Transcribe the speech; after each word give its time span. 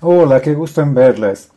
Hola, 0.00 0.40
qué 0.40 0.54
gusto 0.54 0.80
en 0.80 0.94
verles. 0.94 1.50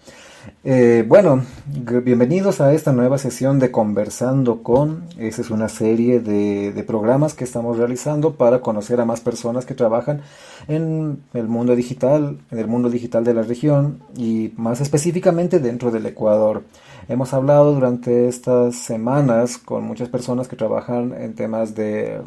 Eh, 0.64 1.06
bueno, 1.08 1.44
bienvenidos 1.66 2.62
a 2.62 2.74
esta 2.74 2.92
nueva 2.92 3.18
sesión 3.18 3.60
de 3.60 3.72
Conversando 3.72 4.64
con. 4.64 5.04
Esa 5.18 5.42
es 5.42 5.50
una 5.50 5.70
serie 5.70 6.20
de, 6.20 6.72
de, 6.74 6.84
programas 6.84 7.34
que 7.34 7.44
estamos 7.44 7.78
realizando 7.78 8.36
para 8.36 8.62
conocer 8.62 9.00
a 9.00 9.06
más 9.06 9.22
personas 9.22 9.66
que 9.66 9.76
trabajan 9.76 10.22
en 10.68 11.22
el 11.34 11.48
mundo 11.48 11.76
digital, 11.76 12.38
en 12.52 12.60
el 12.60 12.68
mundo 12.68 12.90
digital 12.90 13.24
de 13.24 13.34
la 13.34 13.44
región 13.44 14.00
y 14.16 14.54
más 14.58 14.82
específicamente 14.82 15.60
dentro 15.60 15.92
del 15.92 16.06
Ecuador. 16.06 16.64
Hemos 17.08 17.34
hablado 17.34 17.74
durante 17.74 18.28
estas 18.28 18.76
semanas 18.76 19.58
con 19.58 19.84
muchas 19.84 20.10
personas 20.10 20.48
que 20.48 20.56
trabajan 20.56 21.14
en 21.18 21.34
temas 21.36 21.76
de, 21.76 22.22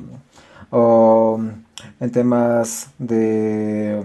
en 2.01 2.11
temas 2.13 2.91
de 2.99 4.03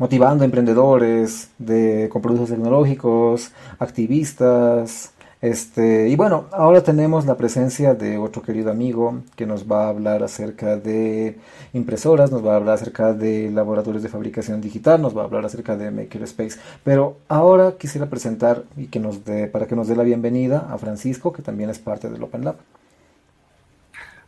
motivando 0.00 0.44
emprendedores 0.44 1.50
de, 1.58 2.08
con 2.10 2.22
productos 2.22 2.48
tecnológicos, 2.48 3.52
activistas. 3.78 5.12
Este, 5.42 6.08
y 6.08 6.16
bueno, 6.16 6.46
ahora 6.52 6.82
tenemos 6.82 7.26
la 7.26 7.36
presencia 7.36 7.92
de 7.94 8.16
otro 8.16 8.40
querido 8.40 8.70
amigo 8.70 9.22
que 9.36 9.44
nos 9.44 9.70
va 9.70 9.84
a 9.84 9.88
hablar 9.90 10.22
acerca 10.22 10.78
de 10.78 11.38
impresoras, 11.74 12.30
nos 12.30 12.44
va 12.44 12.54
a 12.54 12.56
hablar 12.56 12.76
acerca 12.76 13.12
de 13.12 13.50
laboratorios 13.50 14.02
de 14.02 14.08
fabricación 14.08 14.62
digital, 14.62 15.02
nos 15.02 15.14
va 15.14 15.20
a 15.20 15.24
hablar 15.26 15.44
acerca 15.44 15.76
de 15.76 15.90
Makerspace. 15.90 16.58
Pero 16.82 17.18
ahora 17.28 17.74
quisiera 17.78 18.06
presentar 18.06 18.62
y 18.78 18.86
que 18.86 19.00
nos 19.00 19.26
dé, 19.26 19.48
para 19.48 19.66
que 19.66 19.76
nos 19.76 19.86
dé 19.86 19.96
la 19.96 20.02
bienvenida 20.02 20.66
a 20.70 20.78
Francisco, 20.78 21.30
que 21.30 21.42
también 21.42 21.68
es 21.68 21.78
parte 21.78 22.08
del 22.08 22.22
Open 22.22 22.46
Lab. 22.46 22.56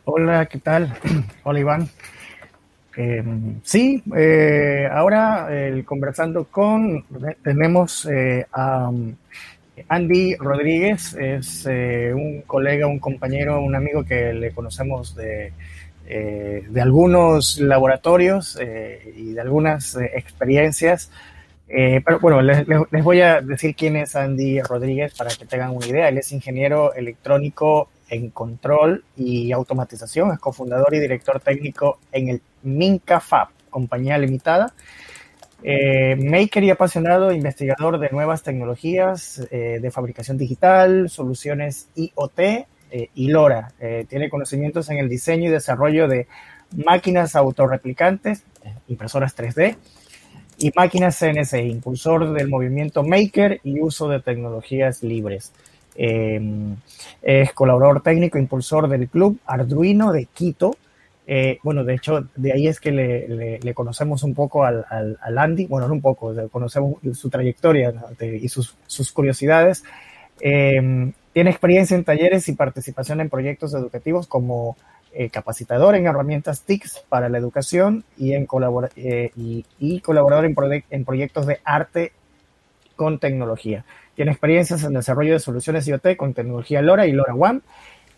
Hola, 0.05 0.45
¿qué 0.45 0.59
tal? 0.59 0.93
Hola 1.43 1.59
Iván. 1.59 1.89
Eh, 2.95 3.23
sí, 3.63 4.03
eh, 4.15 4.87
ahora 4.91 5.49
conversando 5.85 6.45
con, 6.45 7.03
tenemos 7.43 8.05
eh, 8.05 8.45
a 8.51 8.89
um, 8.89 9.15
Andy 9.87 10.35
Rodríguez, 10.35 11.15
es 11.15 11.65
un 11.65 12.43
colega, 12.45 12.85
un 12.85 12.99
compañero, 12.99 13.61
un 13.61 13.75
amigo 13.75 14.03
que 14.03 14.31
le 14.33 14.51
conocemos 14.51 15.15
de, 15.15 15.51
de 16.05 16.81
algunos 16.81 17.59
laboratorios 17.59 18.59
y 19.15 19.33
de 19.33 19.41
algunas 19.41 19.95
experiencias. 19.95 21.09
pero 21.67 22.19
bueno, 22.19 22.41
les, 22.43 22.67
les, 22.67 23.03
voy 23.03 23.21
a 23.21 23.41
decir 23.41 23.75
quién 23.75 23.95
es 23.95 24.15
Andy 24.15 24.61
Rodríguez 24.61 25.15
para 25.15 25.31
que 25.31 25.47
tengan 25.47 25.71
una 25.71 25.87
idea. 25.87 26.09
Él 26.09 26.19
es 26.19 26.31
ingeniero 26.31 26.93
electrónico 26.93 27.89
en 28.13 28.29
control 28.29 29.03
y 29.17 29.51
automatización, 29.51 30.31
es 30.31 30.39
cofundador 30.39 30.93
y 30.93 30.99
director 30.99 31.39
técnico 31.39 31.99
en 32.11 32.29
el 32.29 32.41
Minca 32.61 33.19
Fab, 33.19 33.49
compañía 33.69 34.17
limitada. 34.17 34.73
Eh, 35.65 36.17
maker 36.17 36.63
y 36.65 36.69
apasionado 36.71 37.31
investigador 37.31 37.97
de 37.97 38.09
nuevas 38.09 38.43
tecnologías 38.43 39.47
eh, 39.49 39.79
de 39.81 39.91
fabricación 39.91 40.37
digital, 40.37 41.09
soluciones 41.09 41.87
IoT 41.95 42.39
eh, 42.39 42.67
y 43.15 43.27
LoRa. 43.29 43.71
tiene 44.07 44.29
conocimientos 44.29 44.89
en 44.89 44.97
el 44.97 45.09
diseño 45.09 45.49
y 45.49 45.51
desarrollo 45.51 46.07
de 46.07 46.27
máquinas 46.85 47.35
autorreplicantes, 47.35 48.43
impresoras 48.87 49.35
3D 49.37 49.77
y 50.57 50.71
máquinas 50.75 51.17
CNC, 51.17 51.65
impulsor 51.65 52.33
del 52.33 52.49
movimiento 52.49 53.03
Maker 53.03 53.61
y 53.63 53.79
uso 53.79 54.07
de 54.09 54.19
tecnologías 54.19 55.01
libres. 55.01 55.53
Es 55.95 57.53
colaborador 57.53 58.01
técnico, 58.01 58.37
impulsor 58.37 58.87
del 58.87 59.07
club 59.09 59.39
Arduino 59.45 60.11
de 60.11 60.25
Quito, 60.25 60.75
eh, 61.25 61.59
bueno, 61.63 61.83
de 61.83 61.95
hecho, 61.95 62.27
de 62.35 62.51
ahí 62.51 62.67
es 62.67 62.79
que 62.79 62.91
le, 62.91 63.73
conocemos 63.73 64.23
un 64.23 64.33
poco 64.33 64.65
al, 64.65 64.85
Andy, 65.21 65.67
bueno, 65.67 65.87
no 65.87 65.93
un 65.93 66.01
poco, 66.01 66.33
conocemos 66.51 66.97
su 67.13 67.29
trayectoria 67.29 67.93
y 68.21 68.49
sus, 68.49 68.75
curiosidades. 69.13 69.83
Em, 70.39 71.13
tiene 71.31 71.49
experiencia 71.49 71.95
en 71.95 72.03
talleres 72.03 72.49
y 72.49 72.53
participación 72.53 73.21
en 73.21 73.29
proyectos 73.29 73.73
educativos 73.73 74.27
como 74.27 74.75
eh, 75.13 75.29
capacitador 75.29 75.95
en 75.95 76.07
herramientas 76.07 76.63
TICS 76.63 77.05
para 77.07 77.29
la 77.29 77.37
educación 77.37 78.03
y, 78.17 78.33
en 78.33 78.47
eh, 78.95 79.31
y, 79.79 79.99
colaborador 80.01 80.45
en 80.89 81.05
proyectos 81.05 81.45
de 81.45 81.59
arte 81.63 82.11
con 82.95 83.19
tecnología. 83.19 83.85
Tiene 84.15 84.31
experiencias 84.31 84.83
en 84.83 84.93
desarrollo 84.93 85.33
de 85.33 85.39
soluciones 85.39 85.87
IoT 85.87 86.15
con 86.17 86.33
tecnología 86.33 86.81
LoRa 86.81 87.07
y 87.07 87.11
LoRa 87.11 87.33
One. 87.33 87.61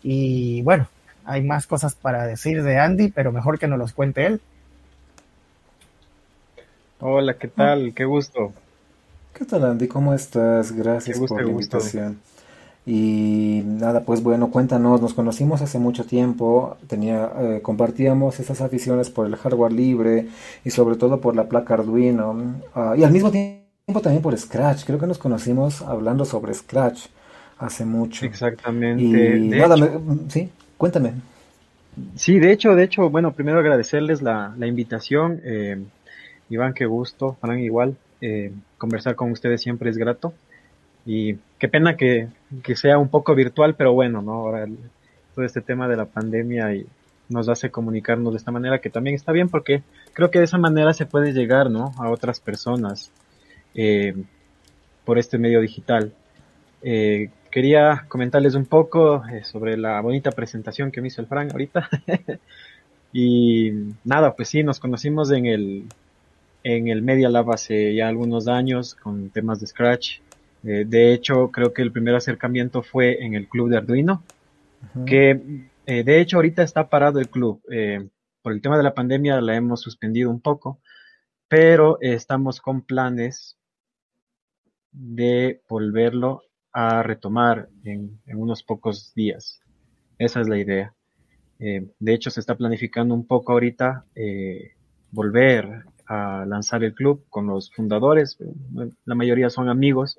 Y 0.02 0.62
bueno, 0.62 0.88
hay 1.24 1.42
más 1.42 1.66
cosas 1.66 1.94
para 1.94 2.26
decir 2.26 2.62
de 2.62 2.78
Andy, 2.78 3.08
pero 3.08 3.32
mejor 3.32 3.58
que 3.58 3.66
nos 3.66 3.78
los 3.78 3.92
cuente 3.92 4.26
él. 4.26 4.40
Hola, 7.00 7.34
¿qué 7.34 7.48
tal? 7.48 7.92
Qué 7.94 8.04
gusto. 8.04 8.52
¿Qué 9.34 9.44
tal, 9.44 9.64
Andy? 9.64 9.86
¿Cómo 9.88 10.14
estás? 10.14 10.72
Gracias 10.72 11.18
por 11.18 11.42
la 11.42 11.48
invitación. 11.48 12.18
Y 12.86 13.62
nada, 13.64 14.02
pues 14.04 14.22
bueno, 14.22 14.50
cuéntanos, 14.50 15.02
nos 15.02 15.12
conocimos 15.12 15.60
hace 15.60 15.78
mucho 15.80 16.04
tiempo, 16.04 16.76
tenía, 16.86 17.32
eh, 17.36 17.60
compartíamos 17.60 18.38
esas 18.38 18.60
aficiones 18.60 19.10
por 19.10 19.26
el 19.26 19.34
hardware 19.34 19.72
libre 19.72 20.28
y 20.64 20.70
sobre 20.70 20.94
todo 20.94 21.20
por 21.20 21.34
la 21.34 21.48
placa 21.48 21.74
Arduino 21.74 22.54
ah, 22.76 22.94
y 22.96 23.02
al 23.02 23.10
mismo 23.10 23.32
tiempo 23.32 23.65
también 24.02 24.20
por 24.20 24.36
Scratch, 24.36 24.84
creo 24.84 24.98
que 24.98 25.06
nos 25.06 25.18
conocimos 25.18 25.80
hablando 25.80 26.24
sobre 26.24 26.52
Scratch 26.52 27.06
hace 27.58 27.84
mucho. 27.84 28.26
Exactamente. 28.26 29.36
Y 29.36 29.48
nada, 29.48 29.76
sí. 30.28 30.50
Cuéntame. 30.76 31.12
Sí, 32.16 32.40
de 32.40 32.50
hecho, 32.50 32.74
de 32.74 32.82
hecho, 32.82 33.08
bueno, 33.10 33.32
primero 33.32 33.60
agradecerles 33.60 34.22
la, 34.22 34.52
la 34.58 34.66
invitación. 34.66 35.40
Eh, 35.44 35.80
Iván, 36.50 36.74
qué 36.74 36.84
gusto. 36.84 37.36
Fran, 37.40 37.60
igual. 37.60 37.96
Eh, 38.20 38.52
conversar 38.76 39.14
con 39.14 39.30
ustedes 39.30 39.62
siempre 39.62 39.88
es 39.88 39.96
grato. 39.96 40.34
Y 41.04 41.36
qué 41.60 41.68
pena 41.68 41.96
que, 41.96 42.26
que 42.64 42.74
sea 42.74 42.98
un 42.98 43.08
poco 43.08 43.36
virtual, 43.36 43.76
pero 43.76 43.92
bueno, 43.92 44.20
¿no? 44.20 44.32
Ahora 44.32 44.66
todo 45.36 45.44
este 45.44 45.60
tema 45.60 45.86
de 45.86 45.96
la 45.96 46.06
pandemia 46.06 46.74
y 46.74 46.86
nos 47.28 47.48
hace 47.48 47.70
comunicarnos 47.70 48.32
de 48.32 48.38
esta 48.38 48.50
manera, 48.50 48.80
que 48.80 48.90
también 48.90 49.14
está 49.14 49.30
bien 49.30 49.48
porque 49.48 49.84
creo 50.12 50.32
que 50.32 50.40
de 50.40 50.46
esa 50.46 50.58
manera 50.58 50.92
se 50.92 51.06
puede 51.06 51.32
llegar, 51.32 51.70
¿no? 51.70 51.92
A 51.98 52.10
otras 52.10 52.40
personas 52.40 53.12
eh, 53.76 54.14
por 55.04 55.18
este 55.18 55.38
medio 55.38 55.60
digital. 55.60 56.12
Eh, 56.82 57.30
quería 57.50 58.04
comentarles 58.08 58.54
un 58.54 58.66
poco 58.66 59.24
eh, 59.26 59.42
sobre 59.42 59.78
la 59.78 59.98
bonita 60.02 60.30
presentación 60.30 60.90
que 60.90 61.00
me 61.00 61.08
hizo 61.08 61.22
el 61.22 61.26
Frank 61.26 61.52
ahorita. 61.52 61.88
y 63.14 63.72
nada, 64.04 64.34
pues 64.36 64.48
sí, 64.48 64.62
nos 64.62 64.78
conocimos 64.78 65.30
en 65.30 65.46
el, 65.46 65.84
en 66.64 66.88
el 66.88 67.00
Media 67.00 67.30
Lab 67.30 67.50
hace 67.52 67.94
ya 67.94 68.08
algunos 68.08 68.46
años 68.46 68.94
con 68.94 69.30
temas 69.30 69.60
de 69.60 69.68
Scratch. 69.68 70.18
Eh, 70.64 70.84
de 70.86 71.14
hecho, 71.14 71.50
creo 71.50 71.72
que 71.72 71.80
el 71.80 71.92
primer 71.92 72.14
acercamiento 72.14 72.82
fue 72.82 73.24
en 73.24 73.34
el 73.34 73.48
club 73.48 73.70
de 73.70 73.78
Arduino, 73.78 74.22
que 75.06 75.40
eh, 75.86 76.04
de 76.04 76.20
hecho 76.20 76.36
ahorita 76.36 76.62
está 76.62 76.90
parado 76.90 77.20
el 77.20 77.30
club. 77.30 77.62
por 78.42 78.52
el 78.52 78.60
tema 78.60 78.76
de 78.76 78.84
la 78.84 78.94
pandemia 78.94 79.40
la 79.40 79.56
hemos 79.56 79.80
suspendido 79.80 80.30
un 80.30 80.40
poco, 80.40 80.80
pero 81.48 81.98
estamos 82.00 82.60
con 82.60 82.82
planes 82.82 83.55
de 84.96 85.60
volverlo 85.68 86.42
a 86.72 87.02
retomar 87.02 87.68
en, 87.84 88.18
unos 88.34 88.62
pocos 88.62 89.12
días. 89.14 89.60
Esa 90.18 90.40
es 90.40 90.48
la 90.48 90.58
idea. 90.58 90.94
Eh, 91.58 91.86
de 91.98 92.14
hecho, 92.14 92.30
se 92.30 92.40
está 92.40 92.56
planificando 92.56 93.14
un 93.14 93.26
poco 93.26 93.52
ahorita 93.52 94.04
eh, 94.14 94.72
volver 95.10 95.84
a 96.06 96.44
lanzar 96.46 96.82
el 96.84 96.94
club 96.94 97.24
con 97.28 97.46
los 97.46 97.70
fundadores. 97.72 98.38
La 99.04 99.14
mayoría 99.14 99.50
son 99.50 99.68
amigos. 99.68 100.18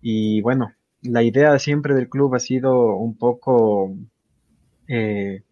Y 0.00 0.40
bueno, 0.42 0.72
la 1.02 1.22
idea 1.22 1.58
siempre 1.58 1.94
del 1.94 2.08
club 2.08 2.34
ha 2.34 2.38
sido 2.38 2.96
un 2.96 3.16
poco 3.16 3.96
eh, 4.88 5.42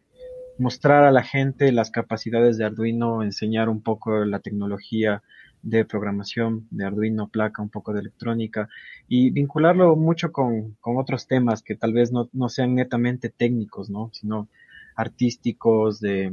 mostrar 0.59 1.05
a 1.05 1.13
la 1.13 1.23
gente 1.23 1.73
las 1.73 1.91
capacidades 1.91 2.59
de 2.59 2.65
Arduino, 2.65 3.23
enseñar 3.23 3.69
un 3.69 3.83
poco 3.83 4.25
la 4.25 4.41
tecnología 4.41 5.23
de 5.63 5.85
programación, 5.85 6.67
de 6.71 6.87
Arduino, 6.87 7.29
placa, 7.29 7.63
un 7.63 7.69
poco 7.69 7.93
de 7.93 8.01
electrónica 8.01 8.69
y 9.09 9.31
vincularlo 9.31 9.97
mucho 9.97 10.33
con, 10.33 10.77
otros 10.83 11.27
temas 11.27 11.63
que 11.63 11.77
tal 11.77 11.93
vez 11.93 12.13
no, 12.13 12.49
sean 12.49 12.75
netamente 12.75 13.29
técnicos, 13.29 13.91
¿no? 13.91 14.11
Sino 14.13 14.49
artísticos, 14.97 16.01
de, 16.01 16.33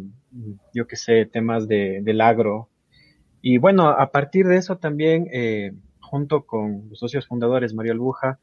yo 0.73 0.87
qué 0.87 0.95
sé, 0.95 1.25
temas 1.25 1.67
de, 1.67 2.01
del 2.03 2.21
agro. 2.21 2.69
Y 3.41 3.57
bueno, 3.57 3.89
a 3.89 4.11
partir 4.11 4.47
de 4.47 4.57
eso 4.57 4.77
también, 4.77 5.27
eh, 5.31 5.73
junto 5.99 6.45
con 6.45 6.89
los 6.89 6.99
socios 6.99 7.27
fundadores, 7.27 7.73
Mario 7.73 7.93
Albuja, 7.93 8.39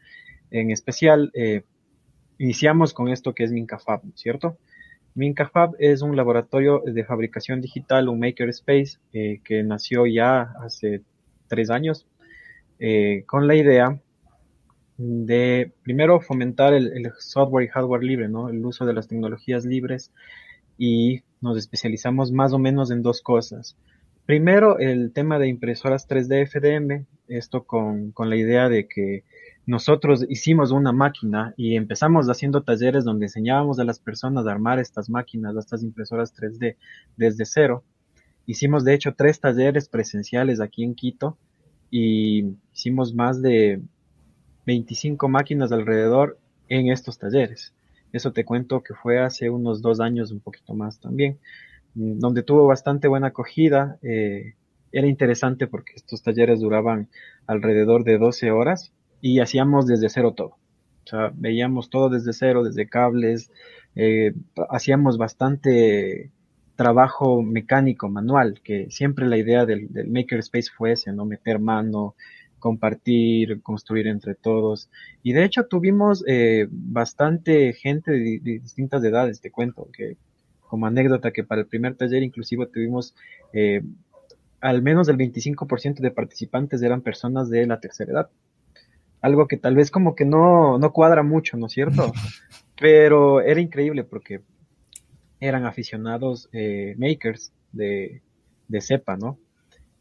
en 0.50 0.70
especial, 0.70 1.30
eh, 1.34 1.64
iniciamos 2.38 2.94
con 2.94 3.08
esto 3.08 3.34
que 3.34 3.44
es 3.44 3.52
Mincafab, 3.52 4.02
¿cierto? 4.14 4.58
MincaFab 5.14 5.76
es 5.78 6.02
un 6.02 6.16
laboratorio 6.16 6.82
de 6.84 7.04
fabricación 7.04 7.60
digital, 7.60 8.08
un 8.08 8.18
makerspace, 8.18 8.98
eh, 9.12 9.40
que 9.44 9.62
nació 9.62 10.06
ya 10.06 10.54
hace 10.60 11.02
tres 11.46 11.70
años, 11.70 12.06
eh, 12.78 13.24
con 13.26 13.46
la 13.46 13.54
idea 13.54 14.00
de 14.96 15.72
primero 15.82 16.20
fomentar 16.20 16.74
el, 16.74 17.12
software 17.18 17.66
y 17.66 17.68
hardware 17.68 18.02
libre, 18.02 18.28
¿no? 18.28 18.48
El 18.48 18.64
uso 18.64 18.84
de 18.86 18.92
las 18.92 19.08
tecnologías 19.08 19.64
libres 19.64 20.12
y 20.78 21.22
nos 21.40 21.56
especializamos 21.58 22.32
más 22.32 22.52
o 22.52 22.58
menos 22.58 22.90
en 22.90 23.02
dos 23.02 23.22
cosas. 23.22 23.76
Primero, 24.26 24.78
el 24.78 25.12
tema 25.12 25.38
de 25.38 25.48
impresoras 25.48 26.08
3D 26.08 26.46
FDM 26.46 27.06
esto 27.28 27.64
con, 27.64 28.12
con 28.12 28.30
la 28.30 28.36
idea 28.36 28.68
de 28.68 28.86
que 28.86 29.24
nosotros 29.66 30.26
hicimos 30.28 30.72
una 30.72 30.92
máquina 30.92 31.54
y 31.56 31.76
empezamos 31.76 32.26
haciendo 32.28 32.62
talleres 32.62 33.04
donde 33.04 33.26
enseñábamos 33.26 33.78
a 33.78 33.84
las 33.84 33.98
personas 33.98 34.46
a 34.46 34.52
armar 34.52 34.78
estas 34.78 35.08
máquinas, 35.08 35.56
estas 35.56 35.82
impresoras 35.82 36.34
3D 36.34 36.76
desde 37.16 37.46
cero. 37.46 37.82
Hicimos 38.46 38.84
de 38.84 38.92
hecho 38.92 39.14
tres 39.16 39.40
talleres 39.40 39.88
presenciales 39.88 40.60
aquí 40.60 40.84
en 40.84 40.94
Quito 40.94 41.38
y 41.90 42.56
hicimos 42.74 43.14
más 43.14 43.40
de 43.40 43.80
25 44.66 45.28
máquinas 45.28 45.72
alrededor 45.72 46.38
en 46.68 46.90
estos 46.90 47.18
talleres. 47.18 47.72
Eso 48.12 48.32
te 48.32 48.44
cuento 48.44 48.82
que 48.82 48.94
fue 48.94 49.18
hace 49.18 49.48
unos 49.48 49.80
dos 49.80 49.98
años, 49.98 50.30
un 50.30 50.40
poquito 50.40 50.74
más 50.74 51.00
también, 51.00 51.38
donde 51.94 52.42
tuvo 52.42 52.66
bastante 52.66 53.08
buena 53.08 53.28
acogida. 53.28 53.98
Eh, 54.02 54.54
era 54.92 55.06
interesante 55.06 55.66
porque 55.66 55.94
estos 55.96 56.22
talleres 56.22 56.60
duraban 56.60 57.08
alrededor 57.46 58.04
de 58.04 58.18
12 58.18 58.50
horas 58.50 58.92
y 59.24 59.40
hacíamos 59.40 59.86
desde 59.86 60.10
cero 60.10 60.34
todo. 60.36 60.48
O 60.48 61.06
sea, 61.06 61.32
veíamos 61.34 61.88
todo 61.88 62.10
desde 62.10 62.34
cero, 62.34 62.62
desde 62.62 62.86
cables, 62.86 63.50
eh, 63.96 64.34
hacíamos 64.68 65.16
bastante 65.16 66.30
trabajo 66.76 67.40
mecánico, 67.40 68.10
manual, 68.10 68.60
que 68.62 68.90
siempre 68.90 69.26
la 69.26 69.38
idea 69.38 69.64
del, 69.64 69.90
del 69.90 70.10
Makerspace 70.10 70.70
fue 70.76 70.92
ese, 70.92 71.10
¿no? 71.14 71.24
Meter 71.24 71.58
mano, 71.58 72.16
compartir, 72.58 73.62
construir 73.62 74.08
entre 74.08 74.34
todos. 74.34 74.90
Y 75.22 75.32
de 75.32 75.44
hecho 75.44 75.68
tuvimos 75.68 76.22
eh, 76.26 76.66
bastante 76.70 77.72
gente 77.72 78.10
de, 78.10 78.40
distintas 78.60 79.02
edades, 79.04 79.40
te 79.40 79.50
cuento, 79.50 79.88
que 79.90 80.18
como 80.68 80.84
anécdota 80.84 81.32
que 81.32 81.44
para 81.44 81.62
el 81.62 81.66
primer 81.66 81.94
taller 81.94 82.22
inclusive 82.22 82.66
tuvimos 82.66 83.14
eh, 83.54 83.80
al 84.60 84.82
menos 84.82 85.08
el 85.08 85.16
25% 85.16 86.00
de 86.00 86.10
participantes 86.10 86.82
eran 86.82 87.00
personas 87.00 87.48
de 87.48 87.66
la 87.66 87.80
tercera 87.80 88.12
edad 88.12 88.30
algo 89.24 89.48
que 89.48 89.56
tal 89.56 89.74
vez 89.74 89.90
como 89.90 90.14
que 90.14 90.26
no, 90.26 90.78
no 90.78 90.92
cuadra 90.92 91.22
mucho, 91.22 91.56
¿no 91.56 91.68
es 91.68 91.72
cierto? 91.72 92.12
Pero 92.78 93.40
era 93.40 93.58
increíble 93.58 94.04
porque 94.04 94.42
eran 95.40 95.64
aficionados 95.64 96.50
eh, 96.52 96.94
makers 96.98 97.50
de, 97.72 98.20
de 98.68 98.80
cepa, 98.82 99.16
¿no? 99.16 99.38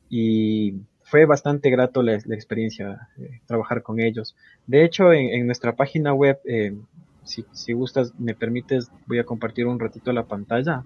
Y 0.09 0.73
fue 1.03 1.25
bastante 1.25 1.69
grato 1.69 2.03
la, 2.03 2.15
experiencia 2.15 3.07
de 3.15 3.39
trabajar 3.45 3.81
con 3.81 4.01
ellos. 4.01 4.35
De 4.67 4.83
hecho, 4.83 5.13
en, 5.13 5.45
nuestra 5.45 5.73
página 5.73 6.13
web, 6.13 6.41
eh, 6.43 6.75
si, 7.23 7.45
si, 7.53 7.71
gustas, 7.71 8.13
me 8.19 8.35
permites, 8.35 8.91
voy 9.07 9.19
a 9.19 9.23
compartir 9.23 9.67
un 9.67 9.79
ratito 9.79 10.11
la 10.11 10.25
pantalla. 10.25 10.83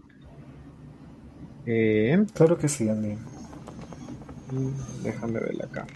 Eh, 1.66 2.24
claro 2.36 2.56
que 2.56 2.68
sí, 2.68 2.88
Andy. 2.88 3.16
Mm, 4.52 5.04
déjame 5.04 5.40
verla 5.40 5.66
acá. 5.66 5.88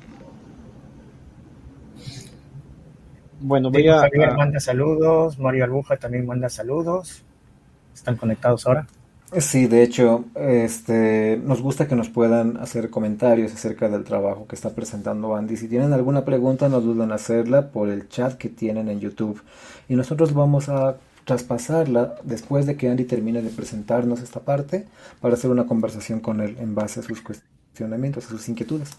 Bueno, 3.43 3.71
voy 3.71 3.87
a, 3.87 4.01
Javier 4.01 4.35
manda 4.35 4.59
saludos, 4.59 5.39
Mario 5.39 5.63
Albuja 5.63 5.97
también 5.97 6.25
manda 6.25 6.47
saludos. 6.47 7.23
¿Están 7.93 8.15
conectados 8.15 8.67
ahora? 8.67 8.87
Sí, 9.39 9.65
de 9.67 9.81
hecho, 9.81 10.25
este, 10.35 11.39
nos 11.43 11.61
gusta 11.61 11.87
que 11.87 11.95
nos 11.95 12.09
puedan 12.09 12.57
hacer 12.57 12.89
comentarios 12.89 13.53
acerca 13.53 13.87
del 13.89 14.03
trabajo 14.03 14.45
que 14.45 14.55
está 14.55 14.75
presentando 14.75 15.35
Andy. 15.35 15.57
Si 15.57 15.67
tienen 15.67 15.93
alguna 15.93 16.25
pregunta, 16.25 16.69
no 16.69 16.81
duden 16.81 17.03
en 17.03 17.11
hacerla 17.13 17.69
por 17.69 17.89
el 17.89 18.09
chat 18.09 18.33
que 18.33 18.49
tienen 18.49 18.89
en 18.89 18.99
YouTube. 18.99 19.41
Y 19.87 19.95
nosotros 19.95 20.33
vamos 20.33 20.69
a 20.69 20.97
traspasarla 21.25 22.15
después 22.23 22.65
de 22.65 22.75
que 22.75 22.89
Andy 22.89 23.05
termine 23.05 23.41
de 23.41 23.49
presentarnos 23.49 24.21
esta 24.21 24.41
parte 24.41 24.85
para 25.21 25.35
hacer 25.35 25.49
una 25.49 25.65
conversación 25.65 26.19
con 26.19 26.41
él 26.41 26.57
en 26.59 26.75
base 26.75 26.99
a 26.99 27.03
sus 27.03 27.21
cuestionamientos, 27.21 28.25
a 28.25 28.29
sus 28.29 28.49
inquietudes. 28.49 28.97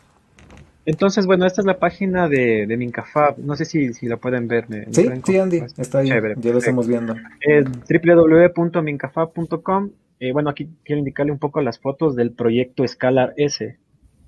Entonces, 0.85 1.27
bueno, 1.27 1.47
esta 1.47 1.61
es 1.61 1.67
la 1.67 1.79
página 1.79 2.29
de, 2.29 2.67
de 2.67 2.77
Mincafab. 2.77 3.39
No 3.39 3.55
sé 3.55 3.65
si, 3.65 3.95
si 3.95 4.07
la 4.07 4.17
pueden 4.17 4.49
ver. 4.49 4.67
sí, 4.91 5.09
sí, 5.25 5.39
Andy, 5.39 5.63
está 5.79 6.01
ahí. 6.01 6.09
ya 6.09 6.53
lo 6.53 6.59
estamos 6.59 6.89
viendo. 6.89 7.15
Es 7.41 7.65
www.mincafab.com. 7.65 9.91
Eh, 10.19 10.33
bueno, 10.33 10.51
aquí 10.51 10.69
quiero 10.85 10.99
indicarle 10.99 11.33
un 11.33 11.39
poco 11.39 11.61
las 11.61 11.79
fotos 11.79 12.17
del 12.17 12.33
proyecto 12.33 12.87
Scalar 12.87 13.33
S, 13.37 13.79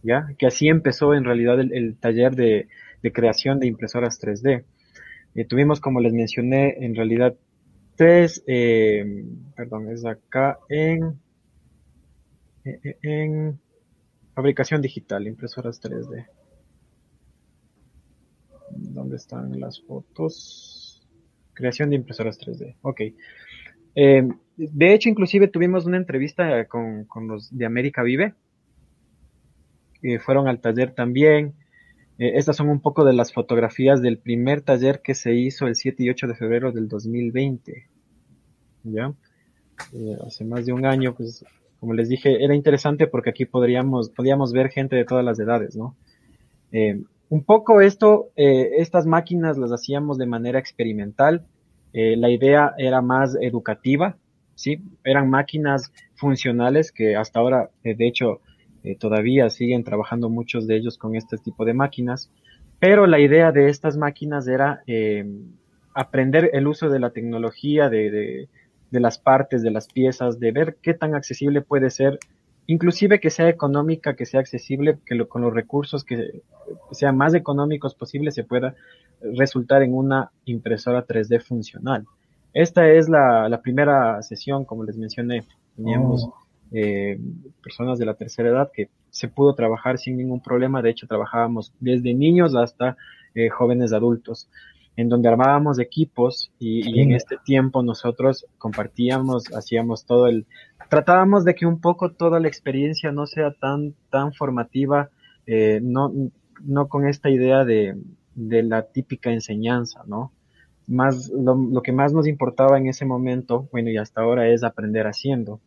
¿ya? 0.03 0.29
Que 0.39 0.47
así 0.47 0.69
empezó 0.69 1.15
en 1.15 1.25
realidad 1.25 1.59
el, 1.61 1.97
taller 1.97 2.37
de, 2.37 2.69
creación 3.13 3.59
de 3.59 3.67
impresoras 3.67 4.21
3D. 4.21 4.65
Eh, 5.35 5.45
tuvimos, 5.45 5.81
como 5.81 6.01
les 6.01 6.13
mencioné, 6.13 6.85
en 6.85 6.95
realidad 6.95 7.35
tres, 7.97 8.45
eh, 8.47 9.25
perdón, 9.57 9.91
es 9.91 10.05
acá 10.05 10.59
en, 10.69 11.19
en 12.65 13.59
fabricación 14.35 14.83
digital, 14.83 15.27
impresoras 15.27 15.81
3D. 15.81 16.27
¿Dónde 18.77 19.17
están 19.17 19.59
las 19.59 19.81
fotos? 19.83 21.03
Creación 21.53 21.91
de 21.91 21.97
impresoras 21.97 22.39
3D. 22.39 22.77
Ok. 22.83 23.01
Eh, 23.95 24.29
de 24.57 24.95
hecho, 24.95 25.09
inclusive 25.09 25.49
tuvimos 25.49 25.87
una 25.87 25.97
entrevista 25.97 26.67
con, 26.67 27.07
los 27.29 27.57
de 27.57 27.67
América 27.67 28.03
Vive. 28.03 28.35
Fueron 30.21 30.49
al 30.49 30.61
taller 30.61 30.93
también. 30.93 31.55
Eh, 32.19 32.33
estas 32.37 32.57
son 32.57 32.69
un 32.69 32.81
poco 32.81 33.05
de 33.05 33.13
las 33.13 33.33
fotografías 33.33 34.03
del 34.03 34.19
primer 34.19 34.61
taller 34.61 35.01
que 35.03 35.15
se 35.15 35.35
hizo 35.35 35.67
el 35.67 35.75
7 35.75 36.03
y 36.03 36.11
8 36.11 36.27
de 36.27 36.35
febrero 36.35 36.73
del 36.73 36.89
2020. 36.89 37.89
¿Ya? 38.85 39.15
Eh, 39.93 40.17
hace 40.27 40.45
más 40.45 40.67
de 40.67 40.73
un 40.73 40.85
año, 40.85 41.15
pues, 41.15 41.45
como 41.81 41.95
les 41.95 42.09
dije, 42.09 42.45
era 42.45 42.55
interesante 42.55 43.07
porque 43.07 43.31
aquí 43.31 43.47
podríamos, 43.47 44.11
podíamos 44.11 44.53
ver 44.53 44.69
gente 44.69 44.95
de 44.95 45.05
todas 45.05 45.25
las 45.25 45.39
edades, 45.41 45.75
¿no? 45.75 45.97
Un 47.35 47.43
poco 47.43 47.81
esto, 47.81 48.31
eh, 48.37 48.77
estas 48.79 49.07
máquinas 49.07 49.59
las 49.59 49.73
hacíamos 49.73 50.19
de 50.19 50.27
manera 50.27 50.61
experimental. 50.61 51.45
Eh, 51.93 52.17
la 52.17 52.31
idea 52.31 52.75
era 52.79 53.03
más 53.03 53.37
educativa, 53.41 54.17
¿sí? 54.55 54.81
Eran 55.03 55.29
máquinas 55.31 55.93
funcionales 56.15 56.93
que 56.93 57.17
hasta 57.17 57.41
ahora, 57.41 57.71
eh, 57.83 57.97
de 57.97 58.07
hecho, 58.07 58.41
todavía 59.01 59.51
siguen 59.51 59.83
trabajando 59.83 60.29
muchos 60.29 60.69
de 60.69 60.77
ellos 60.77 60.97
con 60.97 61.17
este 61.17 61.37
tipo 61.37 61.65
de 61.65 61.75
máquinas. 61.75 62.31
Pero 62.79 63.09
la 63.09 63.19
idea 63.19 63.51
de 63.51 63.69
estas 63.69 63.97
máquinas 63.97 64.47
era 64.47 64.85
aprender 65.93 66.51
el 66.53 66.69
uso 66.69 66.89
de 66.89 67.01
la 67.01 67.11
tecnología, 67.11 67.89
de 67.89 68.49
las 68.93 69.19
partes, 69.19 69.61
de 69.63 69.73
las 69.73 69.89
piezas, 69.89 70.39
de 70.39 70.53
ver 70.53 70.77
qué 70.81 70.95
tan 70.95 71.17
accesible 71.17 71.63
puede 71.63 71.91
ser 71.91 72.21
inclusive 72.67 73.21
que 73.21 73.31
sea 73.31 73.49
económica, 73.49 74.17
que 74.17 74.27
sea 74.27 74.41
accesible, 74.41 74.99
que 75.05 75.27
con 75.27 75.43
los 75.43 75.53
recursos 75.53 76.05
que 76.05 76.43
sean 76.93 77.17
más 77.17 77.35
económicos 77.35 77.95
posibles 77.95 78.35
se 78.35 78.45
pueda 78.45 78.75
resultar 79.21 79.83
en 79.83 79.95
una 79.95 80.31
impresora 80.45 81.07
3D 81.07 81.43
funcional. 81.43 82.07
Esta 82.53 82.89
es 82.89 83.09
la, 83.09 83.61
primera 83.63 84.23
sesión, 84.23 84.65
como 84.65 84.85
les 84.85 84.97
mencioné, 84.97 85.45
teníamos 85.77 86.25
oh. 86.25 86.35
eh, 86.73 87.19
personas 87.63 87.99
de 87.99 88.07
la 88.07 88.15
tercera 88.15 88.49
edad 88.49 88.71
que 88.73 88.89
se 89.11 89.29
pudo 89.29 89.55
trabajar 89.55 89.99
sin 89.99 90.17
ningún 90.17 90.41
problema, 90.41 90.83
de 90.83 90.91
hecho 90.91 91.07
trabajábamos 91.07 91.73
desde 91.81 92.15
niños 92.15 92.55
hasta 92.55 92.97
eh, 93.35 93.49
jóvenes 93.49 93.93
adultos 93.93 94.49
en 94.97 95.09
donde 95.09 95.29
armábamos 95.29 95.79
equipos 95.79 96.53
y, 96.59 97.01
en 97.01 97.13
este 97.13 97.37
tiempo 97.45 97.83
nosotros 97.83 98.47
compartíamos, 98.59 99.53
hacíamos 99.53 100.05
todo 100.07 100.29
el, 100.29 100.47
tratábamos 100.89 101.45
de 101.45 101.55
que 101.55 101.67
un 101.67 101.81
poco 101.81 102.13
toda 102.13 102.39
la 102.39 102.49
experiencia 102.49 103.11
no 103.11 103.27
sea 103.27 103.53
tan, 103.53 103.95
tan 104.11 104.33
formativa, 104.33 105.11
eh, 105.47 105.81
no, 105.83 106.13
no 106.63 106.89
con 106.89 107.09
esta 107.09 107.29
idea 107.29 107.65
de, 107.65 107.97
de 108.35 108.63
la 108.63 108.87
típica 108.87 109.33
enseñanza, 109.33 110.03
¿no? 110.07 110.33
Más, 110.87 111.31
lo, 111.31 111.55
lo, 111.55 111.83
que 111.83 111.93
más 111.93 112.13
nos 112.13 112.27
importaba 112.27 112.79
en 112.79 112.87
ese 112.87 113.07
momento, 113.07 113.69
bueno, 113.73 113.91
y 113.91 113.97
hasta 113.97 114.21
ahora 114.21 114.49
es 114.49 114.63
aprender 114.63 115.07
haciendo. 115.07 115.61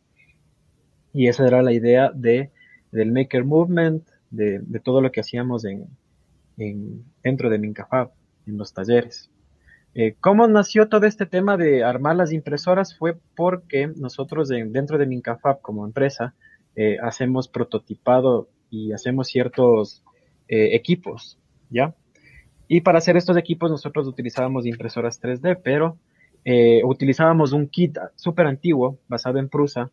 Y 1.11 1.27
esa 1.27 1.47
era 1.47 1.63
la 1.63 1.73
idea 1.73 2.11
de, 2.13 2.51
del 2.91 3.11
Maker 3.11 3.43
Movement, 3.43 4.07
de, 4.29 4.59
de 4.59 4.79
todo 4.79 5.01
lo 5.01 5.11
que 5.11 5.21
hacíamos 5.21 5.65
en, 5.65 5.87
en, 6.57 7.03
dentro 7.23 7.49
de 7.49 7.57
Mincafab 7.57 8.11
en 8.47 8.57
los 8.57 8.73
talleres. 8.73 9.29
Eh, 9.99 10.15
¿Cómo 10.21 10.47
nació 10.47 10.89
todo 10.89 11.05
este 11.05 11.25
tema 11.25 11.57
de 11.57 11.83
armar 11.83 12.15
las 12.15 12.31
impresoras? 12.31 12.95
Fue 12.95 13.17
porque 13.35 13.87
nosotros 13.95 14.47
dentro 14.47 14.97
de 14.97 15.07
Mincafab 15.07 15.61
como 15.61 15.85
empresa 15.85 16.35
eh, 16.75 16.97
hacemos 17.01 17.47
prototipado 17.47 18.47
y 18.69 18.91
hacemos 18.91 19.27
ciertos 19.27 20.03
eh, 20.47 20.75
equipos, 20.75 21.39
¿ya? 21.69 21.95
Y 22.67 22.81
para 22.81 22.99
hacer 22.99 23.17
estos 23.17 23.37
equipos 23.37 23.71
nosotros 23.71 24.07
utilizábamos 24.07 24.65
impresoras 24.65 25.21
3D, 25.21 25.59
pero 25.63 25.97
utilizábamos 26.85 27.51
un 27.51 27.67
kit 27.67 27.97
súper 28.15 28.47
antiguo 28.47 28.99
basado 29.09 29.37
en 29.37 29.49
Prusa 29.49 29.91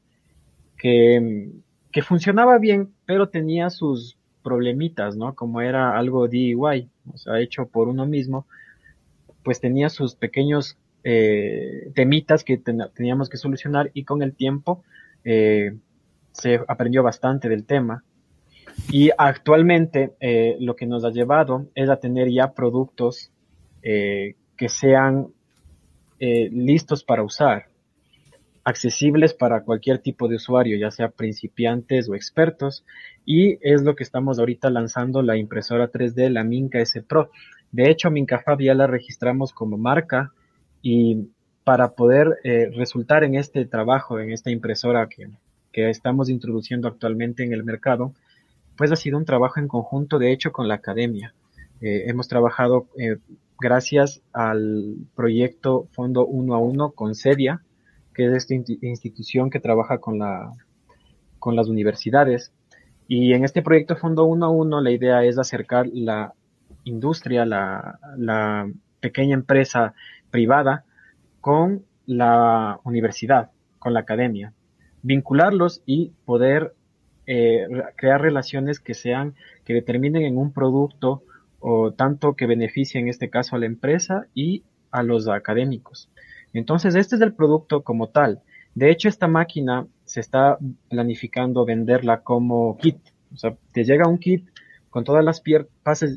que, 0.77 1.51
que 1.91 2.03
funcionaba 2.03 2.59
bien, 2.59 2.93
pero 3.07 3.29
tenía 3.29 3.71
sus 3.71 4.17
problemitas, 4.45 5.17
¿no? 5.17 5.35
Como 5.35 5.61
era 5.61 5.99
algo 5.99 6.29
DIY, 6.29 6.89
o 7.13 7.19
sea, 7.19 7.41
hecho 7.41 7.67
por 7.67 7.89
uno 7.89 8.07
mismo, 8.07 8.47
pues 9.43 9.61
tenía 9.61 9.89
sus 9.89 10.15
pequeños 10.15 10.79
eh, 11.03 11.91
temitas 11.95 12.45
que 12.45 12.57
teníamos 12.57 13.29
que 13.29 13.37
solucionar 13.37 13.91
y 13.93 14.05
con 14.05 14.23
el 14.23 14.35
tiempo 14.35 14.85
eh, 15.25 15.77
se 16.33 16.61
aprendió 16.69 17.03
bastante 17.03 17.49
del 17.49 17.65
tema. 17.65 18.05
Y 18.91 19.11
actualmente 19.17 20.15
eh, 20.21 20.57
lo 20.61 20.77
que 20.77 20.87
nos 20.87 21.05
ha 21.05 21.11
llevado 21.11 21.67
es 21.75 21.89
a 21.89 21.97
tener 21.97 22.31
ya 22.31 22.53
productos 22.53 23.31
que 23.83 24.69
sean 24.71 25.29
listos 26.19 27.05
para 27.05 27.23
usar, 27.23 27.67
accesibles 28.64 29.35
para 29.35 29.62
cualquier 29.62 29.99
tipo 29.99 30.26
de 30.26 30.37
usuario, 30.37 30.76
ya 30.76 30.90
sea 30.90 31.11
principiantes 31.11 32.09
o 32.09 32.14
expertos, 32.14 32.85
y 33.26 33.59
es 33.61 33.83
lo 33.83 33.94
que 33.94 34.02
estamos 34.02 34.38
ahorita 34.38 34.71
lanzando 34.71 35.23
la 35.23 35.37
impresora 35.37 35.90
3D, 35.90 36.30
la 36.30 36.44
Minca 36.44 36.80
S 36.80 37.02
Pro. 37.02 37.30
De 37.73 37.90
hecho, 37.90 38.11
Mincafab 38.11 38.61
ya 38.61 38.75
la 38.75 38.87
registramos 38.87 39.52
como 39.52 39.76
marca 39.76 40.33
y 40.83 41.28
para 41.64 41.92
poder 41.92 42.38
eh, 42.44 42.71
resultar 42.75 43.25
en 43.25 43.35
este 43.35 43.64
trabajo, 43.66 44.18
en 44.18 44.30
esta 44.33 44.50
impresora 44.50 45.09
que, 45.09 45.28
que 45.73 45.90
estamos 45.90 46.28
introduciendo 46.28 46.88
actualmente 46.88 47.42
en 47.42 47.52
el 47.52 47.64
mercado, 47.64 48.12
pues 48.76 48.92
ha 48.92 48.97
sido 48.97 49.18
un 49.18 49.25
trabajo 49.25 49.61
en 49.61 49.68
conjunto, 49.68 50.18
de 50.18 50.33
hecho, 50.33 50.52
con 50.52 50.68
la 50.68 50.75
academia. 50.75 51.35
Eh, 51.80 52.04
hemos 52.06 52.28
trabajado 52.28 52.87
eh, 52.99 53.16
gracias 53.59 54.23
al 54.33 54.97
proyecto 55.14 55.87
Fondo 55.92 56.26
Uno 56.26 56.54
a 56.54 56.59
Uno 56.59 56.90
con 56.90 57.14
CEDIA, 57.14 57.62
que 58.14 58.26
es 58.26 58.33
esta 58.33 58.54
institución 58.54 59.50
que 59.50 59.61
trabaja 59.61 59.99
con, 59.99 60.18
la, 60.18 60.52
con 61.38 61.56
las 61.56 61.68
universidades. 61.68 62.52
Y 63.09 63.33
en 63.35 63.44
este 63.44 63.62
proyecto 63.62 63.97
Fondo 63.97 64.25
Uno 64.25 64.47
a 64.47 64.50
Uno 64.50 64.80
la 64.80 64.90
idea 64.90 65.25
es 65.25 65.38
acercar 65.38 65.87
la 65.92 66.33
industria, 66.85 67.44
la, 67.44 67.99
la 68.16 68.71
pequeña 69.00 69.35
empresa 69.35 69.94
privada 70.30 70.85
con 71.40 71.85
la 72.06 72.80
universidad, 72.85 73.50
con 73.78 73.92
la 73.92 74.00
academia, 74.00 74.52
vincularlos 75.02 75.83
y 75.85 76.12
poder 76.25 76.75
eh, 77.26 77.66
crear 77.97 78.21
relaciones 78.21 78.80
que 78.80 78.94
sean, 78.94 79.35
que 79.64 79.75
determinen 79.75 80.23
en 80.23 80.37
un 80.38 80.52
producto 80.52 81.23
o 81.61 81.92
tanto 81.92 82.35
que 82.35 82.47
beneficie 82.47 83.00
en 83.00 83.09
este 83.09 83.30
caso 83.30 83.56
a 83.56 83.59
la 83.59 83.66
empresa 83.66 84.26
y 84.35 84.62
a 84.90 85.02
los 85.02 85.28
académicos. 85.28 86.11
Entonces, 86.55 86.95
este 86.95 87.17
es 87.17 87.21
el 87.21 87.35
producto 87.35 87.83
como 87.83 88.09
tal. 88.09 88.41
De 88.75 88.91
hecho, 88.91 89.09
esta 89.09 89.29
máquina 89.29 89.87
se 90.05 90.21
está 90.21 90.59
planificando 90.89 91.65
venderla 91.65 92.23
como 92.23 92.77
kit. 92.79 92.99
O 93.33 93.37
sea, 93.37 93.57
te 93.73 93.85
llega 93.85 94.09
un 94.09 94.19
kit 94.19 94.49
con 94.91 95.03
todas 95.03 95.25
las 95.25 95.43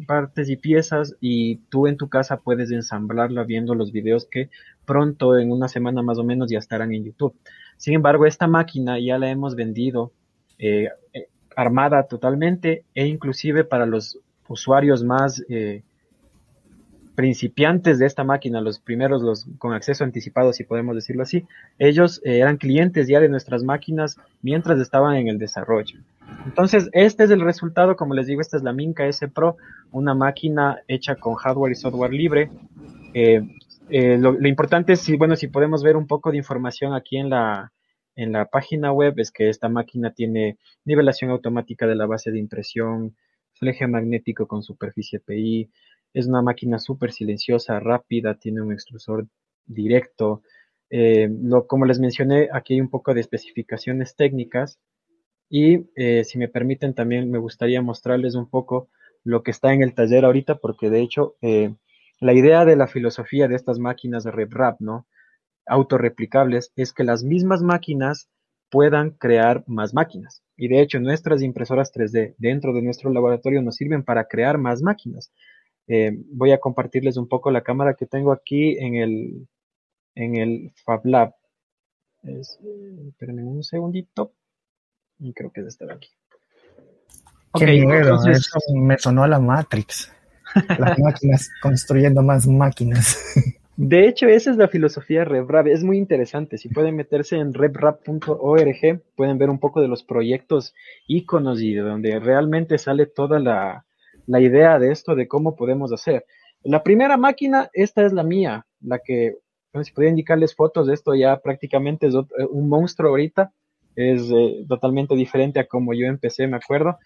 partes 0.05 0.49
y 0.49 0.55
piezas 0.55 1.15
y 1.19 1.57
tú 1.69 1.87
en 1.87 1.97
tu 1.97 2.09
casa 2.09 2.37
puedes 2.37 2.71
ensamblarla 2.71 3.43
viendo 3.43 3.73
los 3.73 3.91
videos 3.91 4.27
que 4.29 4.51
pronto, 4.85 5.37
en 5.37 5.51
una 5.51 5.67
semana 5.67 6.03
más 6.03 6.19
o 6.19 6.23
menos, 6.23 6.51
ya 6.51 6.59
estarán 6.59 6.93
en 6.93 7.03
YouTube. 7.03 7.35
Sin 7.77 7.95
embargo, 7.95 8.27
esta 8.27 8.47
máquina 8.47 8.99
ya 8.99 9.17
la 9.17 9.31
hemos 9.31 9.55
vendido 9.55 10.11
eh, 10.59 10.89
eh, 11.13 11.27
armada 11.55 12.03
totalmente 12.03 12.85
e 12.93 13.07
inclusive 13.07 13.63
para 13.63 13.87
los 13.87 14.19
usuarios 14.47 15.03
más 15.03 15.43
eh, 15.49 15.83
principiantes 17.17 17.97
de 17.97 18.05
esta 18.05 18.23
máquina, 18.23 18.61
los 18.61 18.77
primeros, 18.79 19.23
los 19.23 19.47
con 19.57 19.73
acceso 19.73 20.03
anticipado, 20.03 20.53
si 20.53 20.63
podemos 20.63 20.93
decirlo 20.93 21.23
así, 21.23 21.47
ellos 21.79 22.21
eh, 22.23 22.37
eran 22.37 22.57
clientes 22.57 23.07
ya 23.07 23.19
de 23.19 23.27
nuestras 23.27 23.63
máquinas 23.63 24.17
mientras 24.43 24.79
estaban 24.79 25.15
en 25.15 25.27
el 25.27 25.39
desarrollo. 25.39 25.99
Entonces, 26.45 26.91
este 26.93 27.23
es 27.23 27.31
el 27.31 27.41
resultado, 27.41 27.95
como 27.95 28.13
les 28.13 28.27
digo, 28.27 28.39
esta 28.39 28.57
es 28.57 28.61
la 28.61 28.71
Minca 28.71 29.07
S 29.07 29.27
Pro, 29.29 29.57
una 29.91 30.13
máquina 30.13 30.77
hecha 30.87 31.15
con 31.15 31.33
hardware 31.33 31.71
y 31.71 31.75
software 31.75 32.13
libre. 32.13 32.51
Eh, 33.15 33.41
lo, 33.89 34.33
lo, 34.33 34.47
importante 34.47 34.93
es, 34.93 35.01
si, 35.01 35.17
bueno, 35.17 35.35
si 35.35 35.47
podemos 35.47 35.81
ver 35.81 35.97
un 35.97 36.05
poco 36.05 36.29
de 36.29 36.37
información 36.37 36.93
aquí 36.93 37.17
en 37.17 37.31
la, 37.31 37.73
en 38.15 38.31
la 38.31 38.45
página 38.45 38.91
web, 38.91 39.15
es 39.17 39.31
que 39.31 39.49
esta 39.49 39.69
máquina 39.69 40.11
tiene 40.11 40.59
nivelación 40.85 41.31
automática 41.31 41.87
de 41.87 41.95
la 41.95 42.05
base 42.05 42.29
de 42.29 42.37
impresión, 42.37 43.15
el 43.59 43.69
eje 43.69 43.87
magnético 43.87 44.47
con 44.47 44.61
superficie 44.61 45.19
PI, 45.19 45.71
es 46.17 46.27
una 46.27 46.41
máquina 46.41 46.79
súper 46.79 47.11
silenciosa, 47.11 47.79
rápida, 47.79 48.35
tiene 48.35 48.61
un 48.61 48.71
extrusor 48.71 49.27
directo. 49.67 50.41
Eh, 50.89 51.29
como 51.67 51.85
les 51.85 51.99
mencioné, 51.99 52.49
aquí 52.51 52.73
hay 52.73 52.81
un 52.81 52.89
poco 52.89 53.13
de 53.13 53.21
especificaciones 53.21 54.15
técnicas 54.15 54.79
y 55.49 55.89
eh, 55.95 56.23
si 56.23 56.39
me 56.39 56.47
permiten 56.47 56.95
también 56.95 57.29
me 57.29 57.37
gustaría 57.37 57.81
mostrarles 57.81 58.35
un 58.35 58.49
poco 58.49 58.89
lo 59.23 59.43
que 59.43 59.51
está 59.51 59.73
en 59.73 59.83
el 59.83 59.93
taller 59.93 60.25
ahorita 60.25 60.55
porque 60.55 60.89
de 60.89 61.01
hecho 61.01 61.35
eh, 61.41 61.75
la 62.19 62.33
idea 62.33 62.65
de 62.65 62.75
la 62.75 62.87
filosofía 62.87 63.47
de 63.47 63.55
estas 63.55 63.77
máquinas 63.77 64.23
de 64.23 64.31
RepRap, 64.31 64.81
¿no? 64.81 65.05
Autorreplicables 65.67 66.71
es 66.75 66.93
que 66.93 67.03
las 67.03 67.23
mismas 67.23 67.61
máquinas 67.61 68.29
puedan 68.71 69.11
crear 69.11 69.63
más 69.67 69.93
máquinas. 69.93 70.43
Y 70.55 70.67
de 70.67 70.81
hecho, 70.81 70.99
nuestras 70.99 71.43
impresoras 71.43 71.93
3D 71.93 72.35
dentro 72.37 72.73
de 72.73 72.81
nuestro 72.81 73.11
laboratorio 73.11 73.61
nos 73.61 73.75
sirven 73.75 74.03
para 74.03 74.25
crear 74.27 74.57
más 74.57 74.81
máquinas. 74.81 75.31
Eh, 75.87 76.11
voy 76.31 76.51
a 76.51 76.59
compartirles 76.59 77.17
un 77.17 77.27
poco 77.27 77.49
la 77.49 77.63
cámara 77.63 77.93
que 77.93 78.05
tengo 78.05 78.31
aquí 78.31 78.77
en 78.77 78.95
el, 78.95 79.47
en 80.15 80.35
el 80.35 80.71
Fab 80.83 81.05
Lab. 81.05 81.33
espérenme 82.23 83.43
un 83.43 83.63
segundito. 83.63 84.33
Y 85.19 85.33
creo 85.33 85.51
que 85.51 85.61
es 85.61 85.67
estar 85.67 85.91
aquí. 85.91 86.09
Qué 87.53 87.79
entonces... 87.79 88.49
me 88.75 88.97
sonó 88.97 89.23
a 89.23 89.27
la 89.27 89.39
Matrix. 89.39 90.11
Las 90.79 90.99
máquinas 90.99 91.49
construyendo 91.61 92.21
más 92.21 92.47
máquinas. 92.47 93.17
De 93.75 94.07
hecho, 94.07 94.27
esa 94.27 94.51
es 94.51 94.57
la 94.57 94.67
filosofía 94.67 95.19
de 95.19 95.25
RevRap. 95.25 95.67
Es 95.67 95.83
muy 95.83 95.97
interesante. 95.97 96.57
Si 96.57 96.67
pueden 96.69 96.95
meterse 96.95 97.37
en 97.37 97.53
revrap.org, 97.53 99.01
pueden 99.15 99.37
ver 99.37 99.49
un 99.49 99.59
poco 99.59 99.81
de 99.81 99.87
los 99.87 100.03
proyectos 100.03 100.73
íconos 101.05 101.61
y 101.61 101.73
de 101.73 101.81
donde 101.81 102.19
realmente 102.19 102.77
sale 102.79 103.05
toda 103.05 103.39
la, 103.39 103.85
la 104.27 104.39
idea 104.39 104.77
de 104.77 104.91
esto, 104.91 105.15
de 105.15 105.27
cómo 105.27 105.55
podemos 105.55 105.91
hacer. 105.91 106.25
La 106.63 106.83
primera 106.83 107.17
máquina, 107.17 107.69
esta 107.73 108.05
es 108.05 108.13
la 108.13 108.23
mía, 108.23 108.65
la 108.81 108.99
que, 108.99 109.37
si 109.81 109.91
podía 109.91 110.09
indicarles 110.09 110.55
fotos 110.55 110.87
de 110.87 110.93
esto, 110.93 111.15
ya 111.15 111.37
prácticamente 111.39 112.07
es 112.07 112.13
un 112.13 112.69
monstruo 112.69 113.09
ahorita. 113.09 113.51
Es 113.95 114.29
eh, 114.29 114.63
totalmente 114.67 115.15
diferente 115.15 115.59
a 115.59 115.67
como 115.67 115.93
yo 115.95 116.05
empecé, 116.05 116.45
me 116.45 116.57
acuerdo. 116.57 116.99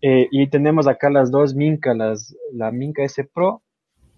Eh, 0.00 0.28
y 0.30 0.46
tenemos 0.48 0.86
acá 0.86 1.10
las 1.10 1.32
dos 1.32 1.54
Minca, 1.54 1.94
las, 1.94 2.36
la 2.52 2.70
Minca 2.70 3.02
S 3.02 3.24
Pro 3.24 3.62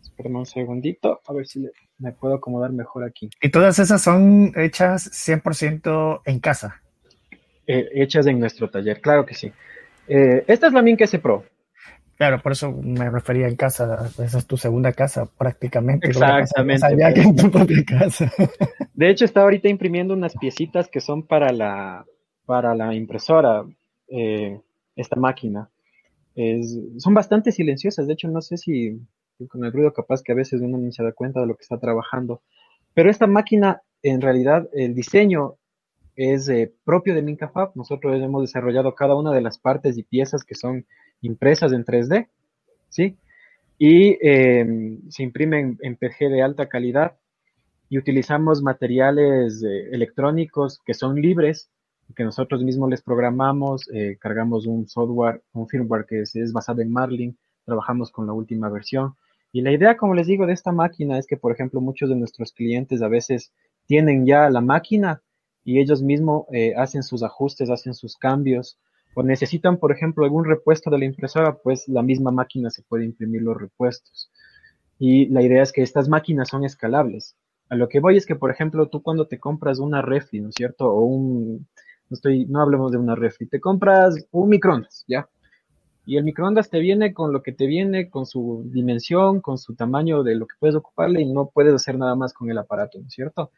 Espérame 0.03 0.37
un 0.37 0.47
segundito, 0.47 1.21
a 1.27 1.33
ver 1.33 1.47
si 1.47 1.67
me 1.99 2.13
puedo 2.13 2.35
acomodar 2.35 2.73
mejor 2.73 3.05
aquí. 3.05 3.31
¿Y 3.41 3.51
todas 3.51 3.79
esas 3.79 4.03
son 4.03 4.53
hechas 4.57 5.11
100% 5.13 6.23
en 6.25 6.41
casa? 6.41 6.83
Eh, 7.67 7.89
hechas 7.95 8.27
en 8.27 8.41
nuestro 8.41 8.69
taller, 8.71 9.01
claro 9.01 9.25
que 9.25 9.35
sí. 9.35 9.53
Eh, 10.09 10.45
esta 10.47 10.67
es 10.67 10.73
la 10.73 10.83
Minca 10.83 11.05
S 11.05 11.19
Pro. 11.19 11.45
Claro, 12.21 12.43
por 12.43 12.53
eso 12.53 12.71
me 12.71 13.09
refería 13.09 13.49
en 13.49 13.57
casa. 13.57 14.11
Esa 14.23 14.37
es 14.37 14.47
tu 14.47 14.59
segunda 14.59 14.93
casa, 14.93 15.25
prácticamente. 15.25 16.09
Exactamente. 16.09 17.15
que 17.15 17.21
en 17.23 17.35
tu 17.35 17.51
propia 17.51 17.83
casa. 17.83 18.31
De 18.93 19.09
hecho, 19.09 19.25
está 19.25 19.41
ahorita 19.41 19.71
imprimiendo 19.71 20.13
unas 20.13 20.37
piecitas 20.37 20.89
que 20.89 21.01
son 21.01 21.27
para 21.27 21.51
la, 21.51 22.05
para 22.45 22.75
la 22.75 22.95
impresora, 22.95 23.65
eh, 24.09 24.61
esta 24.97 25.17
máquina. 25.17 25.71
son 26.99 27.15
bastante 27.15 27.53
silenciosas. 27.53 28.07
De 28.07 28.13
hecho, 28.13 28.29
no 28.29 28.43
sé 28.43 28.59
si 28.59 29.01
con 29.49 29.65
el 29.65 29.73
ruido 29.73 29.91
capaz 29.95 30.23
que 30.23 30.33
a 30.33 30.35
veces 30.35 30.61
uno 30.61 30.77
ni 30.77 30.93
se 30.93 31.03
da 31.03 31.13
cuenta 31.13 31.41
de 31.41 31.47
lo 31.47 31.55
que 31.55 31.63
está 31.63 31.79
trabajando. 31.79 32.43
Pero 32.93 33.11
esta 33.11 33.27
máquina, 33.27 33.81
en 34.03 34.21
realidad, 34.21 34.69
el 34.75 34.95
diseño 34.95 35.55
es 36.17 36.51
eh, 36.51 36.71
propio 36.85 37.15
de 37.15 37.23
Mincafab. 37.23 37.71
Nosotros 37.77 38.21
hemos 38.21 38.43
desarrollado 38.43 38.95
cada 38.95 39.15
una 39.15 39.33
de 39.33 39.41
las 39.41 39.59
partes 39.59 39.97
y 39.97 40.03
piezas 40.03 40.45
que 40.45 40.55
son 40.55 40.85
impresas 41.23 41.73
en 41.73 41.85
3D, 41.85 42.29
¿sí? 42.89 43.17
Y 43.79 44.19
em, 44.21 45.01
se 45.11 45.23
imprimen 45.23 45.79
en 45.83 45.97
PG 45.97 46.29
de 46.31 46.43
alta 46.43 46.69
calidad 46.69 47.17
y 47.89 47.99
utilizamos 47.99 48.63
materiales 48.63 49.63
eh, 49.63 49.89
electrónicos 49.93 50.81
que 50.85 50.95
son 50.95 51.17
libres, 51.21 51.71
que 52.15 52.25
nosotros 52.25 52.63
mismos 52.63 52.91
les 52.91 53.03
programamos, 53.03 53.89
eh, 53.93 54.17
cargamos 54.21 54.67
un 54.67 54.89
software, 54.89 55.43
un 55.53 55.69
firmware 55.69 56.07
que 56.07 56.23
es 56.23 56.53
basado 56.53 56.83
en 56.83 56.93
Marlin, 56.93 57.39
trabajamos 57.65 58.11
con 58.11 58.27
la 58.27 58.33
última 58.33 58.69
versión 58.69 59.15
y 59.53 59.63
la 59.63 59.73
idea, 59.73 59.97
como 59.97 60.15
les 60.15 60.27
digo, 60.29 60.47
de 60.47 60.53
esta 60.53 60.71
máquina 60.71 61.19
es 61.19 61.27
que, 61.27 61.37
por 61.37 61.53
ejemplo, 61.53 61.81
muchos 61.81 62.09
de 62.09 62.17
nuestros 62.17 62.53
clientes 62.53 63.03
a 63.03 63.09
veces 63.09 63.53
tienen 63.87 64.25
ya 64.25 64.49
la 64.49 64.61
máquina 64.61 65.23
y 65.65 65.81
ellos 65.81 66.03
mismos 66.03 66.45
eh, 66.53 66.75
hacen 66.77 67.03
sus 67.03 67.23
ajustes, 67.23 67.69
hacen 67.69 67.95
sus 67.95 68.17
cambios, 68.17 68.79
o 69.15 69.23
necesitan, 69.23 69.79
por 69.79 69.93
ejemplo, 69.93 70.25
algún 70.25 70.45
repuesto 70.45 70.91
de 70.91 70.99
la 70.99 71.05
impresora, 71.05 71.57
pues 71.57 71.89
la 71.89 72.03
misma 72.03 72.31
máquina 72.31 72.71
se 72.71 72.83
puede 72.83 73.05
imprimir 73.05 73.43
los 73.43 73.57
repuestos. 73.57 74.31
Y 74.99 75.27
la 75.27 75.43
idea 75.43 75.63
es 75.63 75.73
que 75.73 75.83
estas 75.83 76.09
máquinas 76.09 76.49
son 76.49 76.65
escalables. 76.65 77.37
A 77.69 77.77
lo 77.77 77.89
que 77.89 78.01
voy 78.01 78.17
es 78.17 78.27
que, 78.27 78.37
por 78.37 78.51
ejemplo, 78.51 78.89
tú 78.89 79.03
cuando 79.03 79.27
te 79.27 79.39
compras 79.39 79.79
una 79.79 80.03
refri, 80.03 80.41
¿no 80.41 80.49
es 80.49 80.55
cierto? 80.57 80.93
O 80.93 81.01
un, 81.03 81.67
no 82.09 82.15
estoy, 82.15 82.47
no 82.47 82.61
hablemos 82.61 82.93
de 82.93 82.99
una 82.99 83.15
refri, 83.15 83.47
te 83.47 83.61
compras 83.61 84.15
un 84.31 84.49
microondas, 84.49 85.05
¿ya? 85.09 85.29
Y 86.05 86.17
el 86.17 86.25
microondas 86.25 86.71
te 86.71 86.81
viene 86.81 87.15
con 87.15 87.33
lo 87.33 87.43
que 87.43 87.53
te 87.53 87.67
viene, 87.67 88.11
con 88.11 88.27
su 88.27 88.65
dimensión, 88.67 89.41
con 89.41 89.59
su 89.59 89.75
tamaño 89.75 90.23
de 90.23 90.35
lo 90.35 90.47
que 90.47 90.57
puedes 90.59 90.75
ocuparle 90.75 91.21
y 91.21 91.33
no 91.33 91.51
puedes 91.51 91.73
hacer 91.73 91.97
nada 91.99 92.17
más 92.17 92.33
con 92.33 92.51
el 92.51 92.59
aparato, 92.59 92.99
¿no 92.99 93.07
es 93.07 93.15
cierto? 93.15 93.53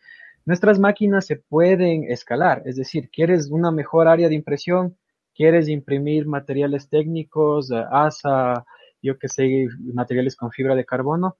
Nuestras 0.45 0.79
máquinas 0.79 1.25
se 1.25 1.37
pueden 1.37 2.05
escalar, 2.05 2.63
es 2.67 2.77
decir, 2.77 3.11
quieres 3.11 3.51
una 3.51 3.71
mejor 3.71 4.09
área 4.09 4.29
de 4.29 4.35
impresión, 4.35 4.97
quieres 5.43 5.69
imprimir 5.69 6.25
materiales 6.25 6.89
técnicos, 6.89 7.73
ASA, 7.73 8.65
yo 9.03 9.19
que 9.19 9.27
sé, 9.27 9.67
materiales 9.93 10.37
con 10.37 10.53
fibra 10.53 10.77
de 10.77 10.85
carbono, 10.85 11.37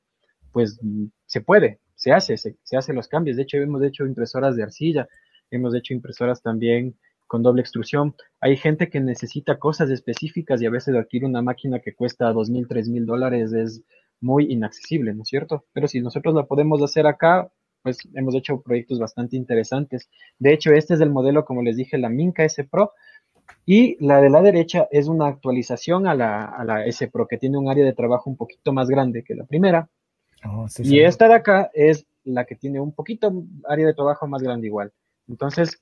pues 0.51 0.81
se 1.27 1.41
puede, 1.41 1.79
se 1.95 2.11
hace, 2.11 2.37
se, 2.37 2.57
se 2.65 2.77
hace 2.77 2.93
los 2.93 3.07
cambios. 3.07 3.37
De 3.37 3.45
hecho, 3.45 3.59
hemos 3.59 3.81
hecho 3.85 4.05
impresoras 4.05 4.57
de 4.57 4.65
arcilla, 4.65 5.07
hemos 5.53 5.73
hecho 5.77 5.95
impresoras 5.95 6.43
también 6.43 6.97
con 7.29 7.45
doble 7.45 7.61
extrusión. 7.61 8.17
Hay 8.41 8.57
gente 8.57 8.91
que 8.91 8.99
necesita 8.99 9.61
cosas 9.61 9.89
específicas 9.89 10.61
y 10.61 10.67
a 10.67 10.71
veces 10.71 10.97
adquirir 10.97 11.29
una 11.29 11.41
máquina 11.41 11.79
que 11.79 11.95
cuesta 11.95 12.33
dos 12.33 12.51
mil, 12.51 12.67
tres 12.67 12.89
mil 12.89 13.07
dólares 13.07 13.53
es 13.53 13.85
muy 14.21 14.53
inaccesible, 14.53 15.15
¿no 15.15 15.23
es 15.23 15.29
cierto? 15.29 15.65
Pero 15.73 15.87
si 15.87 16.01
nosotros 16.01 16.35
la 16.35 16.47
podemos 16.47 16.83
hacer 16.83 17.07
acá, 17.07 17.53
pues 17.85 17.99
hemos 18.15 18.35
hecho 18.35 18.63
proyectos 18.63 18.99
bastante 18.99 19.37
interesantes. 19.37 20.11
De 20.41 20.53
hecho, 20.53 20.73
este 20.73 20.95
es 20.95 21.01
el 21.01 21.11
modelo, 21.11 21.45
como 21.45 21.63
les 21.63 21.77
dije, 21.77 21.99
la 21.99 22.09
Minca 22.09 22.43
S 22.43 22.65
Pro. 22.65 22.95
Y 23.65 23.97
la 24.05 24.21
de 24.21 24.31
la 24.31 24.43
derecha 24.43 24.89
es 24.91 25.09
una 25.09 25.29
actualización 25.29 26.07
a 26.07 26.15
la, 26.15 26.45
a 26.45 26.65
la 26.65 26.85
S 26.87 27.09
Pro, 27.09 27.27
que 27.27 27.39
tiene 27.39 27.59
un 27.59 27.69
área 27.69 27.85
de 27.85 27.93
trabajo 27.93 28.29
un 28.29 28.37
poquito 28.37 28.73
más 28.73 28.89
grande 28.89 29.23
que 29.23 29.35
la 29.35 29.45
primera. 29.45 29.89
Oh, 30.45 30.67
y 30.79 31.01
esta 31.01 31.29
de 31.29 31.35
acá 31.35 31.71
es 31.73 32.07
la 32.25 32.45
que 32.45 32.57
tiene 32.57 32.81
un 32.81 32.93
poquito 32.93 33.45
área 33.69 33.87
de 33.87 33.95
trabajo 33.95 34.27
más 34.27 34.43
grande 34.43 34.67
igual. 34.67 34.93
Entonces, 35.29 35.81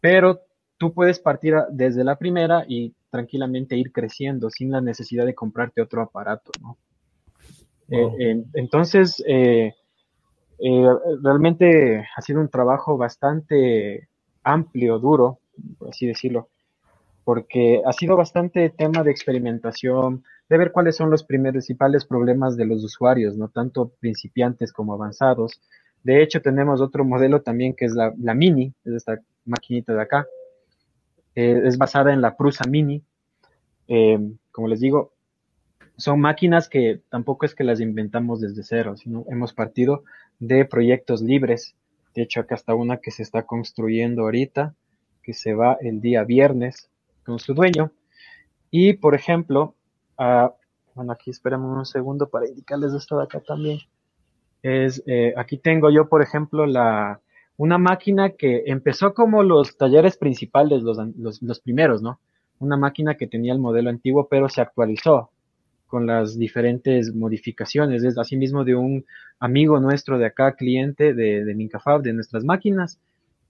pero 0.00 0.40
tú 0.76 0.92
puedes 0.92 1.18
partir 1.18 1.54
desde 1.70 2.04
la 2.04 2.16
primera 2.16 2.64
y 2.66 2.94
tranquilamente 3.10 3.76
ir 3.76 3.92
creciendo 3.92 4.50
sin 4.50 4.70
la 4.70 4.80
necesidad 4.80 5.24
de 5.24 5.34
comprarte 5.34 5.80
otro 5.80 6.02
aparato, 6.02 6.50
¿no? 6.60 6.76
Eh, 7.88 8.44
entonces, 8.54 9.22
eh, 9.26 9.74
eh, 10.58 10.86
realmente 11.22 12.04
ha 12.16 12.22
sido 12.22 12.40
un 12.40 12.48
trabajo 12.48 12.96
bastante 12.96 14.08
amplio, 14.42 14.98
duro, 14.98 15.38
por 15.78 15.90
así 15.90 16.06
decirlo, 16.06 16.48
porque 17.24 17.80
ha 17.86 17.92
sido 17.92 18.16
bastante 18.16 18.68
tema 18.70 19.02
de 19.02 19.10
experimentación, 19.10 20.24
de 20.48 20.58
ver 20.58 20.72
cuáles 20.72 20.96
son 20.96 21.10
los 21.10 21.24
principales 21.24 22.04
problemas 22.04 22.56
de 22.56 22.66
los 22.66 22.84
usuarios, 22.84 23.36
no 23.36 23.48
tanto 23.48 23.92
principiantes 23.98 24.72
como 24.72 24.92
avanzados. 24.92 25.60
De 26.02 26.22
hecho, 26.22 26.42
tenemos 26.42 26.82
otro 26.82 27.04
modelo 27.04 27.40
también 27.40 27.74
que 27.74 27.86
es 27.86 27.94
la, 27.94 28.34
Mini, 28.34 28.74
es 28.84 28.92
esta 28.92 29.20
maquinita 29.46 29.94
de 29.94 30.02
acá, 30.02 30.26
eh, 31.34 31.62
es 31.64 31.78
basada 31.78 32.12
en 32.12 32.20
la 32.20 32.36
Prusa 32.36 32.64
Mini. 32.68 33.02
Eh, 33.88 34.18
como 34.52 34.68
les 34.68 34.80
digo, 34.80 35.12
son 35.96 36.20
máquinas 36.20 36.68
que 36.68 37.00
tampoco 37.08 37.46
es 37.46 37.54
que 37.54 37.64
las 37.64 37.80
inventamos 37.80 38.40
desde 38.40 38.62
cero, 38.62 38.96
sino 38.96 39.24
hemos 39.28 39.54
partido 39.54 40.04
de 40.40 40.66
proyectos 40.66 41.22
libres. 41.22 41.74
De 42.14 42.22
hecho, 42.22 42.40
acá 42.40 42.54
está 42.54 42.74
una 42.74 42.98
que 42.98 43.10
se 43.10 43.22
está 43.22 43.44
construyendo 43.44 44.22
ahorita, 44.22 44.74
que 45.22 45.32
se 45.32 45.54
va 45.54 45.78
el 45.80 46.02
día 46.02 46.22
viernes 46.24 46.90
con 47.24 47.38
su 47.38 47.54
dueño. 47.54 47.90
Y, 48.70 48.94
por 48.94 49.14
ejemplo, 49.14 49.74
bueno, 50.16 51.12
aquí 51.12 51.30
esperemos 51.30 51.76
un 51.76 51.86
segundo 51.86 52.28
para 52.28 52.48
indicarles 52.48 52.92
esto 52.92 53.18
de 53.18 53.24
acá 53.24 53.40
también. 53.40 53.78
Es, 54.62 55.02
eh, 55.06 55.34
aquí 55.36 55.58
tengo 55.58 55.90
yo, 55.90 56.08
por 56.08 56.22
ejemplo, 56.22 56.66
la, 56.66 57.20
una 57.56 57.78
máquina 57.78 58.30
que 58.30 58.64
empezó 58.66 59.14
como 59.14 59.42
los 59.42 59.76
talleres 59.76 60.16
principales, 60.16 60.82
los, 60.82 60.98
los, 61.16 61.42
los, 61.42 61.60
primeros, 61.60 62.02
¿no? 62.02 62.18
Una 62.58 62.76
máquina 62.76 63.16
que 63.16 63.26
tenía 63.26 63.52
el 63.52 63.58
modelo 63.58 63.90
antiguo, 63.90 64.28
pero 64.28 64.48
se 64.48 64.60
actualizó 64.60 65.30
con 65.86 66.06
las 66.06 66.38
diferentes 66.38 67.14
modificaciones. 67.14 68.02
Es 68.02 68.18
asimismo 68.18 68.64
de 68.64 68.74
un 68.74 69.04
amigo 69.38 69.78
nuestro 69.80 70.18
de 70.18 70.26
acá, 70.26 70.54
cliente 70.54 71.14
de, 71.14 71.44
de 71.44 71.54
Mincafab, 71.54 72.02
de 72.02 72.12
nuestras 72.12 72.44
máquinas. 72.44 72.98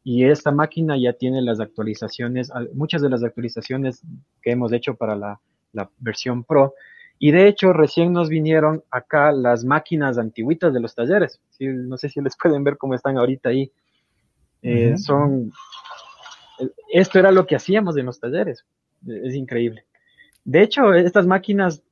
Y 0.05 0.25
esta 0.27 0.53
máquina 0.53 0.97
ya 0.99 1.15
tiene 1.15 1.41
las 1.43 1.61
actualizaciones, 1.61 2.53
muchas 2.75 3.03
de 3.03 3.09
las 3.09 3.25
actualizaciones 3.25 4.03
que 4.43 4.51
hemos 4.53 4.73
hecho 4.73 4.95
para 4.95 5.17
la, 5.17 5.41
la 5.73 5.91
versión 5.99 6.45
Pro. 6.45 6.75
Y 7.19 7.31
de 7.31 7.49
hecho, 7.49 7.73
recién 7.73 8.13
nos 8.13 8.29
vinieron 8.29 8.85
acá 8.91 9.33
las 9.33 9.65
máquinas 9.65 10.19
antiguitas 10.19 10.75
de 10.75 10.81
los 10.81 10.95
talleres. 10.95 11.41
¿sí? 11.51 11.67
No 11.67 11.97
sé 11.97 12.11
si 12.11 12.21
les 12.21 12.37
pueden 12.43 12.63
ver 12.65 12.77
cómo 12.77 12.95
están 12.95 13.17
ahorita 13.17 13.49
ahí 13.49 13.73
eh, 14.65 14.97
son, 14.97 15.53
esto 16.91 17.19
era 17.19 17.31
lo 17.31 17.47
que 17.47 17.55
hacíamos 17.55 17.99
en 17.99 18.07
los 18.07 18.19
talleres. 18.19 18.65
Es 19.07 19.35
increíble. 19.35 19.85
De 20.45 20.63
hecho, 20.63 20.95
estas 20.95 21.27
máquinas 21.27 21.83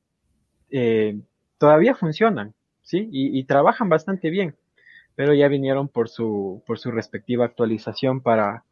eh, 0.71 1.19
todavía 1.59 1.93
funcionan, 1.93 2.55
¿sí? 2.81 3.07
Y, 3.11 3.43
trabajan 3.43 3.89
bastante 3.89 4.31
bien, 4.31 4.55
pero 5.15 5.33
ya 5.33 5.47
vinieron 5.47 5.87
por 5.87 6.09
su, 6.09 6.63
por 6.65 6.79
su 6.79 6.91
respectiva 6.91 7.45
actualización 7.45 8.21
para, 8.21 8.63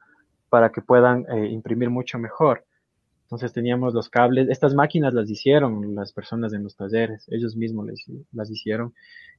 para 0.50 0.72
que 0.72 0.82
puedan 0.82 1.26
eh, 1.30 1.48
imprimir 1.48 1.90
mucho 1.90 2.18
mejor. 2.20 2.66
Entonces 3.24 3.54
teníamos 3.54 3.94
los 3.94 4.10
cables, 4.10 4.50
estas 4.50 4.74
máquinas 4.74 5.14
las 5.14 5.30
hicieron 5.30 5.96
las 5.96 6.12
personas 6.12 6.52
en 6.52 6.64
los 6.64 6.76
talleres, 6.76 7.26
ellos 7.30 7.56
mismos 7.56 7.88
las 8.34 8.52
hicieron. 8.52 8.94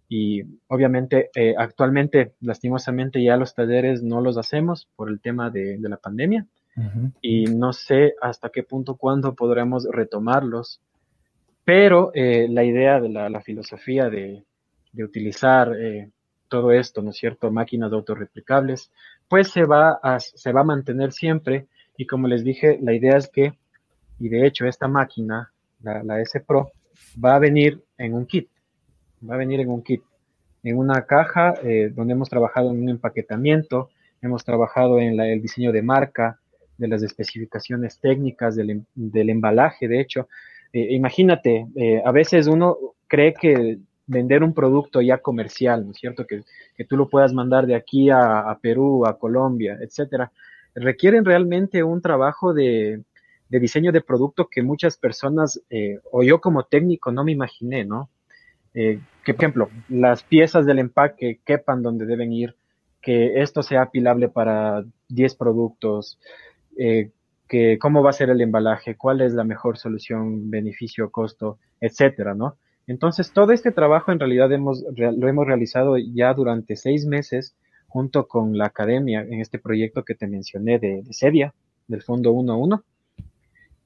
Y 0.09 0.43
obviamente 0.69 1.31
eh, 1.35 1.55
actualmente 1.59 2.33
lastimosamente 2.41 3.23
ya 3.23 3.37
los 3.37 3.55
talleres 3.55 4.03
no 4.03 4.21
los 4.23 4.39
hacemos 4.39 4.89
por 4.97 5.11
el 5.11 5.21
tema 5.21 5.51
de, 5.51 5.79
la 5.79 5.99
pandemia. 5.99 6.47
Y 7.21 7.45
no 7.45 7.75
sé 7.75 8.15
hasta 8.23 8.49
qué 8.49 8.63
punto, 8.63 8.97
cuándo 8.97 9.35
podremos 9.35 9.87
retomarlos, 9.91 10.81
pero 11.65 12.13
eh, 12.15 12.49
la 12.49 12.65
idea 12.65 12.99
de 12.99 13.11
la, 13.11 13.41
filosofía 13.43 14.09
de, 14.09 14.45
utilizar 14.97 15.75
eh, 15.79 16.11
todo 16.53 16.71
esto, 16.71 17.01
¿no 17.01 17.11
es 17.11 17.17
cierto?, 17.17 17.51
máquinas 17.51 17.91
autorreplicables, 17.95 18.93
pues 19.27 19.49
se 19.49 19.65
va, 19.65 19.99
a, 20.03 20.21
se 20.21 20.53
va 20.53 20.61
a 20.61 20.65
mantener 20.65 21.13
siempre 21.13 21.67
y 21.97 22.07
como 22.07 22.29
les 22.29 22.45
dije, 22.45 22.79
la 22.83 22.93
idea 22.93 23.17
es 23.17 23.29
que, 23.29 23.55
y 24.19 24.29
de 24.29 24.47
hecho 24.47 24.67
esta 24.67 24.87
máquina, 24.87 25.51
la, 25.81 26.21
S 26.21 26.41
Pro, 26.41 26.73
va 27.25 27.37
a 27.37 27.39
venir 27.39 27.83
en 27.97 28.13
un 28.13 28.27
kit 28.27 28.49
va 29.29 29.37
a 29.37 29.39
venir 29.39 29.61
en 29.61 29.71
un 29.71 29.83
kit, 29.83 30.03
en 30.63 30.77
una 30.77 31.07
caja 31.07 31.55
eh, 31.63 31.91
donde 31.95 32.13
hemos 32.13 32.29
trabajado 32.29 32.71
en 32.71 32.83
un 32.83 32.89
empaquetamiento, 32.91 33.89
hemos 34.21 34.45
trabajado 34.45 34.99
en 34.99 35.19
el 35.19 35.41
diseño 35.41 35.73
de 35.73 35.81
marca, 35.81 36.39
de 36.77 36.89
las 36.89 37.03
especificaciones 37.03 37.99
técnicas, 37.99 38.57
del, 38.57 38.71
em, 38.71 38.85
embalaje, 39.15 39.89
de 39.89 40.01
hecho. 40.01 40.29
Eh, 40.73 40.89
imagínate, 40.91 41.67
eh, 41.77 42.03
a 42.05 42.11
veces 42.13 42.47
uno 42.47 42.77
cree 43.07 43.33
que 43.33 43.79
vender 44.13 44.45
un 44.45 44.55
producto 44.55 45.01
ya 45.01 45.19
comercial, 45.19 45.85
¿no 45.85 45.93
es 45.93 45.99
cierto? 45.99 46.27
Que, 46.27 46.43
tú 46.89 46.97
lo 46.97 47.09
puedas 47.09 47.33
mandar 47.33 47.67
de 47.67 47.75
aquí 47.75 48.11
a, 48.11 48.59
Perú, 48.61 49.07
a 49.07 49.19
Colombia, 49.19 49.79
etcétera, 49.81 50.33
requieren 50.75 51.25
realmente 51.25 51.83
un 51.83 52.01
trabajo 52.03 52.53
de, 52.53 53.03
diseño 53.49 53.93
de 53.93 54.01
producto 54.01 54.49
que 54.49 54.63
muchas 54.63 54.97
personas, 54.97 55.61
o 56.11 56.23
yo 56.23 56.41
como 56.41 56.65
técnico, 56.65 57.13
no 57.13 57.25
me 57.25 57.33
imaginé, 57.33 57.85
¿no? 57.85 58.11
Eh, 58.75 59.01
que, 59.25 59.35
por 59.35 59.45
ejemplo, 59.45 59.71
las 59.89 60.23
piezas 60.23 60.67
del 60.67 60.79
empaque 60.79 61.41
quepan 61.45 61.83
donde 61.83 62.07
deben 62.07 62.33
ir, 62.33 62.57
que 63.01 63.43
esto 63.43 63.63
sea 63.63 63.83
apilable 63.83 64.29
para 64.29 64.85
10 65.09 65.35
productos, 65.37 66.19
eh, 66.79 67.11
que 67.49 67.79
cómo 67.79 68.03
va 68.03 68.11
a 68.11 68.15
ser 68.15 68.31
el 68.31 68.41
embalaje, 68.41 68.97
cuál 68.97 69.21
es 69.21 69.35
la 69.35 69.45
mejor 69.45 69.77
solución, 69.77 70.51
beneficio, 70.51 71.11
costo, 71.11 71.59
etcétera, 71.81 72.35
¿no? 72.35 72.57
Entonces, 72.93 73.33
todo 73.33 73.53
este 73.53 73.73
trabajo 73.73 74.13
en 74.13 74.21
realidad 74.21 74.51
lo 74.51 75.27
hemos 75.27 75.47
realizado 75.47 75.97
ya 75.97 76.35
durante 76.35 76.77
seis 76.77 77.07
meses 77.07 77.57
junto 77.89 78.29
con 78.29 78.59
la 78.59 78.67
academia 78.67 79.23
en 79.23 79.41
este 79.41 79.59
proyecto 79.59 80.05
que 80.05 80.15
te 80.15 80.27
mencioné 80.27 80.79
de, 80.79 81.03
de 81.03 81.13
Sedia, 81.15 81.55
del 81.89 82.03
Fondo 82.03 82.35
1.1. 82.35 82.83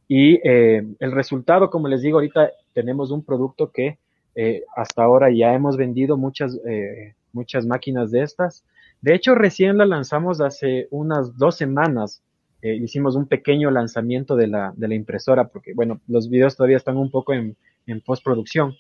Y 0.09 0.41
eh, 0.43 0.85
el 0.99 1.13
resultado, 1.13 1.71
como 1.71 1.87
les 1.87 2.03
digo, 2.03 2.19
ahorita 2.19 2.51
tenemos 2.73 3.13
un 3.13 3.25
producto 3.25 3.71
que 3.71 4.01
eh, 4.35 4.65
hasta 4.75 5.05
ahora 5.05 5.31
ya 5.31 5.55
hemos 5.55 5.77
vendido 5.77 6.17
muchas, 6.17 6.59
eh, 6.69 7.15
muchas 7.33 7.65
máquinas 7.65 8.11
de 8.11 8.23
estas. 8.23 8.65
De 9.01 9.15
hecho, 9.15 9.37
recién 9.37 9.79
la 9.79 9.87
lanzamos 9.87 10.41
hace 10.41 10.89
unas 10.91 11.39
dos 11.39 11.55
semanas. 11.57 12.25
Eh, 12.61 12.75
hicimos 12.75 13.15
un 13.15 13.29
pequeño 13.29 13.71
lanzamiento 13.71 14.35
de 14.35 14.49
la, 14.49 14.73
de 14.77 14.89
la 14.89 14.97
impresora, 14.97 15.47
porque, 15.47 15.75
bueno, 15.75 16.01
los 16.09 16.29
videos 16.29 16.57
todavía 16.57 16.77
están 16.77 16.97
un 16.97 17.13
poco 17.13 17.35
en, 17.35 17.57
en 17.87 18.01
postproducción 18.01 18.75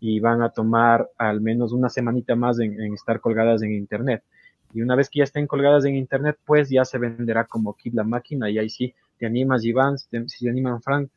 y 0.00 0.20
van 0.20 0.42
a 0.42 0.50
tomar 0.50 1.08
al 1.18 1.40
menos 1.40 1.72
una 1.72 1.88
semanita 1.88 2.34
más 2.36 2.58
en, 2.60 2.94
estar 2.94 3.20
colgadas 3.20 3.62
en 3.62 3.72
internet. 3.72 4.22
Y 4.72 4.82
una 4.82 4.96
vez 4.96 5.08
que 5.08 5.18
ya 5.18 5.24
estén 5.24 5.46
colgadas 5.46 5.84
en 5.84 5.96
internet, 5.96 6.38
pues 6.44 6.68
ya 6.68 6.84
se 6.84 6.98
venderá 6.98 7.44
como 7.44 7.74
kit 7.74 7.94
la 7.94 8.04
máquina 8.04 8.50
y 8.50 8.58
ahí 8.58 8.68
sí 8.68 8.94
te 9.18 9.26
animas, 9.26 9.64
Iván, 9.64 9.98
si 9.98 10.08
te 10.08 10.50
animan, 10.50 10.82
Frank, 10.82 11.08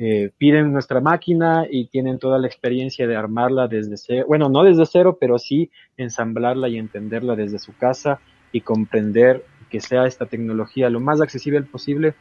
eh, 0.00 0.30
piden 0.38 0.72
nuestra 0.72 1.00
máquina 1.00 1.66
y 1.68 1.86
tienen 1.86 2.20
toda 2.20 2.38
la 2.38 2.46
experiencia 2.46 3.08
de 3.08 3.16
armarla 3.16 3.66
desde 3.66 3.96
cero, 3.96 4.26
bueno, 4.28 4.48
no 4.48 4.62
desde 4.62 4.86
cero, 4.86 5.18
pero 5.20 5.38
sí 5.38 5.72
ensamblarla 5.96 6.68
y 6.68 6.78
entenderla 6.78 7.34
desde 7.34 7.58
su 7.58 7.76
casa 7.76 8.20
y 8.52 8.60
comprender 8.60 9.44
que 9.68 9.80
sea 9.80 10.06
esta 10.06 10.26
tecnología 10.26 10.88
lo 10.88 11.00
más 11.00 11.20
accesible 11.20 11.60
posible. 11.62 12.14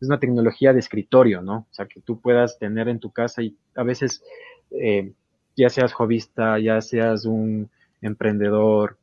Es 0.00 0.08
una 0.08 0.18
tecnología 0.18 0.72
de 0.72 0.80
escritorio, 0.80 1.40
¿no? 1.40 1.58
O 1.58 1.68
sea, 1.70 1.86
que 1.86 2.00
tú 2.00 2.20
puedas 2.20 2.58
tener 2.58 2.88
en 2.88 2.98
tu 2.98 3.12
casa 3.12 3.42
y 3.42 3.56
a 3.76 3.84
veces, 3.84 4.24
eh, 4.72 5.12
ya 5.56 5.68
seas 5.68 5.92
jovista, 5.92 6.58
ya 6.58 6.80
seas 6.80 7.24
un 7.24 7.70
emprendedor 8.02 8.96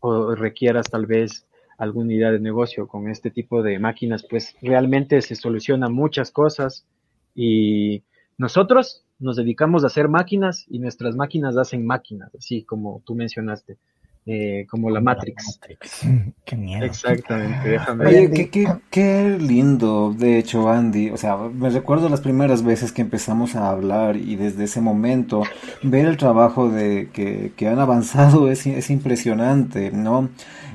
o 0.00 0.34
requieras 0.34 0.90
tal 0.90 1.06
vez 1.06 1.46
alguna 1.78 2.12
idea 2.12 2.30
de 2.30 2.40
negocio 2.40 2.86
con 2.86 3.10
este 3.10 3.30
tipo 3.30 3.62
de 3.62 3.78
máquinas, 3.78 4.24
pues 4.28 4.54
realmente 4.62 5.20
se 5.20 5.34
solucionan 5.34 5.92
muchas 5.92 6.30
cosas 6.30 6.86
y 7.34 8.02
nosotros 8.38 9.04
nos 9.18 9.36
dedicamos 9.36 9.84
a 9.84 9.88
hacer 9.88 10.08
máquinas 10.08 10.64
y 10.68 10.78
nuestras 10.78 11.16
máquinas 11.16 11.56
hacen 11.56 11.86
máquinas, 11.86 12.34
así 12.34 12.62
como 12.62 13.02
tú 13.04 13.14
mencionaste. 13.14 13.76
Eh, 14.28 14.66
como 14.68 14.90
la 14.90 15.00
Matrix. 15.00 15.60
Qué 16.44 16.56
miedo. 16.56 16.84
Exactamente, 16.84 17.68
déjame. 17.68 18.06
Oye, 18.06 18.30
qué, 18.32 18.50
qué, 18.50 18.66
qué, 18.90 19.38
lindo, 19.38 20.12
de 20.18 20.38
hecho, 20.38 20.68
Andy. 20.68 21.10
O 21.10 21.16
sea, 21.16 21.36
me 21.36 21.70
recuerdo 21.70 22.08
las 22.08 22.20
primeras 22.20 22.64
veces 22.64 22.90
que 22.90 23.02
empezamos 23.02 23.54
a 23.54 23.70
hablar 23.70 24.16
y 24.16 24.34
desde 24.34 24.64
ese 24.64 24.80
momento 24.80 25.44
ver 25.84 26.06
el 26.06 26.16
trabajo 26.16 26.68
de 26.68 27.08
que, 27.12 27.52
que 27.56 27.68
han 27.68 27.78
avanzado 27.78 28.50
es, 28.50 28.66
es 28.66 28.90
impresionante, 28.90 29.92
¿no? 29.92 30.28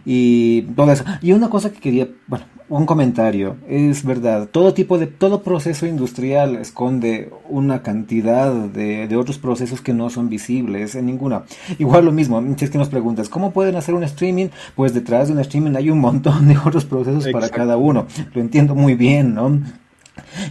Y 0.06 0.62
todo 0.62 0.90
eso. 0.94 1.04
Y 1.22 1.34
una 1.34 1.50
cosa 1.50 1.74
que 1.74 1.82
quería, 1.82 2.08
bueno, 2.28 2.46
un 2.72 2.86
comentario. 2.86 3.58
Es 3.68 4.06
verdad, 4.06 4.48
todo 4.50 4.74
tipo 4.74 4.98
de, 4.98 5.06
todo 5.06 5.44
proceso 5.44 5.86
industrial 5.86 6.56
esconde 6.56 7.30
una 7.50 7.82
cantidad 7.84 8.50
de, 8.54 9.10
de, 9.10 9.18
otros 9.18 9.38
procesos 9.38 9.82
que 9.82 9.94
no 9.94 10.10
son 10.10 10.30
visibles 10.30 10.96
en 10.96 11.06
ninguna. 11.06 11.44
Igual 11.80 12.06
lo 12.06 12.14
mismo, 12.14 12.42
si 12.56 12.64
es 12.64 12.72
que 12.72 12.78
nos 12.78 12.88
preguntas, 12.88 13.28
¿cómo 13.28 13.52
pueden 13.52 13.76
hacer 13.76 13.94
un 13.94 14.04
streaming? 14.04 14.48
Pues 14.74 14.94
detrás 14.94 15.28
de 15.28 15.34
un 15.34 15.40
streaming 15.42 15.76
hay 15.76 15.90
un 15.90 16.00
montón 16.00 16.48
de 16.48 16.58
otros 16.58 16.86
procesos 16.86 17.26
Exacto. 17.26 17.40
para 17.40 17.50
cada 17.50 17.76
uno. 17.76 18.06
Lo 18.34 18.40
entiendo 18.40 18.74
muy 18.74 18.96
bien, 18.96 19.36
¿no? 19.36 19.60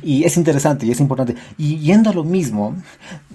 Y 0.03 0.25
es 0.25 0.37
interesante 0.37 0.87
y 0.87 0.91
es 0.91 1.01
importante. 1.01 1.35
Y 1.59 1.79
yendo 1.79 2.11
a 2.11 2.13
lo 2.13 2.25
mismo, 2.25 2.75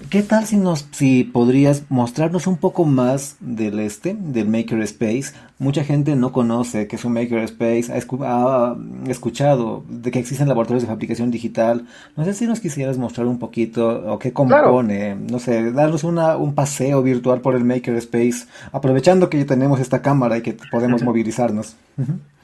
¿qué 0.10 0.24
tal 0.24 0.46
si 0.46 0.58
nos, 0.58 0.88
si 0.92 1.24
podrías 1.24 1.84
mostrarnos 1.90 2.48
un 2.48 2.58
poco 2.58 2.86
más 2.86 3.38
del 3.40 3.80
este, 3.80 4.16
del 4.18 4.48
Makerspace? 4.48 5.34
Mucha 5.58 5.84
gente 5.84 6.16
no 6.16 6.32
conoce 6.32 6.88
que 6.88 6.98
es 6.98 7.06
un 7.06 7.14
Makerspace, 7.14 7.94
ha, 7.94 7.98
escu 7.98 8.24
ha 8.24 8.76
escuchado 9.08 9.84
de 9.88 10.12
que 10.12 10.20
existen 10.20 10.48
laboratorios 10.48 10.84
de 10.84 10.90
fabricación 10.90 11.32
digital. 11.32 11.86
No 12.18 12.26
sé 12.26 12.34
si 12.34 12.46
nos 12.46 12.60
quisieras 12.60 12.98
mostrar 12.98 13.28
un 13.28 13.40
poquito 13.40 14.14
o 14.14 14.20
qué 14.20 14.34
compone, 14.34 14.98
claro. 14.98 15.18
no 15.30 15.40
sé, 15.40 15.72
darnos 15.72 16.04
una, 16.04 16.36
un 16.38 16.56
paseo 16.56 17.02
virtual 17.02 17.42
por 17.42 17.56
el 17.56 17.64
Makerspace, 17.64 18.48
aprovechando 18.72 19.30
que 19.30 19.40
ya 19.40 19.46
tenemos 19.46 19.80
esta 19.80 20.02
cámara 20.02 20.38
y 20.38 20.42
que 20.42 20.58
podemos 20.72 21.04
movilizarnos. 21.04 21.76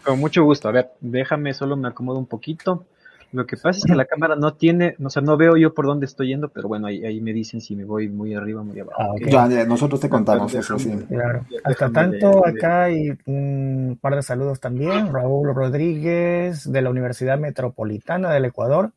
Con 0.04 0.20
mucho 0.20 0.44
gusto. 0.44 0.68
A 0.70 0.72
ver, 0.72 0.92
déjame 1.00 1.54
solo 1.54 1.76
me 1.78 1.88
acomodo 1.90 2.20
un 2.20 2.26
poquito. 2.26 2.86
Lo 3.32 3.46
que 3.46 3.56
pasa 3.56 3.80
es 3.80 3.86
que 3.86 3.96
la 3.96 4.06
cámara 4.06 4.36
no 4.36 4.54
tiene, 4.54 4.96
o 5.02 5.10
sea, 5.10 5.22
no 5.22 5.38
veo 5.38 5.56
yo 5.56 5.74
por 5.74 5.86
dónde 5.86 6.06
estoy 6.06 6.28
yendo, 6.28 6.50
pero 6.50 6.68
bueno, 6.68 6.88
ahí, 6.88 7.06
ahí 7.06 7.22
me 7.22 7.32
dicen 7.32 7.62
si 7.62 7.76
me 7.76 7.86
voy 7.86 8.10
muy 8.10 8.34
arriba, 8.34 8.62
muy 8.62 8.80
abajo. 8.80 9.02
Ah, 9.02 9.12
okay. 9.12 9.32
ya, 9.32 9.48
ya, 9.48 9.66
nosotros 9.66 10.02
te 10.02 10.10
contamos 10.10 10.54
eso, 10.54 10.78
sí. 10.78 10.92
Claro. 11.08 11.46
Hasta 11.64 11.90
tanto, 11.90 12.46
acá 12.46 12.84
hay 12.84 13.12
un 13.26 13.98
par 14.02 14.16
de 14.16 14.24
saludos 14.24 14.60
también. 14.60 15.14
Raúl 15.14 15.54
Rodríguez, 15.56 16.70
de 16.70 16.82
la 16.82 16.90
Universidad 16.90 17.40
Metropolitana 17.40 18.32
del 18.32 18.46
Ecuador. 18.46 18.92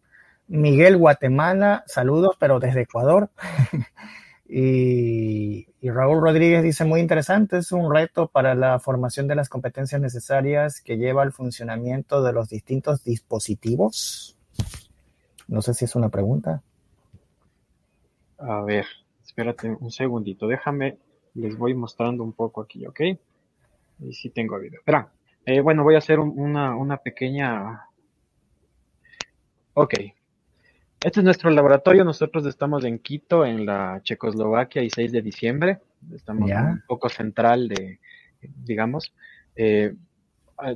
Miguel 0.48 0.96
Guatemala, 0.96 1.84
saludos, 1.86 2.36
pero 2.38 2.58
desde 2.58 2.82
Ecuador. 2.82 3.30
y, 4.48 5.66
y 5.84 5.90
Raúl 5.90 6.22
Rodríguez 6.22 6.62
dice, 6.62 6.86
muy 6.86 7.00
interesante, 7.00 7.58
es 7.58 7.70
un 7.70 7.94
reto 7.94 8.28
para 8.28 8.54
la 8.54 8.78
formación 8.80 9.28
de 9.28 9.34
las 9.34 9.50
competencias 9.50 10.00
necesarias 10.00 10.80
que 10.80 10.96
lleva 10.96 11.20
al 11.20 11.30
funcionamiento 11.30 12.22
de 12.22 12.32
los 12.32 12.48
distintos 12.48 13.04
dispositivos. 13.04 14.34
No 15.46 15.60
sé 15.60 15.74
si 15.74 15.84
es 15.84 15.94
una 15.94 16.08
pregunta. 16.08 16.62
A 18.38 18.62
ver, 18.62 18.86
espérate 19.26 19.76
un 19.78 19.90
segundito, 19.90 20.48
déjame, 20.48 20.96
les 21.34 21.58
voy 21.58 21.74
mostrando 21.74 22.24
un 22.24 22.32
poco 22.32 22.62
aquí, 22.62 22.86
¿ok? 22.86 23.00
Y 23.98 24.14
si 24.14 24.30
tengo 24.30 24.58
video. 24.58 24.80
Espera, 24.80 25.12
eh, 25.44 25.60
bueno, 25.60 25.84
voy 25.84 25.96
a 25.96 25.98
hacer 25.98 26.18
un, 26.18 26.32
una, 26.34 26.74
una 26.74 26.96
pequeña... 26.96 27.90
Ok, 29.74 29.92
este 31.04 31.20
es 31.20 31.24
nuestro 31.24 31.50
laboratorio. 31.50 32.02
Nosotros 32.02 32.46
estamos 32.46 32.84
en 32.84 32.98
Quito, 32.98 33.44
en 33.44 33.66
la 33.66 34.00
Checoslovaquia, 34.02 34.82
y 34.82 34.88
6 34.88 35.12
de 35.12 35.20
diciembre. 35.22 35.78
Estamos 36.14 36.48
yeah. 36.48 36.62
un 36.62 36.82
poco 36.86 37.10
central 37.10 37.68
de, 37.68 38.00
digamos. 38.40 39.12
Eh, 39.54 39.94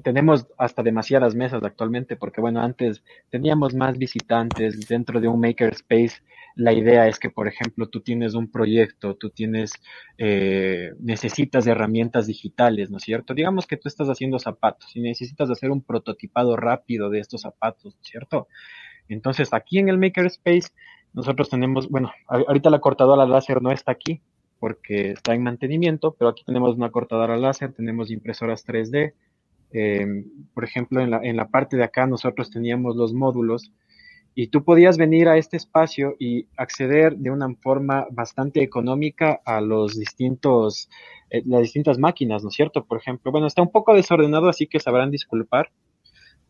tenemos 0.02 0.46
hasta 0.58 0.82
demasiadas 0.82 1.34
mesas 1.34 1.62
actualmente, 1.62 2.16
porque 2.16 2.42
bueno, 2.42 2.60
antes 2.60 3.02
teníamos 3.30 3.74
más 3.74 3.96
visitantes 3.96 4.86
dentro 4.86 5.18
de 5.18 5.28
un 5.28 5.40
makerspace. 5.40 6.20
La 6.56 6.72
idea 6.74 7.06
es 7.06 7.18
que, 7.18 7.30
por 7.30 7.48
ejemplo, 7.48 7.88
tú 7.88 8.00
tienes 8.00 8.34
un 8.34 8.50
proyecto, 8.50 9.14
tú 9.14 9.30
tienes, 9.30 9.72
eh, 10.18 10.92
necesitas 11.00 11.66
herramientas 11.66 12.26
digitales, 12.26 12.90
¿no 12.90 12.98
es 12.98 13.04
cierto? 13.04 13.32
Digamos 13.32 13.66
que 13.66 13.78
tú 13.78 13.88
estás 13.88 14.08
haciendo 14.08 14.38
zapatos 14.38 14.94
y 14.94 15.00
necesitas 15.00 15.48
hacer 15.50 15.70
un 15.70 15.82
prototipado 15.82 16.56
rápido 16.56 17.08
de 17.08 17.20
estos 17.20 17.42
zapatos, 17.42 17.94
¿no 17.94 18.02
es 18.02 18.08
cierto? 18.08 18.48
Entonces, 19.08 19.52
aquí 19.52 19.78
en 19.78 19.88
el 19.88 19.98
Makerspace, 19.98 20.68
nosotros 21.12 21.48
tenemos, 21.48 21.88
bueno, 21.88 22.12
ahorita 22.26 22.70
la 22.70 22.80
cortadora 22.80 23.26
láser 23.26 23.62
no 23.62 23.70
está 23.70 23.92
aquí 23.92 24.20
porque 24.58 25.12
está 25.12 25.34
en 25.34 25.42
mantenimiento, 25.42 26.14
pero 26.18 26.30
aquí 26.30 26.42
tenemos 26.44 26.76
una 26.76 26.90
cortadora 26.90 27.36
láser, 27.36 27.72
tenemos 27.72 28.10
impresoras 28.10 28.66
3D. 28.66 29.14
Eh, 29.72 30.24
por 30.54 30.64
ejemplo, 30.64 31.00
en 31.00 31.10
la, 31.10 31.20
en 31.22 31.36
la 31.36 31.48
parte 31.48 31.76
de 31.76 31.84
acá 31.84 32.06
nosotros 32.06 32.50
teníamos 32.50 32.96
los 32.96 33.12
módulos 33.12 33.70
y 34.40 34.46
tú 34.46 34.62
podías 34.62 34.96
venir 34.98 35.28
a 35.28 35.36
este 35.36 35.56
espacio 35.56 36.14
y 36.16 36.46
acceder 36.56 37.16
de 37.16 37.32
una 37.32 37.52
forma 37.56 38.06
bastante 38.12 38.62
económica 38.62 39.40
a 39.44 39.60
los 39.60 39.98
distintos, 39.98 40.88
eh, 41.30 41.42
las 41.44 41.62
distintas 41.62 41.98
máquinas, 41.98 42.44
¿no 42.44 42.50
es 42.50 42.54
cierto? 42.54 42.84
Por 42.84 42.98
ejemplo, 42.98 43.32
bueno, 43.32 43.48
está 43.48 43.62
un 43.62 43.72
poco 43.72 43.94
desordenado, 43.94 44.48
así 44.48 44.68
que 44.68 44.78
sabrán 44.78 45.10
disculpar, 45.10 45.70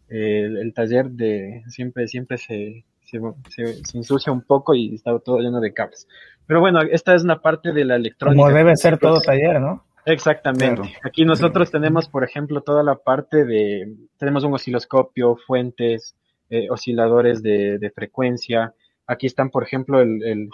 el, 0.08 0.56
el, 0.56 0.74
taller 0.74 1.10
de 1.10 1.62
siempre, 1.68 2.08
siempre 2.08 2.38
se, 2.38 2.84
se, 3.04 3.20
se, 3.50 3.84
se, 3.84 3.98
ensucia 3.98 4.32
un 4.32 4.42
poco 4.42 4.74
y 4.74 4.94
está 4.94 5.18
todo 5.18 5.38
lleno 5.38 5.60
de 5.60 5.72
cables. 5.72 6.08
Pero 6.46 6.60
bueno, 6.60 6.80
esta 6.82 7.14
es 7.14 7.24
una 7.24 7.40
parte 7.40 7.72
de 7.72 7.84
la 7.84 7.96
electrónica. 7.96 8.42
Como 8.42 8.54
debe 8.54 8.76
ser 8.76 8.98
todo 8.98 9.20
taller, 9.20 9.60
¿no? 9.60 9.84
Exactamente. 10.06 10.80
Claro. 10.82 10.98
Aquí 11.04 11.24
nosotros 11.24 11.70
tenemos, 11.70 12.08
por 12.08 12.24
ejemplo, 12.24 12.62
toda 12.62 12.82
la 12.82 12.96
parte 12.96 13.44
de, 13.44 13.94
tenemos 14.16 14.44
un 14.44 14.54
osciloscopio, 14.54 15.36
fuentes, 15.36 16.16
eh, 16.48 16.68
osciladores 16.70 17.42
de, 17.42 17.78
de, 17.78 17.90
frecuencia. 17.90 18.72
Aquí 19.06 19.26
están, 19.26 19.50
por 19.50 19.64
ejemplo, 19.64 20.00
el, 20.00 20.22
el 20.24 20.48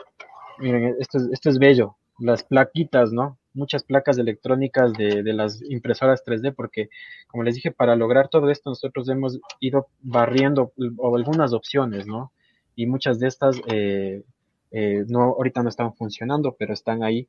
miren, 0.59 0.97
esto 0.99 1.19
es, 1.19 1.29
esto 1.33 1.51
es 1.51 1.59
bello, 1.59 1.97
las 2.19 2.45
plaquitas, 2.45 3.13
¿no? 3.13 3.39
muchas 3.55 3.85
placas 3.85 4.19
electrónicas 4.19 4.93
de, 4.95 5.23
de, 5.23 5.33
las 5.33 5.63
impresoras 5.63 6.25
3D, 6.25 6.55
porque, 6.55 6.91
como 7.29 7.45
les 7.45 7.55
dije, 7.55 7.71
para 7.71 7.97
lograr 7.97 8.29
todo 8.29 8.51
esto 8.51 8.71
nosotros 8.71 9.09
hemos 9.09 9.39
ido 9.61 9.87
barriendo 10.01 10.73
o 10.99 11.17
algunas 11.17 11.53
opciones, 11.53 12.07
¿no? 12.07 12.33
Y 12.75 12.87
muchas 12.87 13.21
de 13.21 13.29
estas 13.29 13.61
eh, 13.69 14.25
eh, 14.73 15.05
no, 15.07 15.23
ahorita 15.23 15.63
no 15.63 15.69
están 15.69 15.95
funcionando, 15.95 16.57
pero 16.59 16.75
están 16.75 17.05
ahí, 17.05 17.29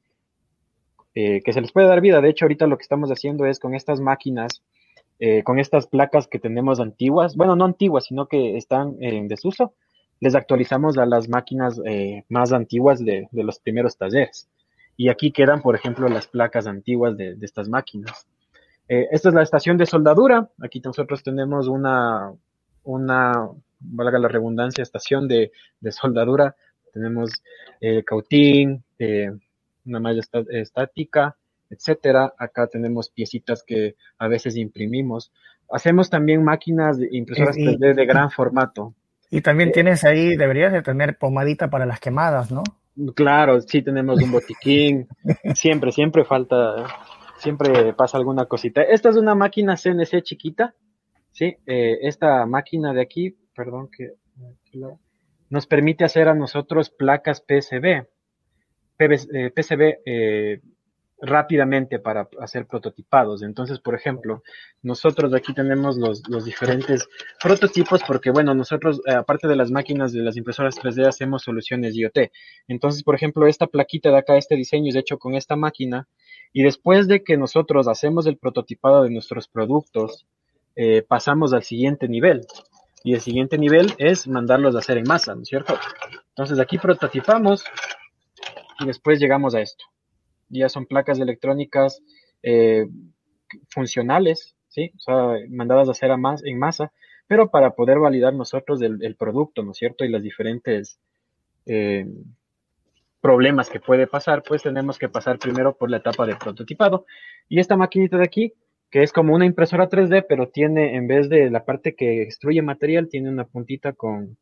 eh, 1.13 1.41
que 1.43 1.53
se 1.53 1.61
les 1.61 1.71
puede 1.71 1.87
dar 1.87 2.01
vida. 2.01 2.19
De 2.19 2.29
hecho, 2.29 2.45
ahorita 2.45 2.65
lo 2.65 2.77
que 2.77 2.81
estamos 2.81 3.11
haciendo 3.11 3.45
es 3.45 3.59
con 3.59 3.75
estas 3.75 4.01
máquinas, 4.01 4.63
eh, 5.19 5.43
con 5.43 5.59
estas 5.59 5.85
placas 5.85 6.27
que 6.27 6.39
tenemos 6.39 6.79
antiguas, 6.79 7.35
bueno, 7.35 7.55
no 7.55 7.65
antiguas, 7.65 8.05
sino 8.05 8.27
que 8.27 8.57
están 8.57 8.97
en 8.99 9.27
desuso, 9.27 9.75
les 10.19 10.33
actualizamos 10.33 10.97
a 10.97 11.05
las 11.05 11.29
máquinas 11.29 11.79
más 12.29 12.53
antiguas 12.53 13.03
de 13.03 13.27
los 13.31 13.59
primeros 13.59 13.97
talleres. 13.97 14.49
Y 14.97 15.09
aquí 15.09 15.31
quedan, 15.31 15.61
por 15.61 15.75
ejemplo, 15.75 16.07
las 16.07 16.27
placas 16.27 16.67
antiguas 16.67 17.17
de, 17.17 17.35
de 17.35 17.45
estas 17.45 17.67
máquinas. 17.67 18.27
Eh, 18.87 19.07
esta 19.11 19.29
es 19.29 19.35
la 19.35 19.43
estación 19.43 19.77
de 19.77 19.85
soldadura. 19.85 20.49
Aquí 20.61 20.79
nosotros 20.83 21.23
tenemos 21.23 21.67
una, 21.67 22.31
una 22.83 23.49
valga 23.79 24.19
la 24.19 24.27
redundancia, 24.27 24.81
estación 24.81 25.27
de, 25.27 25.51
de 25.79 25.91
soldadura. 25.91 26.55
Tenemos 26.93 27.31
eh, 27.81 28.03
cautín, 28.03 28.83
eh, 28.99 29.31
una 29.85 29.99
malla 29.99 30.21
estática, 30.49 31.35
etcétera. 31.69 32.33
Acá 32.37 32.67
tenemos 32.67 33.09
piecitas 33.09 33.63
que 33.63 33.95
a 34.17 34.27
veces 34.27 34.55
imprimimos. 34.55 35.31
Hacemos 35.69 36.09
también 36.09 36.43
máquinas 36.43 36.99
de 36.99 37.09
impresoras 37.11 37.57
3D 37.57 37.95
de 37.95 38.05
gran 38.05 38.29
formato. 38.29 38.93
Y 39.31 39.41
también 39.41 39.71
tienes 39.71 40.03
ahí, 40.03 40.37
deberías 40.37 40.71
de 40.71 40.83
tener 40.83 41.17
pomadita 41.17 41.69
para 41.69 41.87
las 41.87 41.99
quemadas, 41.99 42.51
¿no? 42.51 42.63
Claro, 43.13 43.59
sí 43.61 43.81
tenemos 43.81 44.21
un 44.21 44.31
botiquín, 44.31 45.07
siempre, 45.55 45.91
siempre 45.91 46.23
falta, 46.23 46.85
siempre 47.37 47.93
pasa 47.93 48.17
alguna 48.17 48.45
cosita. 48.45 48.81
Esta 48.81 49.09
es 49.09 49.17
una 49.17 49.35
máquina 49.35 49.75
CNC 49.75 50.21
chiquita, 50.21 50.75
¿sí? 51.31 51.57
Eh, 51.65 51.99
esta 52.01 52.45
máquina 52.45 52.93
de 52.93 53.01
aquí, 53.01 53.35
perdón 53.53 53.89
que 53.89 54.13
nos 55.49 55.67
permite 55.67 56.03
hacer 56.03 56.27
a 56.27 56.33
nosotros 56.35 56.89
placas 56.89 57.41
PCB, 57.41 58.07
PCB 58.97 59.99
eh, 60.05 60.61
rápidamente 61.25 61.99
para 61.99 62.27
hacer 62.39 62.67
prototipados. 62.67 63.43
Entonces, 63.43 63.79
por 63.79 63.95
ejemplo, 63.95 64.43
nosotros 64.81 65.33
aquí 65.33 65.53
tenemos 65.53 65.97
los, 65.97 66.23
diferentes 66.45 67.07
prototipos 67.41 68.01
porque, 68.07 68.31
bueno, 68.31 68.53
nosotros, 68.53 69.01
eh, 69.05 69.13
aparte 69.13 69.47
de 69.47 69.55
las 69.55 69.71
máquinas 69.71 70.13
de 70.13 70.21
las 70.21 70.37
impresoras 70.37 70.75
3D, 70.77 71.07
hacemos 71.07 71.43
soluciones 71.43 71.95
IoT. 71.95 72.31
Entonces, 72.67 73.03
por 73.03 73.15
ejemplo, 73.15 73.47
esta 73.47 73.67
plaquita 73.67 74.09
de 74.09 74.17
acá, 74.17 74.37
este 74.37 74.55
diseño 74.55 74.89
es 74.89 74.95
hecho 74.95 75.17
con 75.17 75.35
esta 75.35 75.55
máquina 75.55 76.07
y 76.53 76.63
después 76.63 77.07
de 77.07 77.23
que 77.23 77.37
nosotros 77.37 77.87
hacemos 77.87 78.27
el 78.27 78.37
prototipado 78.37 79.03
de 79.03 79.09
nuestros 79.09 79.47
productos, 79.47 80.25
eh, 80.75 81.01
pasamos 81.01 81.53
al 81.53 81.63
siguiente 81.63 82.07
nivel. 82.07 82.41
Y 83.03 83.13
el 83.13 83.21
siguiente 83.21 83.57
nivel 83.57 83.93
es 83.97 84.27
mandarlos 84.27 84.75
a 84.75 84.79
hacer 84.79 84.97
en 84.97 85.07
masa, 85.07 85.35
¿no 85.35 85.43
es 85.43 85.47
cierto? 85.47 85.77
Entonces 86.29 86.59
aquí 86.59 86.77
prototipamos 86.77 87.63
y 88.79 88.85
después 88.87 89.19
llegamos 89.19 89.55
a 89.55 89.61
esto. 89.61 89.85
Ya 90.49 90.69
son 90.69 90.85
placas 90.85 91.19
electrónicas 91.19 92.01
eh, 92.43 92.87
funcionales, 93.69 94.55
¿sí? 94.67 94.91
O 94.95 94.99
sea, 94.99 95.39
mandadas 95.49 95.87
a 95.87 95.91
hacer 95.91 96.11
a 96.11 96.17
en 96.43 96.59
masa, 96.59 96.91
pero 97.27 97.49
para 97.49 97.71
poder 97.71 97.99
validar 97.99 98.33
nosotros 98.33 98.81
el, 98.81 99.15
producto, 99.15 99.63
¿no 99.63 99.71
es 99.71 99.77
cierto? 99.77 100.05
Y 100.05 100.09
las 100.09 100.21
diferentes 100.21 100.99
eh, 101.65 102.05
problemas 103.19 103.69
que 103.69 103.79
puede 103.79 104.05
pasar, 104.05 104.43
pues 104.43 104.61
tenemos 104.61 104.99
que 104.99 105.09
pasar 105.09 105.39
primero 105.39 105.75
por 105.75 105.89
la 105.89 105.97
etapa 105.97 106.27
de 106.27 106.35
prototipado. 106.35 107.05
Y 107.49 107.59
esta 107.59 107.75
maquinita 107.75 108.17
de 108.17 108.23
aquí, 108.23 108.53
que 108.91 109.01
es 109.01 109.11
como 109.11 109.33
una 109.33 109.47
impresora 109.47 109.89
3D, 109.89 110.25
pero 110.29 110.49
tiene, 110.49 110.95
en 110.95 111.07
vez 111.07 111.29
de 111.29 111.49
la 111.49 111.65
parte 111.65 111.95
que 111.95 112.21
extruye 112.21 112.61
material, 112.61 113.09
tiene 113.09 113.29
una 113.29 113.45
puntita 113.45 113.93
con, 113.93 114.37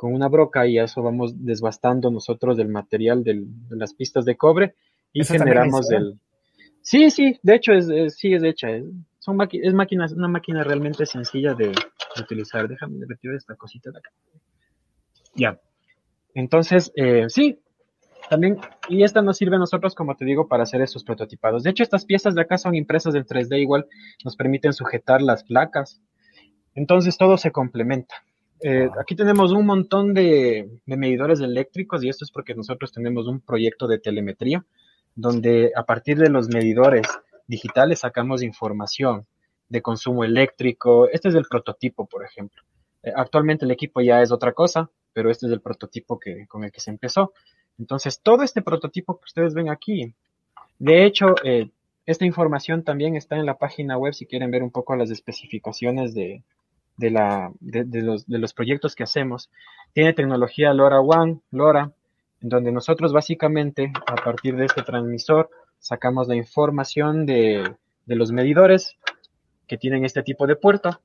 una 0.00 0.28
broca 0.28 0.66
y 0.66 0.78
eso 0.78 1.02
vamos 1.02 1.44
desbastando 1.44 2.10
nosotros 2.10 2.56
del 2.56 2.68
material 2.68 3.22
de 3.22 3.46
las 3.70 3.94
pistas 3.94 4.24
de 4.24 4.36
cobre 4.36 4.74
y 5.20 5.24
generamos 5.24 5.90
el... 5.90 6.18
Sí, 6.82 7.10
sí, 7.10 7.38
de 7.42 7.54
hecho 7.56 7.72
es, 7.72 7.88
sí 8.16 8.32
es 8.32 8.42
hecha. 8.42 8.70
Es, 8.70 8.84
son 9.18 9.38
es 9.50 9.74
máquinas, 9.74 10.12
una 10.12 10.28
máquina 10.28 10.62
realmente 10.62 11.04
sencilla 11.04 11.54
de, 11.54 11.68
de 11.68 12.22
utilizar. 12.22 12.68
Déjame 12.68 13.04
retirar 13.08 13.36
esta 13.36 13.56
cosita 13.56 13.90
de 13.90 13.98
acá. 13.98 14.10
Ya. 15.34 15.60
Entonces, 16.34 16.92
eh, 16.94 17.24
sí, 17.28 17.58
también, 18.28 18.58
y 18.88 19.02
esta 19.02 19.22
nos 19.22 19.36
sirve 19.36 19.56
a 19.56 19.58
nosotros, 19.58 19.94
como 19.94 20.16
te 20.16 20.24
digo, 20.24 20.48
para 20.48 20.64
hacer 20.64 20.80
esos 20.82 21.04
prototipados. 21.04 21.62
De 21.62 21.70
hecho, 21.70 21.82
estas 21.82 22.04
piezas 22.04 22.34
de 22.34 22.42
acá 22.42 22.58
son 22.58 22.74
impresas 22.74 23.14
en 23.14 23.24
3D, 23.24 23.60
igual 23.60 23.86
nos 24.24 24.36
permiten 24.36 24.72
sujetar 24.72 25.22
las 25.22 25.44
placas. 25.44 26.00
Entonces, 26.74 27.16
todo 27.16 27.38
se 27.38 27.52
complementa. 27.52 28.14
Eh, 28.60 28.88
aquí 29.00 29.14
tenemos 29.14 29.52
un 29.52 29.66
montón 29.66 30.14
de, 30.14 30.68
medidores 30.86 31.40
eléctricos 31.40 32.02
y 32.02 32.08
esto 32.08 32.24
es 32.24 32.30
porque 32.30 32.54
nosotros 32.54 32.92
tenemos 32.92 33.26
un 33.26 33.40
proyecto 33.40 33.86
de 33.86 33.98
telemetría 33.98 34.64
donde 35.16 35.72
a 35.74 35.84
partir 35.84 36.18
de 36.18 36.30
los 36.30 36.48
medidores 36.48 37.06
digitales 37.48 38.00
sacamos 38.00 38.42
información 38.42 39.26
de 39.68 39.82
consumo 39.82 40.22
eléctrico. 40.22 41.08
Este 41.08 41.28
es 41.28 41.34
el 41.34 41.46
prototipo, 41.50 42.06
por 42.06 42.24
ejemplo. 42.24 42.62
Eh, 43.02 43.12
actualmente 43.14 43.64
el 43.64 43.70
equipo 43.70 44.00
ya 44.00 44.22
es 44.22 44.30
otra 44.30 44.52
cosa, 44.52 44.90
pero 45.12 45.30
este 45.30 45.46
es 45.46 45.52
el 45.52 45.60
prototipo 45.60 46.20
que, 46.20 46.46
con 46.46 46.62
el 46.62 46.70
que 46.70 46.80
se 46.80 46.90
empezó. 46.90 47.32
Entonces, 47.78 48.20
todo 48.22 48.42
este 48.42 48.62
prototipo 48.62 49.18
que 49.18 49.24
ustedes 49.24 49.54
ven 49.54 49.70
aquí, 49.70 50.14
de 50.78 51.04
hecho, 51.04 51.34
eh, 51.42 51.70
esta 52.04 52.24
información 52.24 52.84
también 52.84 53.16
está 53.16 53.36
en 53.36 53.46
la 53.46 53.58
página 53.58 53.98
web 53.98 54.14
si 54.14 54.26
quieren 54.26 54.50
ver 54.50 54.62
un 54.62 54.70
poco 54.70 54.94
las 54.94 55.10
especificaciones 55.10 56.14
de, 56.14 56.42
de, 56.96 57.10
la, 57.10 57.52
de, 57.60 58.02
los, 58.02 58.26
de 58.26 58.38
los 58.38 58.52
proyectos 58.52 58.94
que 58.94 59.02
hacemos. 59.02 59.50
Tiene 59.92 60.12
tecnología 60.12 60.72
LoRa 60.72 61.00
One, 61.00 61.40
LoRa, 61.50 61.92
donde 62.40 62.72
nosotros 62.72 63.12
básicamente 63.12 63.92
a 64.06 64.16
partir 64.16 64.56
de 64.56 64.66
este 64.66 64.82
transmisor 64.82 65.50
sacamos 65.78 66.28
la 66.28 66.36
información 66.36 67.26
de, 67.26 67.74
de 68.04 68.16
los 68.16 68.32
medidores 68.32 68.96
que 69.66 69.76
tienen 69.78 70.04
este 70.04 70.22
tipo 70.22 70.46
de 70.46 70.56
puerta 70.56 71.00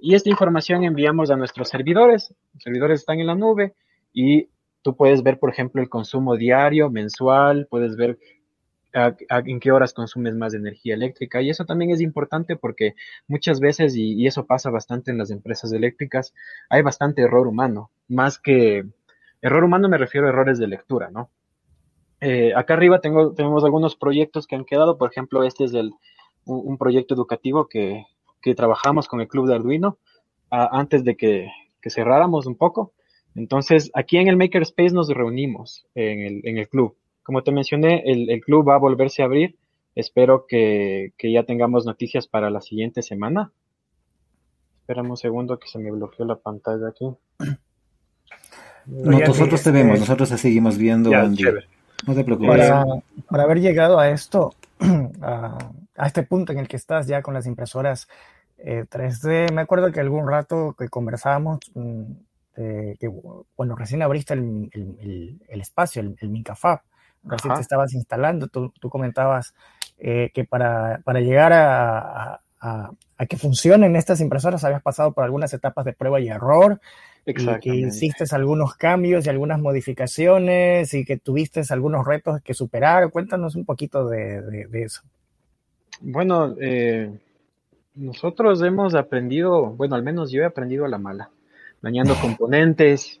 y 0.00 0.14
esta 0.14 0.30
información 0.30 0.84
enviamos 0.84 1.30
a 1.30 1.36
nuestros 1.36 1.68
servidores. 1.68 2.34
Los 2.52 2.62
servidores 2.62 3.00
están 3.00 3.20
en 3.20 3.26
la 3.26 3.34
nube 3.34 3.74
y 4.12 4.48
Tú 4.84 4.94
puedes 4.94 5.22
ver, 5.22 5.38
por 5.38 5.48
ejemplo, 5.48 5.80
el 5.80 5.88
consumo 5.88 6.36
diario, 6.36 6.90
mensual, 6.90 7.66
puedes 7.70 7.96
ver 7.96 8.18
en 8.92 9.58
qué 9.58 9.72
horas 9.72 9.94
consumes 9.94 10.34
más 10.34 10.52
energía 10.52 10.92
eléctrica. 10.92 11.40
Y 11.40 11.48
eso 11.48 11.64
también 11.64 11.90
es 11.90 12.02
importante 12.02 12.54
porque 12.54 12.94
muchas 13.26 13.60
veces, 13.60 13.96
y, 13.96 14.26
eso 14.26 14.44
pasa 14.44 14.68
bastante 14.68 15.10
en 15.10 15.16
las 15.16 15.30
empresas 15.30 15.72
eléctricas, 15.72 16.34
hay 16.68 16.82
bastante 16.82 17.22
error 17.22 17.46
humano. 17.46 17.90
Más 18.08 18.38
que 18.38 18.84
error 19.44 19.62
humano 19.62 19.90
me 19.90 19.98
refiero 19.98 20.26
a 20.26 20.30
errores 20.30 20.58
de 20.58 20.66
lectura, 20.66 21.10
¿no? 21.10 21.30
Eh, 22.20 22.54
acá 22.56 22.72
arriba 22.72 23.00
tenemos 23.00 23.64
algunos 23.64 23.94
proyectos 23.94 24.46
que 24.46 24.56
han 24.56 24.64
quedado. 24.64 24.96
Por 24.96 25.10
ejemplo, 25.10 25.44
este 25.44 25.64
es 25.64 25.74
el, 25.74 25.92
un, 26.46 26.78
proyecto 26.78 27.14
educativo 27.14 27.68
que, 27.68 28.06
trabajamos 28.56 29.06
con 29.06 29.20
el 29.20 29.28
Club 29.28 29.46
de 29.46 29.54
Arduino 29.54 29.98
antes 30.50 31.04
de 31.04 31.16
que, 31.16 31.50
cerráramos 31.88 32.46
un 32.46 32.56
poco. 32.56 32.94
Entonces, 33.34 33.90
aquí 33.92 34.16
en 34.16 34.28
el 34.28 34.38
Makerspace 34.38 34.94
nos 34.94 35.08
reunimos 35.08 35.84
en 35.94 36.56
el, 36.58 36.68
club. 36.68 36.96
Como 37.22 37.42
te 37.42 37.52
mencioné, 37.52 38.02
el, 38.06 38.40
club 38.40 38.66
va 38.66 38.76
a 38.76 38.78
volverse 38.78 39.20
a 39.20 39.26
abrir. 39.26 39.58
Espero 39.94 40.46
que, 40.48 41.12
que, 41.18 41.30
ya 41.30 41.42
tengamos 41.42 41.84
noticias 41.84 42.26
para 42.26 42.48
la 42.48 42.62
siguiente 42.62 43.02
semana. 43.02 43.52
Espérame 44.80 45.10
un 45.10 45.16
segundo 45.18 45.58
que 45.58 45.68
se 45.68 45.78
me 45.78 45.90
bloqueó 45.90 46.24
la 46.24 46.36
pantalla 46.36 46.88
aquí. 46.88 47.04
Nosotros 48.86 49.62
te 49.62 49.70
vemos, 49.70 50.00
nosotros 50.00 50.28
te 50.30 50.38
seguimos 50.38 50.76
viendo. 50.78 51.10
no 51.10 52.14
te 52.14 52.24
preocupes. 52.24 52.68
Para, 52.68 52.84
para, 53.28 53.42
haber 53.44 53.60
llegado 53.60 53.98
a 53.98 54.10
esto, 54.10 54.54
a, 55.22 55.58
a, 55.96 56.06
este 56.06 56.22
punto 56.22 56.52
en 56.52 56.58
el 56.58 56.68
que 56.68 56.76
estás 56.76 57.06
ya 57.06 57.22
con 57.22 57.34
las 57.34 57.46
impresoras 57.46 58.08
eh, 58.58 58.84
3D, 58.90 59.52
me 59.52 59.62
acuerdo 59.62 59.92
que 59.92 60.00
algún 60.00 60.28
rato 60.28 60.74
que 60.78 60.88
conversábamos, 60.88 61.60
este, 62.54 62.96
que 63.00 63.10
cuando 63.56 63.74
recién 63.74 64.02
abriste 64.02 64.34
el, 64.34 64.70
el, 65.48 65.60
espacio, 65.60 66.02
el, 66.02 66.16
el 66.20 66.28
Mincafab, 66.28 66.80
recién 67.24 67.54
te 67.54 67.60
estabas 67.60 67.94
instalando, 67.94 68.46
tú, 68.48 68.72
tú 68.80 68.88
comentabas 68.88 69.54
eh, 69.98 70.30
que 70.32 70.44
para, 70.44 71.00
para 71.04 71.20
llegar 71.20 71.52
a, 71.52 72.40
a, 72.60 72.90
a, 73.18 73.26
que 73.26 73.36
funcionen 73.36 73.96
estas 73.96 74.20
impresoras 74.20 74.62
habías 74.62 74.82
pasado 74.82 75.12
por 75.12 75.24
algunas 75.24 75.52
etapas 75.52 75.84
de 75.84 75.94
prueba 75.94 76.20
y 76.20 76.28
error, 76.28 76.80
y 77.26 77.60
que 77.60 77.74
hiciste 77.74 78.24
algunos 78.32 78.74
cambios 78.74 79.26
y 79.26 79.30
algunas 79.30 79.58
modificaciones 79.60 80.92
y 80.92 81.04
que 81.04 81.16
tuviste 81.16 81.62
algunos 81.70 82.06
retos 82.06 82.40
que 82.42 82.54
superar. 82.54 83.10
Cuéntanos 83.10 83.56
un 83.56 83.64
poquito 83.64 84.08
de, 84.08 84.42
de, 84.42 84.82
eso. 84.82 85.02
Bueno, 86.00 86.54
eh, 86.60 87.10
nosotros 87.94 88.62
hemos 88.62 88.94
aprendido, 88.94 89.70
bueno, 89.70 89.94
al 89.94 90.02
menos 90.02 90.30
yo 90.30 90.42
he 90.42 90.44
aprendido 90.44 90.84
a 90.84 90.88
la 90.88 90.98
mala 90.98 91.30
dañando 91.80 92.14
componentes. 92.20 93.20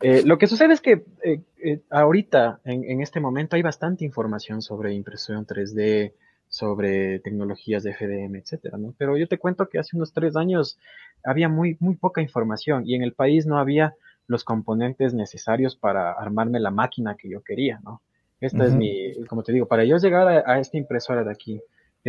Eh, 0.00 0.22
lo 0.24 0.38
que 0.38 0.46
sucede 0.46 0.74
es 0.74 0.80
que 0.80 1.04
eh, 1.22 1.80
ahorita, 1.90 2.60
en, 2.64 3.02
este 3.02 3.20
momento, 3.20 3.56
hay 3.56 3.62
bastante 3.62 4.04
información 4.04 4.62
sobre 4.62 4.94
impresión 4.94 5.44
3D, 5.44 6.12
sobre 6.56 7.18
tecnologías 7.18 7.82
de 7.82 7.92
FDM, 7.92 8.36
etcétera, 8.36 8.78
¿no? 8.78 8.94
Pero 8.96 9.18
yo 9.18 9.28
te 9.28 9.36
cuento 9.36 9.68
que 9.68 9.78
hace 9.78 9.94
unos 9.94 10.14
tres 10.14 10.36
años 10.36 10.78
había 11.22 11.50
muy, 11.50 11.76
muy 11.80 11.96
poca 11.96 12.22
información 12.22 12.86
y 12.86 12.94
en 12.94 13.02
el 13.02 13.12
país 13.12 13.44
no 13.44 13.58
había 13.58 13.94
los 14.26 14.42
componentes 14.42 15.12
necesarios 15.12 15.76
para 15.76 16.12
armarme 16.12 16.58
la 16.58 16.70
máquina 16.70 17.14
que 17.14 17.28
yo 17.28 17.42
quería, 17.42 17.78
¿no? 17.84 18.00
Esta 18.40 18.64
es 18.64 18.74
mi, 18.74 19.12
como 19.26 19.42
te 19.42 19.52
digo, 19.52 19.66
para 19.66 19.84
yo 19.84 19.98
llegar 19.98 20.28
a, 20.28 20.58
esta 20.58 20.78
impresora 20.78 21.24
de 21.24 21.30
aquí, 21.30 21.60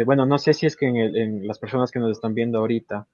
bueno, 0.06 0.26
no 0.26 0.38
sé 0.38 0.54
si 0.54 0.66
es 0.66 0.78
que 0.78 0.88
en 0.88 1.46
las 1.46 1.60
personas 1.60 1.92
que 1.92 2.00
nos 2.00 2.12
están 2.12 2.34
viendo 2.34 2.60
ahorita, 2.60 3.06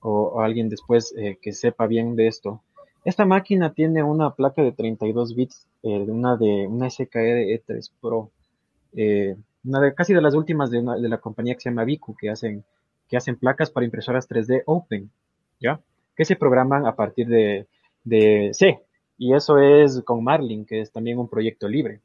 o, 0.00 0.42
alguien 0.42 0.68
después 0.68 1.14
eh, 1.16 1.38
que 1.40 1.52
sepa 1.52 1.86
bien 1.86 2.14
de 2.14 2.26
esto. 2.26 2.62
Esta 3.04 3.24
máquina 3.24 3.72
tiene 3.72 4.02
una 4.02 4.34
placa 4.34 4.62
de 4.62 4.72
32 4.72 5.34
bits, 5.34 5.66
eh, 5.82 6.00
una 6.00 6.36
de 6.36 6.66
una 6.66 6.90
SKE 6.90 7.54
E3 7.54 7.90
Pro, 8.00 8.30
eh, 8.94 9.36
una 9.64 9.80
de 9.80 9.94
casi 9.94 10.14
de 10.14 10.20
las 10.20 10.34
últimas 10.34 10.70
de, 10.70 10.78
una, 10.80 10.96
de 10.96 11.08
la 11.08 11.18
compañía 11.18 11.54
que 11.54 11.60
se 11.60 11.70
llama 11.70 11.84
Vicu, 11.84 12.16
que 12.16 12.30
hacen, 12.30 12.64
que 13.08 13.16
hacen 13.16 13.36
placas 13.36 13.70
para 13.70 13.86
impresoras 13.86 14.28
3D 14.28 14.62
Open, 14.66 15.10
¿ya? 15.60 15.80
Que 16.16 16.24
se 16.24 16.36
programan 16.36 16.86
a 16.86 16.94
partir 16.94 17.26
de, 17.28 17.66
de 18.04 18.50
C, 18.52 18.80
y 19.18 19.34
eso 19.34 19.58
es 19.58 20.02
con 20.02 20.22
Marlin, 20.22 20.64
que 20.64 20.80
es 20.80 20.90
también 20.90 21.18
un 21.18 21.28
proyecto 21.28 21.68
libre. 21.68 22.00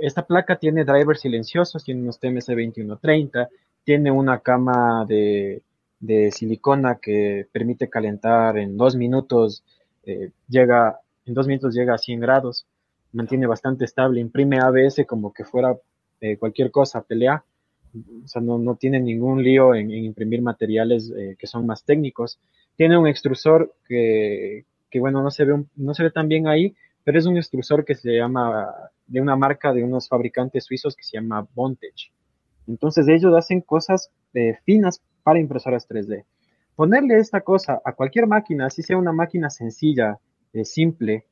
esta 0.00 0.26
placa 0.26 0.56
tiene 0.56 0.84
drivers 0.84 1.20
silenciosos, 1.20 1.84
tiene 1.84 2.02
unos 2.02 2.20
TMC2130, 2.20 3.48
tiene 3.84 4.10
una 4.10 4.40
cama 4.40 5.04
de 5.06 5.62
de 6.00 6.30
silicona 6.30 6.98
que 7.00 7.46
permite 7.52 7.88
calentar 7.88 8.58
en 8.58 8.76
dos 8.76 8.96
minutos, 8.96 9.64
eh, 10.04 10.30
llega, 10.48 11.00
en 11.24 11.34
dos 11.34 11.46
minutos 11.46 11.74
llega 11.74 11.94
a 11.94 11.98
100 11.98 12.20
grados, 12.20 12.66
mantiene 13.12 13.46
bastante 13.46 13.84
estable, 13.84 14.20
imprime 14.20 14.58
ABS 14.58 15.04
como 15.06 15.32
que 15.32 15.44
fuera 15.44 15.76
eh, 16.20 16.36
cualquier 16.36 16.70
cosa, 16.70 17.02
pelea, 17.02 17.44
o 18.24 18.28
sea, 18.28 18.42
no, 18.42 18.58
no 18.58 18.76
tiene 18.76 19.00
ningún 19.00 19.42
lío 19.42 19.74
en, 19.74 19.90
imprimir 19.90 20.42
materiales 20.42 21.12
eh, 21.16 21.36
que 21.38 21.46
son 21.46 21.66
más 21.66 21.84
técnicos. 21.84 22.38
Tiene 22.76 22.98
un 22.98 23.06
extrusor 23.06 23.74
que, 23.88 24.66
que 24.90 25.00
bueno, 25.00 25.22
no 25.22 25.30
se, 25.30 25.44
ve 25.44 25.64
no 25.76 25.94
se 25.94 26.02
ve 26.02 26.10
tan 26.10 26.28
bien 26.28 26.46
ahí, 26.46 26.74
pero 27.04 27.18
es 27.18 27.26
un 27.26 27.36
extrusor 27.36 27.84
que 27.84 27.94
se 27.94 28.16
llama, 28.16 28.68
de 29.06 29.20
una 29.20 29.36
marca 29.36 29.72
de 29.72 29.82
unos 29.82 30.08
fabricantes 30.08 30.64
suizos 30.64 30.94
que 30.94 31.04
se 31.04 31.16
llama 31.16 31.46
Bontage. 31.54 32.12
Entonces 32.66 33.08
ellos 33.08 33.32
hacen 33.34 33.60
cosas 33.60 34.10
finas 34.64 35.00
para 35.22 35.38
impresoras 35.38 35.88
3D. 35.88 36.24
Ponerle 36.74 37.18
esta 37.18 37.40
cosa 37.40 37.80
a 37.84 37.92
cualquier 37.94 38.26
máquina, 38.26 38.68
si 38.68 38.82
sea 38.82 38.98
una 38.98 39.12
máquina 39.12 39.48
sencilla, 39.48 40.18
eh, 40.52 40.64
simple, 40.64 41.24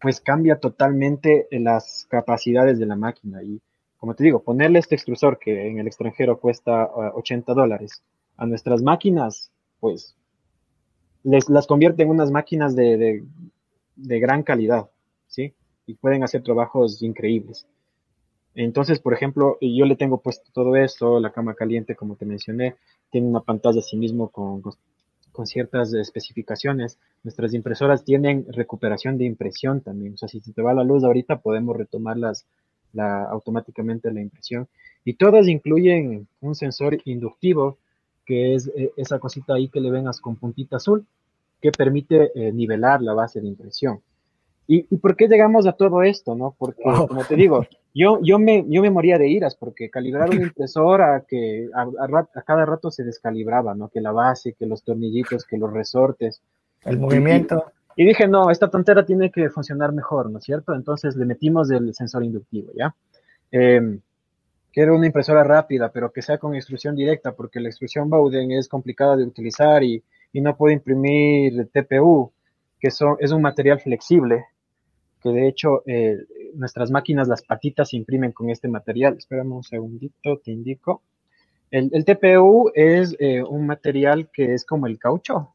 pues 0.00 0.20
cambia 0.20 0.58
totalmente 0.58 1.46
las 1.50 2.06
capacidades 2.10 2.78
de 2.78 2.86
la 2.86 2.96
máquina. 2.96 3.42
Y 3.42 3.60
como 3.98 4.14
te 4.14 4.24
digo, 4.24 4.42
ponerle 4.42 4.78
este 4.78 4.94
extrusor 4.94 5.38
que 5.38 5.68
en 5.68 5.78
el 5.78 5.86
extranjero 5.86 6.38
cuesta 6.38 6.86
80 7.14 7.50
ah, 7.50 7.54
dólares 7.54 8.02
a 8.36 8.46
nuestras 8.46 8.80
máquinas, 8.80 9.50
pues 9.80 10.16
las 11.24 11.66
convierte 11.66 12.04
en 12.04 12.10
unas 12.10 12.30
máquinas 12.30 12.74
de, 12.76 13.24
gran 13.96 14.42
calidad, 14.44 14.88
¿sí? 15.26 15.52
Y 15.86 15.94
pueden 15.94 16.22
hacer 16.22 16.42
trabajos 16.42 17.02
increíbles. 17.02 17.66
Entonces, 18.54 19.00
por 19.00 19.14
ejemplo, 19.14 19.58
yo 19.60 19.84
le 19.84 19.96
tengo 19.96 20.20
puesto 20.20 20.50
todo 20.52 20.76
esto, 20.76 21.20
la 21.20 21.32
cama 21.32 21.54
caliente, 21.54 21.96
como 21.96 22.16
te 22.16 22.24
mencioné, 22.24 22.76
tiene 23.10 23.28
una 23.28 23.40
pantalla 23.40 23.82
sí 23.82 23.96
mismo 23.96 24.28
con, 24.28 24.62
con 25.32 25.46
ciertas 25.46 25.92
especificaciones. 25.92 26.98
Nuestras 27.22 27.52
impresoras 27.54 28.04
tienen 28.04 28.46
recuperación 28.50 29.18
de 29.18 29.24
impresión 29.24 29.80
también. 29.80 30.14
O 30.14 30.16
sea, 30.16 30.28
si 30.28 30.40
se 30.40 30.52
te 30.52 30.62
va 30.62 30.74
la 30.74 30.84
luz 30.84 31.04
ahorita, 31.04 31.40
podemos 31.40 31.76
retomarlas 31.76 32.46
la, 32.92 33.24
automáticamente 33.24 34.12
la 34.12 34.20
impresión. 34.20 34.68
Y 35.04 35.14
todas 35.14 35.48
incluyen 35.48 36.28
un 36.40 36.54
sensor 36.54 36.98
inductivo, 37.04 37.78
que 38.24 38.54
es 38.54 38.70
eh, 38.76 38.92
esa 38.96 39.18
cosita 39.18 39.54
ahí 39.54 39.68
que 39.68 39.80
le 39.80 39.90
vengas 39.90 40.20
con 40.20 40.36
puntita 40.36 40.76
azul, 40.76 41.06
que 41.60 41.72
permite 41.72 42.30
eh, 42.34 42.52
nivelar 42.52 43.02
la 43.02 43.14
base 43.14 43.40
de 43.40 43.48
impresión. 43.48 44.00
¿Y, 44.70 44.82
por 44.98 45.16
qué 45.16 45.28
llegamos 45.28 45.66
a 45.66 45.72
todo 45.72 46.02
esto, 46.02 46.34
no? 46.34 46.54
Porque, 46.58 46.82
como 46.82 47.24
te 47.24 47.36
digo, 47.36 47.66
yo, 47.94 48.20
yo, 48.22 48.38
me, 48.38 48.66
yo 48.68 48.82
me 48.82 48.90
moría 48.90 49.16
de 49.16 49.26
iras 49.26 49.56
porque 49.56 49.88
calibrar 49.88 50.28
una 50.28 50.42
impresora 50.42 51.24
que 51.26 51.70
a, 51.74 51.82
a, 51.82 52.42
cada 52.42 52.66
rato 52.66 52.90
se 52.90 53.02
descalibraba, 53.02 53.74
¿no? 53.74 53.88
Que 53.88 54.02
la 54.02 54.12
base, 54.12 54.52
que 54.52 54.66
los 54.66 54.82
tornillitos, 54.82 55.46
que 55.46 55.56
los 55.56 55.72
resortes. 55.72 56.42
El 56.84 56.98
movimiento. 56.98 57.64
Y, 58.00 58.06
dije, 58.06 58.28
no, 58.28 58.50
esta 58.50 58.70
tontera 58.70 59.04
tiene 59.04 59.30
que 59.30 59.50
funcionar 59.50 59.92
mejor, 59.92 60.30
¿no 60.30 60.38
es 60.38 60.44
cierto? 60.44 60.72
Entonces 60.72 61.16
le 61.16 61.24
metimos 61.24 61.68
el 61.70 61.92
sensor 61.94 62.22
inductivo, 62.24 62.70
¿ya? 62.76 62.94
Eh, 63.50 63.98
quiero 64.72 64.94
una 64.94 65.06
impresora 65.06 65.42
rápida, 65.42 65.90
pero 65.90 66.12
que 66.12 66.22
sea 66.22 66.38
con 66.38 66.54
extrusión 66.54 66.94
directa, 66.94 67.32
porque 67.32 67.58
la 67.58 67.68
extrusión 67.68 68.08
Bowden 68.08 68.52
es 68.52 68.68
complicada 68.68 69.16
de 69.16 69.24
utilizar 69.24 69.82
y, 69.82 70.02
y 70.32 70.40
no 70.40 70.56
puede 70.56 70.74
imprimir 70.74 71.68
TPU, 71.72 72.32
que 72.78 72.92
son, 72.92 73.16
es 73.18 73.32
un 73.32 73.42
material 73.42 73.80
flexible 73.80 74.44
que 75.22 75.30
de 75.30 75.48
hecho 75.48 75.82
eh, 75.86 76.16
nuestras 76.54 76.90
máquinas, 76.90 77.28
las 77.28 77.42
patitas, 77.42 77.94
imprimen 77.94 78.32
con 78.32 78.50
este 78.50 78.68
material. 78.68 79.16
Espérame 79.18 79.52
un 79.52 79.62
segundito, 79.62 80.38
te 80.38 80.52
indico. 80.52 81.02
El, 81.70 82.04
TPU 82.04 82.70
es 82.74 83.14
eh, 83.18 83.42
un 83.42 83.66
material 83.66 84.30
que 84.32 84.54
es 84.54 84.64
como 84.64 84.86
el 84.86 84.98
caucho. 84.98 85.54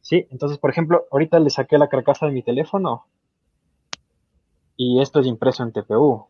Sí, 0.00 0.26
entonces, 0.30 0.58
por 0.58 0.70
ejemplo, 0.70 1.04
ahorita 1.10 1.38
le 1.40 1.50
saqué 1.50 1.78
la 1.78 1.88
carcasa 1.88 2.26
de 2.26 2.32
mi 2.32 2.42
teléfono 2.42 3.06
y 4.76 5.00
esto 5.00 5.20
es 5.20 5.26
impreso 5.26 5.62
en 5.62 5.72
TPU. 5.72 6.26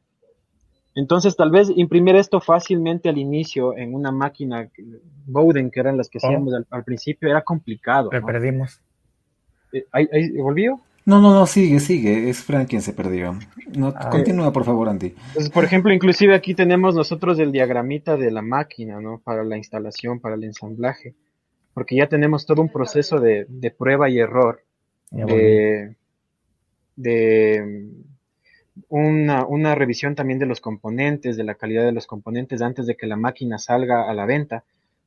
Entonces, 0.94 1.36
tal 1.36 1.50
vez 1.50 1.70
imprimir 1.74 2.16
esto 2.16 2.40
fácilmente 2.40 3.08
al 3.08 3.16
inicio 3.16 3.76
en 3.76 3.94
una 3.94 4.10
máquina 4.10 4.68
Bowden, 5.26 5.70
que 5.70 5.80
eran 5.80 5.96
las 5.96 6.08
que 6.08 6.18
oh. 6.20 6.26
hacíamos 6.26 6.52
al, 6.68 6.84
principio, 6.84 7.30
era 7.30 7.42
complicado. 7.42 8.10
Le 8.10 8.20
perdimos. 8.20 8.80
Eh, 9.72 9.86
¿Ahí, 9.92 10.36
volvió? 10.36 10.80
No, 11.06 11.20
no, 11.20 11.32
no, 11.32 11.46
sigue, 11.46 11.78
sigue. 11.78 12.28
Es 12.28 12.42
Frank 12.42 12.68
quien 12.68 12.82
se 12.82 12.92
perdió. 12.92 13.38
No, 13.76 13.92
ah, 13.96 14.10
continúa, 14.10 14.52
por 14.52 14.64
favor, 14.64 14.88
Andy. 14.88 15.14
Entonces, 15.28 15.50
por 15.50 15.64
ejemplo, 15.64 15.92
inclusive 15.92 16.34
aquí 16.34 16.54
tenemos 16.54 16.94
nosotros 16.94 17.38
el 17.38 17.52
diagramita 17.52 18.16
de 18.16 18.32
la 18.32 18.42
máquina, 18.42 19.00
¿no? 19.00 19.20
Para 19.20 19.44
la 19.44 19.56
instalación, 19.56 20.18
para 20.20 20.34
el 20.34 20.44
ensamblaje. 20.44 21.14
Porque 21.74 21.96
ya 21.96 22.08
tenemos 22.08 22.46
todo 22.46 22.62
un 22.62 22.70
proceso 22.70 23.20
de, 23.20 23.46
prueba 23.76 24.08
y 24.08 24.18
error. 24.18 24.62
De, 25.10 25.96
de 26.96 27.90
una, 28.88 29.44
una, 29.46 29.74
revisión 29.74 30.14
también 30.14 30.38
de 30.38 30.46
los 30.46 30.60
componentes, 30.60 31.36
de 31.36 31.44
la 31.44 31.56
calidad 31.56 31.84
de 31.84 31.92
los 31.92 32.06
componentes 32.06 32.62
antes 32.62 32.86
de 32.86 32.96
que 32.96 33.06
la 33.06 33.16
máquina 33.16 33.58
salga 33.58 34.08
a 34.08 34.14
la 34.14 34.26
venta. 34.26 34.64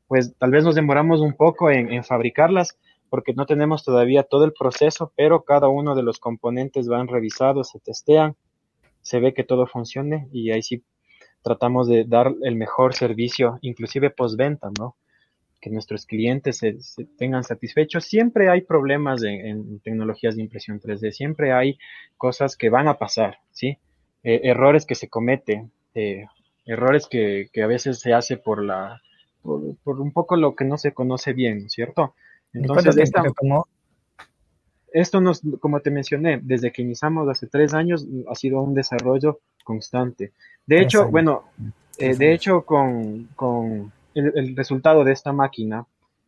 Pues 0.08 0.36
tal 0.38 0.52
vez 0.52 0.64
nos 0.64 0.76
demoramos 0.76 1.22
un 1.22 1.34
poco 1.34 1.70
en, 1.70 1.92
en 1.92 2.04
fabricarlas, 2.04 2.78
porque 3.10 3.34
no 3.34 3.46
tenemos 3.46 3.84
todavía 3.84 4.24
todo 4.24 4.44
el 4.44 4.54
proceso, 4.54 5.12
pero 5.16 5.44
cada 5.44 5.68
uno 5.68 5.96
de 5.96 6.04
los 6.04 6.20
componentes 6.20 6.88
van 6.88 7.08
revisados, 7.08 7.70
se 7.70 7.80
testean, 7.80 8.36
se 9.02 9.20
ve 9.20 9.34
que 9.34 9.44
todo 9.44 9.68
funcione 9.68 10.28
y 10.32 10.52
ahí 10.52 10.64
sí 10.64 10.84
tratamos 11.44 11.88
de 11.88 12.06
dar 12.06 12.34
el 12.42 12.56
mejor 12.56 12.96
servicio, 12.96 13.60
inclusive 13.62 14.10
postventa, 14.10 14.72
¿no? 14.80 14.96
Que 15.64 15.70
nuestros 15.70 16.06
clientes 16.06 16.58
se, 16.58 16.76
tengan 17.18 17.46
satisfechos. 17.46 18.04
Siempre 18.04 18.50
hay 18.50 18.62
problemas 18.62 19.24
en, 19.24 19.80
tecnologías 19.80 20.36
de 20.36 20.42
impresión 20.42 20.82
3D, 20.82 21.12
siempre 21.12 21.54
hay 21.54 21.78
cosas 22.18 22.58
que 22.58 22.70
van 22.70 22.90
a 22.90 22.98
pasar, 22.98 23.38
¿sí? 23.52 23.78
Eh, 24.24 24.42
errores 24.44 24.86
que 24.86 24.96
se 24.96 25.08
cometen, 25.08 25.72
eh, 25.96 26.26
errores 26.66 27.08
que, 27.08 27.50
que, 27.54 27.64
a 27.64 27.68
veces 27.68 28.00
se 28.00 28.14
hace 28.14 28.36
por 28.36 28.62
la 28.62 29.02
por, 29.42 29.78
por, 29.84 30.02
un 30.02 30.12
poco 30.12 30.36
lo 30.36 30.54
que 30.54 30.66
no 30.66 30.78
se 30.78 30.92
conoce 30.92 31.32
bien, 31.32 31.70
¿cierto? 31.70 32.14
Entonces, 32.54 32.96
esto 34.94 35.22
nos, 35.22 35.42
como 35.60 35.80
te 35.80 35.90
mencioné, 35.90 36.40
desde 36.44 36.72
que 36.72 36.84
iniciamos 36.84 37.28
hace 37.28 37.48
tres 37.48 37.74
años, 37.74 38.06
ha 38.30 38.36
sido 38.36 38.62
un 38.62 38.76
desarrollo 38.76 39.40
constante. 39.64 40.34
De 40.68 40.82
hecho, 40.82 41.10
bueno, 41.10 41.46
eh, 41.98 42.16
de 42.16 42.34
hecho, 42.34 42.64
con, 42.64 43.30
con 43.36 43.92
el, 44.16 44.56
resultado 44.56 45.04
de 45.04 45.12
esta 45.12 45.32
máquina 45.32 45.86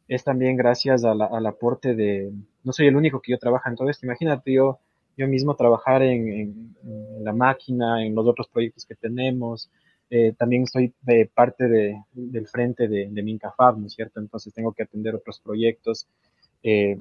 es 0.08 0.24
también 0.24 0.56
gracias 0.56 1.04
al 1.04 1.46
aporte 1.46 1.96
de, 1.96 2.32
no 2.64 2.74
soy 2.74 2.88
el 2.88 2.96
único 2.96 3.22
que 3.22 3.32
yo 3.32 3.40
trabaja 3.40 3.70
en 3.70 3.76
todo 3.76 3.90
esto, 3.90 4.06
imagínate 4.06 4.54
yo, 4.54 4.80
yo 5.18 5.28
mismo 5.28 5.56
trabajar 5.56 6.02
en, 6.04 6.76
la 7.22 7.34
máquina, 7.34 8.06
en 8.06 8.14
los 8.14 8.28
otros 8.28 8.48
proyectos 8.50 8.86
que 8.86 8.96
tenemos, 8.96 9.72
eh, 10.10 10.34
también 10.38 10.68
soy 10.68 10.94
parte 11.34 11.68
de, 11.68 12.04
del 12.12 12.48
frente 12.48 12.88
de, 12.88 13.08
de 13.10 13.24
Mincafab, 13.24 13.80
¿no 13.80 13.88
es 13.88 13.94
cierto? 13.94 14.20
Entonces 14.20 14.54
tengo 14.54 14.72
que 14.74 14.84
atender 14.84 15.16
otros 15.16 15.40
proyectos. 15.40 16.08
Eh, 16.62 16.98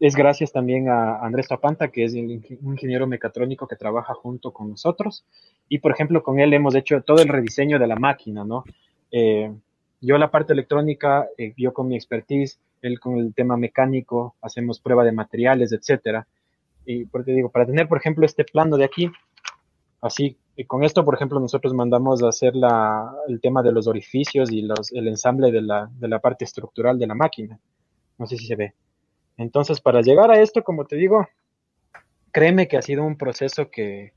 es 0.00 0.16
gracias 0.16 0.50
también 0.50 0.88
a 0.88 1.18
Andrés 1.18 1.48
Tapanta, 1.48 1.88
que 1.88 2.04
es 2.04 2.14
un 2.14 2.30
ingeniero 2.72 3.06
mecatrónico 3.06 3.68
que 3.68 3.76
trabaja 3.76 4.14
junto 4.14 4.50
con 4.50 4.70
nosotros. 4.70 5.26
Y, 5.68 5.78
por 5.78 5.92
ejemplo, 5.92 6.22
con 6.22 6.40
él 6.40 6.54
hemos 6.54 6.74
hecho 6.74 7.02
todo 7.02 7.20
el 7.20 7.28
rediseño 7.28 7.78
de 7.78 7.86
la 7.86 7.96
máquina, 7.96 8.42
¿no? 8.42 8.64
Eh, 9.10 9.52
yo 10.00 10.18
la 10.18 10.30
parte 10.30 10.52
electrónica, 10.52 11.28
yo 11.56 11.72
con 11.72 11.88
mi 11.88 11.96
expertise, 11.96 12.58
él 12.80 12.98
con 12.98 13.18
el 13.18 13.34
tema 13.34 13.56
mecánico, 13.56 14.34
hacemos 14.40 14.80
prueba 14.80 15.04
de 15.04 15.12
materiales, 15.12 15.72
etcétera. 15.72 16.26
Y 16.86 17.04
porque 17.04 17.32
digo, 17.32 17.50
para 17.50 17.66
tener, 17.66 17.86
por 17.86 17.98
ejemplo, 17.98 18.24
este 18.24 18.44
plano 18.44 18.76
de 18.78 18.84
aquí, 18.84 19.10
así 20.00 20.38
y 20.60 20.64
con 20.66 20.84
esto, 20.84 21.06
por 21.06 21.14
ejemplo, 21.14 21.40
nosotros 21.40 21.72
mandamos 21.72 22.22
a 22.22 22.28
hacer 22.28 22.54
la, 22.54 23.14
el 23.28 23.40
tema 23.40 23.62
de 23.62 23.72
los 23.72 23.86
orificios 23.86 24.52
y 24.52 24.60
los, 24.60 24.92
el 24.92 25.08
ensamble 25.08 25.50
de 25.50 25.62
la, 25.62 25.88
de 25.90 26.06
la 26.06 26.18
parte 26.18 26.44
estructural 26.44 26.98
de 26.98 27.06
la 27.06 27.14
máquina. 27.14 27.58
No 28.18 28.26
sé 28.26 28.36
si 28.36 28.46
se 28.46 28.56
ve. 28.56 28.74
Entonces, 29.38 29.80
para 29.80 30.02
llegar 30.02 30.30
a 30.30 30.38
esto, 30.38 30.62
como 30.62 30.84
te 30.84 30.96
digo, 30.96 31.26
créeme 32.30 32.68
que 32.68 32.76
ha 32.76 32.82
sido 32.82 33.04
un 33.04 33.16
proceso 33.16 33.70
que, 33.70 34.12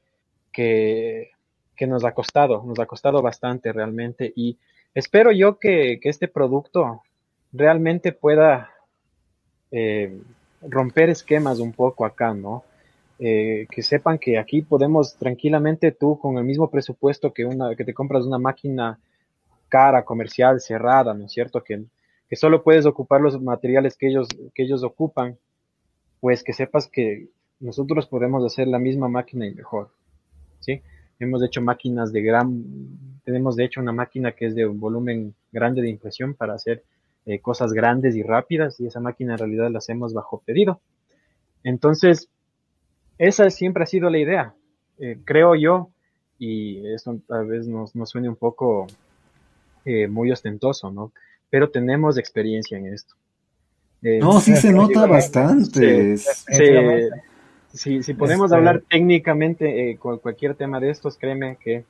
que, 0.52 1.32
que 1.78 1.88
nos 1.88 2.04
ha 2.04 2.14
costado, 2.14 2.62
nos 2.66 2.78
ha 2.78 2.88
costado 2.88 3.22
bastante 3.22 3.72
realmente 3.72 4.34
y 4.36 4.58
espero 4.94 5.32
yo 5.32 5.58
que, 5.60 6.00
que 6.02 6.10
este 6.10 6.28
producto 6.28 7.02
realmente 7.52 8.12
pueda 8.12 8.72
eh, 9.72 10.20
romper 10.62 11.10
esquemas 11.10 11.60
un 11.60 11.74
poco 11.74 12.06
acá, 12.06 12.34
¿no? 12.34 12.64
Eh, 13.20 13.68
que 13.70 13.84
sepan 13.84 14.18
que 14.18 14.38
aquí 14.38 14.64
podemos 14.64 15.16
tranquilamente 15.16 15.92
tú 15.92 16.18
con 16.18 16.38
el 16.38 16.44
mismo 16.44 16.70
presupuesto 16.70 17.32
que 17.32 17.46
una 17.46 17.76
que 17.76 17.86
te 17.86 17.94
compras 17.94 18.26
una 18.26 18.40
máquina 18.40 19.00
cara, 19.70 20.04
comercial, 20.04 20.60
cerrada, 20.60 21.14
¿no 21.14 21.26
es 21.26 21.32
cierto? 21.32 21.64
Que, 21.64 21.84
que 22.28 22.36
solo 22.36 22.64
puedes 22.64 22.86
ocupar 22.86 23.22
los 23.22 23.40
materiales 23.42 23.98
que 23.98 24.08
ellos, 24.08 24.28
que 24.54 24.64
ellos 24.64 24.84
ocupan, 24.84 25.38
pues 26.20 26.44
que 26.44 26.54
sepas 26.54 26.88
que 26.88 27.30
nosotros 27.60 28.08
podemos 28.08 28.44
hacer 28.44 28.68
la 28.68 28.80
misma 28.80 29.08
máquina 29.08 29.48
y 29.48 29.54
mejor, 29.54 29.90
¿sí? 30.60 30.82
Hemos 31.24 31.42
hecho 31.42 31.62
máquinas 31.62 32.12
de 32.12 32.22
gran, 32.22 32.64
tenemos 33.24 33.56
de 33.56 33.64
hecho 33.64 33.80
una 33.80 33.94
máquina 33.94 34.34
que 34.34 34.48
es 34.48 34.56
de 34.56 34.66
un 34.66 34.80
volumen 34.80 35.34
grande 35.52 35.82
de 35.82 35.90
impresión 35.90 36.34
para 36.34 36.54
hacer 36.54 36.84
eh, 37.26 37.40
cosas 37.40 37.72
grandes 37.72 38.16
y 38.16 38.24
rápidas 38.24 38.80
y 38.82 38.88
esa 38.88 39.00
máquina 39.00 39.34
en 39.34 39.40
realidad 39.40 39.72
la 39.72 39.78
hacemos 39.78 40.14
bajo 40.14 40.44
pedido. 40.46 40.82
Entonces, 41.64 42.28
esa 43.18 43.50
siempre 43.50 43.84
ha 43.84 43.88
sido 43.88 44.10
la 44.10 44.18
idea, 44.18 44.54
eh, 45.00 45.18
creo 45.24 45.56
yo, 45.56 45.90
y 46.38 46.86
esto 46.94 47.18
tal 47.26 47.48
vez 47.48 47.68
nos, 47.68 47.96
nos 47.96 48.10
suene 48.10 48.28
un 48.28 48.36
poco 48.36 48.88
eh, 49.86 50.08
muy 50.08 50.30
ostentoso, 50.32 50.92
¿no? 50.92 51.14
Pero 51.50 51.70
tenemos 51.70 52.18
experiencia 52.18 52.78
en 52.78 52.94
esto. 52.94 53.16
No, 54.02 54.42
sí 54.42 54.58
se 54.58 54.74
nota 54.74 55.06
bastante. 55.06 56.18
Si 57.74 58.14
podemos 58.14 58.46
este 58.46 58.56
hablar 58.56 58.84
técnicamente 58.90 59.98
con 59.98 60.20
cualquier 60.20 60.56
tema 60.56 60.80
de 60.80 60.92
estos, 60.92 61.18
créeme 61.18 61.58
que, 61.58 61.86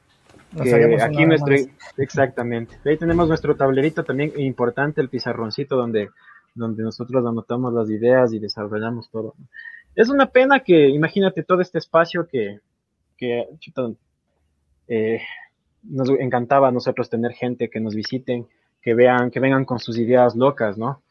aquí 1.02 1.26
nuestro, 1.26 1.56
exactamente. 1.98 2.78
Ahí 2.86 2.98
tenemos 2.98 3.28
nuestro 3.28 3.56
tablerito 3.56 4.04
también 4.04 4.34
importante, 4.38 5.02
el 5.02 5.10
pizarroncito 5.10 5.76
donde, 5.76 6.10
donde 6.56 6.84
nosotros 6.84 7.26
anotamos 7.26 7.74
las 7.74 7.90
ideas 7.90 8.34
y 8.34 8.40
desarrollamos 8.40 9.10
todo. 9.10 9.36
Es 9.96 10.10
una 10.10 10.28
pena 10.28 10.62
que, 10.62 10.90
imagínate 10.90 11.44
todo 11.44 11.62
este 11.62 11.78
espacio 11.78 12.28
que, 12.28 12.60
que 13.18 13.48
eh, 14.88 15.22
nos 15.84 16.10
encantaba 16.10 16.70
a 16.70 16.72
nosotros 16.72 17.10
tener 17.10 17.34
gente 17.34 17.70
que 17.70 17.80
nos 17.80 17.96
visiten, 17.96 18.48
que 18.82 18.94
vean, 18.94 19.32
que 19.32 19.40
vengan 19.40 19.66
con 19.66 19.80
sus 19.80 19.98
ideas 19.98 20.36
locas, 20.36 20.78
¿no? 20.78 21.02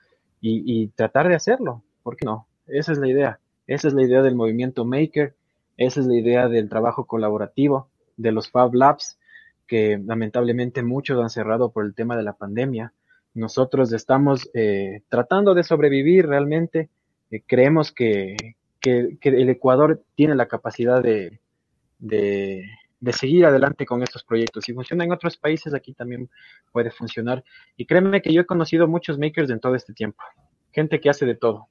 Y, 0.41 0.62
y 0.66 0.89
tratar 0.89 1.29
de 1.29 1.37
hacerlo, 1.37 1.83
¿por 2.03 2.16
qué 2.16 2.25
no? 2.25 2.47
Esa 2.66 2.93
es 2.93 2.99
la 2.99 3.09
idea, 3.09 3.39
esa 3.75 3.89
es 3.89 3.95
la 3.95 4.03
idea 4.03 4.23
del 4.23 4.35
movimiento 4.35 4.85
Maker, 4.85 5.35
esa 5.77 6.01
es 6.01 6.07
la 6.07 6.16
idea 6.16 6.49
del 6.49 6.68
trabajo 6.68 7.07
colaborativo, 7.07 7.89
de 8.16 8.33
los 8.33 8.51
Fab 8.51 8.75
Labs, 8.75 9.18
que 9.66 9.99
lamentablemente 10.05 10.83
muchos 10.83 11.18
han 11.20 11.31
cerrado 11.31 11.73
por 11.73 11.87
el 11.87 11.95
tema 11.95 12.16
de 12.16 12.23
la 12.23 12.35
pandemia. 12.35 12.93
Nosotros 13.35 13.93
estamos 13.93 14.51
eh, 14.53 15.01
tratando 15.09 15.55
de 15.55 15.62
sobrevivir 15.62 16.27
realmente. 16.27 16.91
Eh, 17.31 17.43
creemos 17.47 17.93
que, 17.93 18.37
que, 18.81 19.16
el 19.23 19.49
Ecuador 19.49 20.03
tiene 20.14 20.35
la 20.35 20.49
capacidad 20.49 21.03
de, 21.03 21.41
de, 21.99 22.66
de, 23.01 23.12
seguir 23.14 23.47
adelante 23.47 23.87
con 23.87 24.03
estos 24.03 24.25
proyectos. 24.25 24.64
Si 24.64 24.75
funciona 24.75 25.05
en 25.05 25.12
otros 25.12 25.39
países, 25.39 25.73
aquí 25.73 25.95
también 25.95 26.29
puede 26.73 26.91
funcionar. 26.91 27.43
Y 27.79 27.87
créeme 27.87 28.20
que 28.20 28.35
yo 28.35 28.43
he 28.43 28.47
conocido 28.47 28.87
muchos 28.87 29.18
makers 29.18 29.49
en 29.49 29.61
todo 29.61 29.75
este 29.75 29.95
tiempo. 29.95 30.23
Gente 30.73 31.01
que 31.01 31.09
hace 31.09 31.25
de 31.25 31.37
todo. 31.37 31.68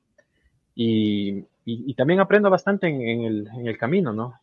Y, 0.73 1.45
y, 1.63 1.93
también 1.93 2.19
aprendo 2.19 2.49
bastante 2.49 2.87
en, 2.87 3.21
el, 3.21 3.47
en, 3.53 3.67
el, 3.67 3.77
camino, 3.77 4.13
¿no? 4.13 4.33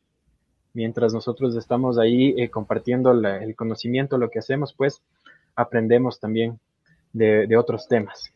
Mientras 0.73 1.13
nosotros 1.13 1.57
estamos 1.57 1.99
ahí 1.99 2.35
eh, 2.39 2.49
compartiendo 2.49 3.13
la, 3.13 3.43
el 3.43 3.57
conocimiento, 3.57 4.19
lo 4.19 4.31
que 4.31 4.39
hacemos, 4.39 4.73
pues 4.73 5.03
aprendemos 5.57 6.21
también 6.21 6.61
de, 7.13 7.47
de 7.47 7.57
otros 7.57 7.89
temas. 7.89 8.33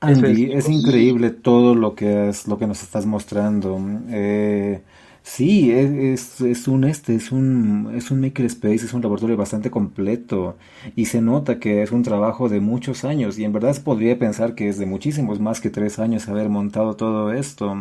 Andy, 0.00 0.52
es, 0.52 0.66
es, 0.66 0.68
increíble 0.68 1.30
todo 1.30 1.74
lo 1.74 1.94
que 1.94 2.28
es, 2.28 2.46
lo 2.48 2.58
que 2.58 2.66
nos 2.66 2.82
estás 2.82 3.06
mostrando. 3.06 3.78
Eh, 4.10 4.80
Sí, 5.28 5.70
es, 5.70 6.40
es, 6.40 6.66
un 6.68 6.84
este, 6.84 7.14
es 7.14 7.32
un, 7.32 7.92
es 7.94 8.10
un 8.10 8.20
makerspace, 8.20 8.86
es 8.86 8.94
un 8.94 9.02
laboratorio 9.02 9.36
bastante 9.36 9.70
completo 9.70 10.56
y 10.96 11.04
se 11.04 11.20
nota 11.20 11.60
que 11.60 11.82
es 11.82 11.92
un 11.92 12.02
trabajo 12.02 12.48
de 12.48 12.60
muchos 12.60 13.04
años 13.04 13.38
y 13.38 13.44
en 13.44 13.52
verdad 13.52 13.76
podría 13.84 14.18
pensar 14.18 14.54
que 14.54 14.68
es 14.68 14.78
de 14.78 14.86
muchísimos 14.86 15.38
más 15.38 15.60
que 15.60 15.68
tres 15.68 15.98
años 15.98 16.28
haber 16.28 16.48
montado 16.48 16.96
todo 16.96 17.32
esto. 17.32 17.76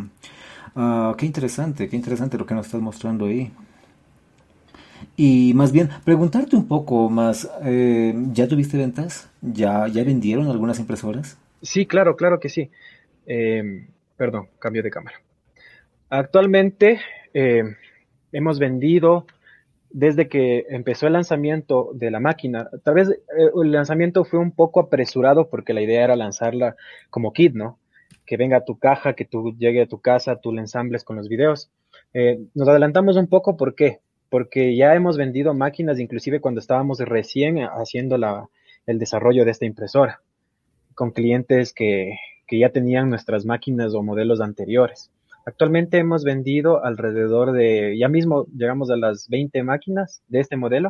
Ah, 0.76 1.16
qué 1.18 1.26
interesante, 1.26 1.88
qué 1.88 1.96
interesante 1.96 2.38
lo 2.38 2.46
que 2.46 2.54
nos 2.54 2.66
estás 2.66 2.82
mostrando 2.82 3.26
ahí. 3.26 3.50
Y 5.16 5.54
más 5.56 5.72
bien, 5.72 5.90
preguntarte 6.04 6.58
un 6.58 6.68
poco 6.68 7.10
más, 7.10 7.50
eh, 7.64 8.14
¿ya 8.34 8.48
tuviste 8.50 8.78
ventas? 8.78 9.30
¿Ya, 9.42 9.88
¿Ya 9.88 10.04
vendieron 10.04 10.50
algunas 10.50 10.80
impresoras? 10.80 11.38
Sí, 11.62 11.86
claro, 11.86 12.18
claro 12.18 12.42
que 12.42 12.50
sí. 12.50 12.70
Eh, 13.26 13.88
perdón, 14.18 14.50
cambio 14.60 14.84
de 14.84 14.92
cámara. 14.92 15.22
Actualmente 16.10 17.00
eh, 17.34 17.64
hemos 18.32 18.60
vendido 18.60 19.26
desde 19.90 20.28
que 20.28 20.66
empezó 20.70 21.08
el 21.08 21.14
lanzamiento 21.14 21.92
de 21.94 22.12
la 22.12 22.20
máquina. 22.20 22.70
Tal 22.84 22.96
vez 22.96 23.10
eh, 23.10 23.18
el 23.62 23.72
lanzamiento 23.72 24.26
fue 24.26 24.40
un 24.40 24.52
poco 24.52 24.80
apresurado 24.80 25.50
porque 25.50 25.74
la 25.74 25.82
idea 25.82 26.04
era 26.04 26.16
lanzarla 26.16 26.76
como 27.10 27.34
kit, 27.34 27.54
¿no? 27.54 27.80
Que 28.26 28.38
venga 28.38 28.58
a 28.58 28.66
tu 28.66 28.78
caja, 28.78 29.14
que 29.14 29.26
tú 29.26 29.56
llegue 29.58 29.82
a 29.82 29.88
tu 29.88 30.02
casa, 30.02 30.40
tú 30.42 30.52
la 30.52 30.62
ensambles 30.62 31.04
con 31.04 31.16
los 31.16 31.30
videos. 31.30 31.72
Eh, 32.14 32.40
nos 32.54 32.68
adelantamos 32.68 33.16
un 33.16 33.28
poco, 33.28 33.56
¿por 33.58 33.76
qué? 33.76 34.00
Porque 34.30 34.76
ya 34.76 34.94
hemos 34.94 35.18
vendido 35.18 35.54
máquinas, 35.54 36.00
inclusive 36.00 36.42
cuando 36.42 36.60
estábamos 36.60 37.00
recién 37.00 37.60
haciendo 37.60 38.18
el 38.86 39.00
desarrollo 39.00 39.46
de 39.46 39.52
esta 39.52 39.66
impresora, 39.66 40.22
con 40.96 41.12
clientes 41.12 41.74
que 41.74 42.18
ya 42.52 42.70
tenían 42.70 43.10
nuestras 43.10 43.46
máquinas 43.46 43.94
o 43.94 44.04
modelos 44.04 44.42
anteriores. 44.42 45.12
Actualmente 45.48 45.98
hemos 45.98 46.26
vendido 46.26 46.84
alrededor 46.84 47.54
de, 47.54 47.98
ya 47.98 48.10
mismo 48.10 48.48
llegamos 48.54 48.92
a 48.92 48.98
las 48.98 49.30
20 49.30 49.64
máquinas 49.64 50.22
de 50.28 50.42
este 50.42 50.58
modelo. 50.58 50.90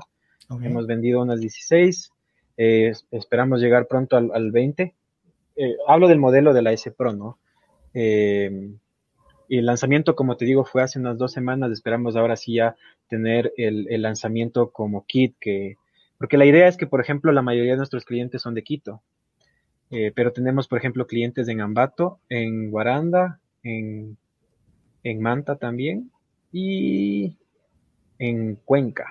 Hemos 0.64 0.88
vendido 0.88 1.22
unas 1.22 1.40
16. 1.40 2.12
Eh, 2.58 2.92
esperamos 3.12 3.62
llegar 3.62 3.86
pronto 3.86 4.18
al, 4.18 4.52
20. 4.52 4.96
Eh, 5.58 5.76
hablo 5.88 6.08
del 6.08 6.18
modelo 6.18 6.56
de 6.56 6.64
la 6.64 6.72
S 6.72 6.90
Pro, 6.90 7.14
¿no? 7.14 7.38
Eh, 7.94 8.72
y 9.48 9.60
el 9.60 9.66
lanzamiento, 9.68 10.16
como 10.16 10.38
te 10.38 10.46
digo, 10.46 10.66
fue 10.66 10.82
hace 10.82 10.98
unas 10.98 11.20
dos 11.20 11.34
semanas. 11.34 11.72
Esperamos 11.72 12.16
ahora 12.16 12.36
sí 12.36 12.56
ya 12.56 12.76
tener 13.10 13.54
el, 13.58 13.86
el 13.92 14.02
lanzamiento 14.02 14.72
como 14.72 15.06
kit, 15.06 15.36
que, 15.40 15.78
porque 16.18 16.38
la 16.38 16.48
idea 16.48 16.68
es 16.68 16.78
que, 16.78 16.88
por 16.88 17.00
ejemplo, 17.00 17.32
la 17.32 17.44
mayoría 17.44 17.74
de 17.74 17.78
nuestros 17.78 18.06
clientes 18.06 18.42
son 18.42 18.56
de 18.56 18.64
Quito. 18.64 19.04
pero 20.16 20.34
tenemos, 20.34 20.68
por 20.68 20.80
ejemplo, 20.80 21.06
clientes 21.06 21.48
en 21.48 21.62
Ambato, 21.62 22.18
en 22.28 22.72
Guaranda, 22.72 23.40
en 23.62 24.18
en 25.04 25.22
Manta 25.22 25.56
también 25.56 26.12
y 26.52 27.36
en 28.20 28.56
Cuenca. 28.56 29.06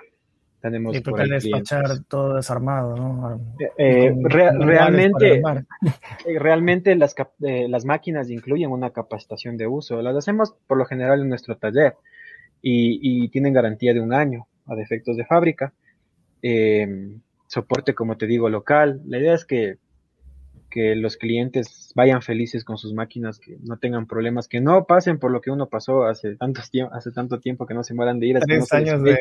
Tenemos 0.61 0.97
y 0.97 1.01
por 1.01 1.27
despachar 1.29 2.03
todo 2.07 2.35
desarmado, 2.35 2.95
¿no? 2.95 3.39
Eh, 3.59 3.71
eh, 3.77 4.15
realmente, 4.23 5.35
eh, 6.25 6.39
realmente 6.39 6.95
las, 6.95 7.15
las 7.39 7.85
máquinas 7.85 8.29
incluyen 8.31 8.71
una 8.71 8.89
capacitación 8.89 9.55
de 9.55 9.67
uso. 9.67 10.01
Las 10.01 10.15
hacemos 10.15 10.55
por 10.65 10.77
lo 10.77 10.85
general 10.85 11.21
en 11.21 11.29
nuestro 11.29 11.57
taller 11.57 11.95
y, 12.61 12.99
y 13.01 13.29
tienen 13.29 13.53
garantía 13.53 13.93
de 13.93 14.01
un 14.01 14.13
año 14.13 14.47
a 14.65 14.75
defectos 14.75 15.15
de 15.15 15.25
fábrica. 15.25 15.73
soporte, 17.45 17.93
como 17.93 18.17
te 18.17 18.25
digo, 18.25 18.49
local. 18.49 19.01
La 19.05 19.19
idea 19.19 19.35
es 19.35 19.45
que 19.45 19.77
que 20.69 20.95
los 20.95 21.17
clientes 21.17 21.91
vayan 21.95 22.21
felices 22.21 22.63
con 22.63 22.77
sus 22.77 22.93
máquinas, 22.93 23.39
que 23.39 23.57
no 23.63 23.77
tengan 23.77 24.07
problemas, 24.07 24.47
que 24.47 24.61
no 24.61 24.85
pasen 24.85 25.19
por 25.19 25.31
lo 25.31 25.41
que 25.41 25.51
uno 25.51 25.67
pasó 25.67 26.03
hace 26.05 26.35
tanto 26.35 26.61
tiempo, 26.69 26.93
hace 26.93 27.11
tanto 27.11 27.39
tiempo 27.39 27.65
que 27.65 27.73
no 27.73 27.83
se 27.83 27.93
mueran 27.93 28.19
de 28.19 28.27
ir. 28.27 28.39
Tres 28.39 28.71
años 28.73 29.01
de, 29.03 29.17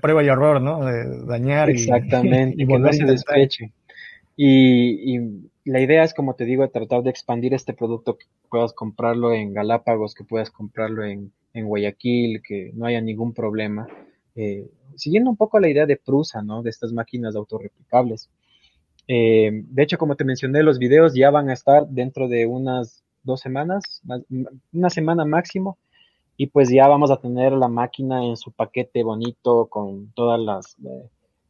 prueba 0.00 0.22
y 0.22 0.28
error, 0.28 0.60
¿no? 0.60 0.84
De 0.84 1.24
dañar 1.26 1.70
Exactamente, 1.70 2.56
y, 2.58 2.62
y 2.64 2.66
que 2.66 2.78
no 2.78 2.92
se 2.92 3.04
despeche. 3.04 3.72
Y, 4.36 5.16
y, 5.16 5.50
la 5.64 5.80
idea 5.80 6.02
es, 6.02 6.12
como 6.12 6.34
te 6.34 6.44
digo, 6.44 6.68
tratar 6.68 7.02
de 7.02 7.10
expandir 7.10 7.54
este 7.54 7.72
producto, 7.72 8.16
que 8.16 8.26
puedas 8.50 8.72
comprarlo 8.72 9.32
en 9.32 9.54
Galápagos, 9.54 10.14
que 10.14 10.24
puedas 10.24 10.50
comprarlo 10.50 11.04
en, 11.04 11.32
en 11.54 11.66
Guayaquil, 11.66 12.42
que 12.42 12.72
no 12.74 12.86
haya 12.86 13.00
ningún 13.00 13.32
problema. 13.32 13.86
Eh, 14.34 14.66
siguiendo 14.96 15.30
un 15.30 15.36
poco 15.36 15.60
la 15.60 15.68
idea 15.68 15.86
de 15.86 15.96
Prusa, 15.96 16.42
¿no? 16.42 16.62
De 16.62 16.70
estas 16.70 16.92
máquinas 16.92 17.36
autorreplicables. 17.36 18.30
Eh, 19.08 19.50
de 19.52 19.82
hecho, 19.82 19.98
como 19.98 20.16
te 20.16 20.24
mencioné, 20.24 20.62
los 20.62 20.78
videos 20.78 21.14
ya 21.14 21.30
van 21.30 21.50
a 21.50 21.52
estar 21.52 21.86
dentro 21.88 22.28
de 22.28 22.46
unas 22.46 23.02
dos 23.22 23.40
semanas, 23.40 24.02
una 24.72 24.90
semana 24.90 25.24
máximo, 25.24 25.78
y 26.36 26.46
pues 26.48 26.70
ya 26.70 26.88
vamos 26.88 27.10
a 27.10 27.18
tener 27.18 27.52
la 27.52 27.68
máquina 27.68 28.24
en 28.24 28.36
su 28.36 28.52
paquete 28.52 29.02
bonito 29.02 29.66
con 29.66 30.12
todas 30.12 30.40
las... 30.40 30.76
Eh, 30.84 31.08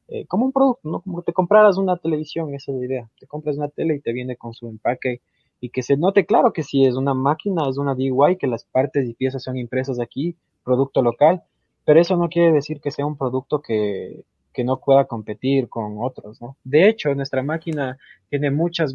eh, 0.09 0.27
como 0.27 0.45
un 0.45 0.53
producto, 0.53 0.89
¿no? 0.89 1.01
Como 1.01 1.23
te 1.23 1.33
compraras 1.33 1.79
una 1.79 1.97
televisión, 1.97 2.53
esa 2.55 2.73
es 2.73 2.79
la 2.79 2.85
idea. 2.85 3.11
Te 3.19 3.27
compras 3.27 3.57
una 3.57 3.69
tele 3.69 3.95
y 3.95 4.01
te 4.01 4.13
viene 4.13 4.37
con 4.37 4.53
su 4.53 4.69
empaque 4.69 5.23
y 5.61 5.71
que 5.71 5.83
se 5.83 5.97
note 5.97 6.27
claro 6.27 6.53
que 6.53 6.63
si 6.65 6.85
es 6.85 6.97
una 6.97 7.15
máquina, 7.15 7.69
es 7.69 7.79
una 7.79 7.95
DIY, 7.95 8.37
que 8.39 8.49
las 8.49 8.65
partes 8.65 9.09
y 9.09 9.15
piezas 9.15 9.45
son 9.45 9.57
impresas 9.57 10.01
aquí, 10.01 10.37
producto 10.65 11.03
local, 11.03 11.45
pero 11.85 12.01
eso 12.01 12.17
no 12.17 12.29
quiere 12.29 12.53
decir 12.53 12.81
que 12.81 12.91
sea 12.91 13.07
un 13.07 13.17
producto 13.17 13.63
que, 13.63 14.25
que 14.53 14.65
no 14.65 14.79
pueda 14.79 15.07
competir 15.07 15.69
con 15.69 15.97
otros, 15.99 16.41
¿no? 16.41 16.57
De 16.65 16.89
hecho, 16.89 17.15
nuestra 17.15 17.43
máquina 17.43 17.99
tiene 18.29 18.51
muchas 18.51 18.95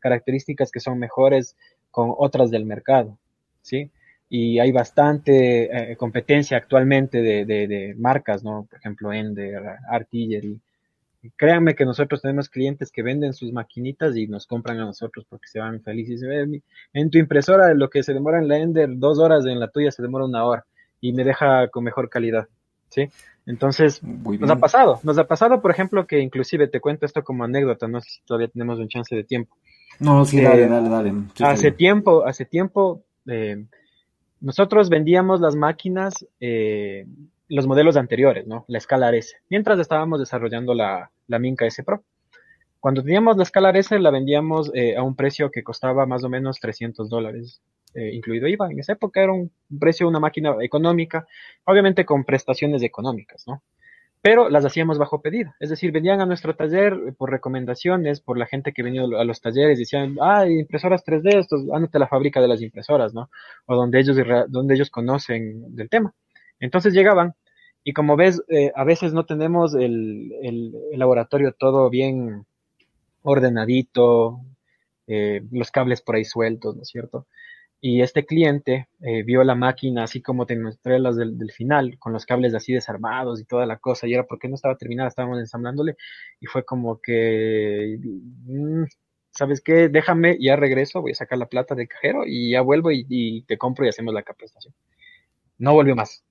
características 0.00 0.70
que 0.70 0.80
son 0.80 0.98
mejores 0.98 1.56
con 1.90 2.14
otras 2.16 2.50
del 2.50 2.64
mercado, 2.64 3.18
¿sí? 3.62 3.90
Y 4.28 4.58
hay 4.58 4.72
bastante 4.72 5.92
eh, 5.92 5.96
competencia 5.96 6.58
actualmente 6.58 7.22
de, 7.22 7.44
de, 7.46 7.94
marcas, 7.96 8.44
¿no? 8.44 8.66
Por 8.68 8.78
ejemplo, 8.78 9.12
Ender, 9.12 9.62
Artillery. 9.88 10.60
Créanme 11.36 11.74
que 11.74 11.84
nosotros 11.84 12.22
tenemos 12.22 12.48
clientes 12.48 12.92
que 12.92 13.02
venden 13.02 13.32
sus 13.32 13.52
maquinitas 13.52 14.16
y 14.16 14.28
nos 14.28 14.46
compran 14.46 14.78
a 14.78 14.84
nosotros 14.84 15.26
porque 15.28 15.48
se 15.48 15.58
van 15.58 15.82
felices. 15.82 16.22
En 16.92 17.10
tu 17.10 17.18
impresora, 17.18 17.74
lo 17.74 17.90
que 17.90 18.02
se 18.02 18.14
demora 18.14 18.38
en 18.38 18.48
la 18.48 18.58
Ender 18.58 18.90
dos 18.96 19.18
horas, 19.18 19.46
en 19.46 19.58
la 19.58 19.68
tuya 19.68 19.90
se 19.90 20.02
demora 20.02 20.26
una 20.26 20.44
hora 20.44 20.64
y 21.00 21.12
me 21.12 21.24
deja 21.24 21.68
con 21.68 21.84
mejor 21.84 22.10
calidad, 22.10 22.48
¿sí? 22.88 23.10
Entonces, 23.48 24.02
nos 24.02 24.50
ha 24.50 24.56
pasado, 24.56 25.00
nos 25.04 25.16
ha 25.16 25.26
pasado, 25.26 25.62
por 25.62 25.70
ejemplo, 25.70 26.06
que 26.06 26.20
inclusive 26.20 26.68
te 26.68 26.80
cuento 26.80 27.06
esto 27.06 27.24
como 27.24 27.44
anécdota, 27.44 27.88
no 27.88 28.00
sé 28.00 28.10
si 28.10 28.20
todavía 28.26 28.48
tenemos 28.48 28.78
un 28.78 28.88
chance 28.88 29.16
de 29.16 29.24
tiempo. 29.24 29.56
No, 30.00 30.24
sí, 30.26 30.40
dale, 30.42 30.64
eh, 30.64 30.68
dale, 30.68 30.88
dale. 30.90 31.12
hace 31.40 31.72
tiempo, 31.72 32.26
hace 32.26 32.44
tiempo, 32.44 33.02
eh, 33.26 33.64
nosotros 34.40 34.90
vendíamos 34.90 35.40
las 35.40 35.56
máquinas, 35.56 36.26
eh, 36.40 37.06
los 37.48 37.66
modelos 37.66 37.96
anteriores, 37.96 38.46
¿no? 38.46 38.66
La 38.68 38.76
escala 38.76 39.14
S, 39.16 39.36
mientras 39.48 39.78
estábamos 39.78 40.20
desarrollando 40.20 40.74
la, 40.74 41.10
la 41.26 41.38
Minca 41.38 41.64
S 41.64 41.82
Pro. 41.82 42.02
Cuando 42.80 43.02
teníamos 43.02 43.38
la 43.38 43.44
escala 43.44 43.70
S, 43.70 43.98
la 43.98 44.10
vendíamos 44.10 44.70
a 44.96 45.02
un 45.02 45.16
precio 45.16 45.50
que 45.50 45.64
costaba 45.64 46.06
más 46.06 46.22
o 46.22 46.28
menos 46.28 46.60
300 46.60 47.08
dólares 47.08 47.60
eh, 47.94 48.10
incluido 48.12 48.48
IVA. 48.48 48.70
En 48.70 48.78
esa 48.80 48.92
época 48.92 49.22
era 49.22 49.32
un 49.32 49.50
precio 49.78 50.06
de 50.06 50.10
una 50.10 50.20
máquina 50.20 50.56
económica, 50.60 51.26
obviamente 51.64 52.04
con 52.04 52.24
prestaciones 52.24 52.82
económicas, 52.82 53.44
¿no? 53.46 53.62
Pero 54.20 54.48
las 54.48 54.64
hacíamos 54.64 54.98
bajo 54.98 55.22
pedido, 55.22 55.54
es 55.60 55.70
decir, 55.70 55.92
venían 55.92 56.20
a 56.20 56.26
nuestro 56.26 56.56
taller 56.56 57.14
por 57.16 57.30
recomendaciones, 57.30 58.20
por 58.20 58.36
la 58.36 58.46
gente 58.46 58.72
que 58.72 58.82
venía 58.82 59.02
a 59.02 59.24
los 59.24 59.40
talleres, 59.40 59.78
decían, 59.78 60.16
ah, 60.20 60.48
impresoras 60.48 61.04
3D, 61.04 61.38
esto, 61.38 61.56
ándate 61.72 61.98
a 61.98 62.00
la 62.00 62.08
fábrica 62.08 62.40
de 62.40 62.48
las 62.48 62.60
impresoras, 62.60 63.14
¿no? 63.14 63.30
O 63.66 63.76
donde 63.76 64.00
ellos, 64.00 64.16
donde 64.48 64.74
ellos 64.74 64.90
conocen 64.90 65.74
del 65.76 65.88
tema. 65.88 66.14
Entonces 66.58 66.94
llegaban, 66.94 67.34
y 67.84 67.92
como 67.92 68.16
ves, 68.16 68.42
eh, 68.48 68.72
a 68.74 68.84
veces 68.84 69.12
no 69.12 69.24
tenemos 69.24 69.74
el, 69.74 70.72
laboratorio 70.92 71.52
todo 71.52 71.88
bien 71.88 72.44
ordenadito, 73.22 74.40
eh, 75.06 75.42
los 75.52 75.70
cables 75.70 76.02
por 76.02 76.16
ahí 76.16 76.24
sueltos, 76.24 76.76
¿no 76.76 76.82
es 76.82 76.88
cierto? 76.88 77.26
Y 77.80 78.02
este 78.02 78.26
cliente 78.26 78.88
eh, 79.00 79.22
vio 79.22 79.44
la 79.44 79.54
máquina 79.54 80.04
así 80.04 80.20
como 80.20 80.46
te 80.46 80.58
mostré 80.58 80.98
las 80.98 81.16
del, 81.16 81.52
final, 81.52 81.96
con 81.98 82.12
los 82.12 82.26
cables 82.26 82.54
así 82.54 82.72
desarmados 82.72 83.40
y 83.40 83.44
toda 83.44 83.66
la 83.66 83.78
cosa, 83.78 84.08
y 84.08 84.14
era 84.14 84.26
porque 84.26 84.48
no 84.48 84.56
estaba 84.56 84.76
terminada, 84.76 85.08
estábamos 85.08 85.38
ensamblándole, 85.38 85.96
y 86.40 86.46
fue 86.46 86.64
como 86.64 87.00
que, 87.00 87.98
mm, 88.00 88.84
¿sabes 89.30 89.60
qué? 89.60 89.88
Déjame, 89.88 90.38
ya 90.40 90.56
regreso, 90.56 91.00
voy 91.02 91.12
a 91.12 91.14
sacar 91.14 91.38
la 91.38 91.46
plata 91.46 91.76
del 91.76 91.88
cajero 91.88 92.24
y 92.26 92.52
ya 92.52 92.62
vuelvo 92.62 92.90
y, 92.90 93.44
te 93.46 93.58
compro 93.58 93.86
y 93.86 93.88
hacemos 93.90 94.12
la 94.12 94.22
capacitación. 94.24 94.74
No 95.58 95.72
volvió 95.74 95.94
más, 95.96 96.24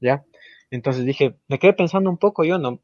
¿ya? 0.00 0.24
Entonces 0.70 1.04
dije, 1.04 1.36
me 1.48 1.58
quedé 1.58 1.74
pensando 1.74 2.10
un 2.10 2.18
poco, 2.18 2.44
yo 2.44 2.58
no, 2.58 2.80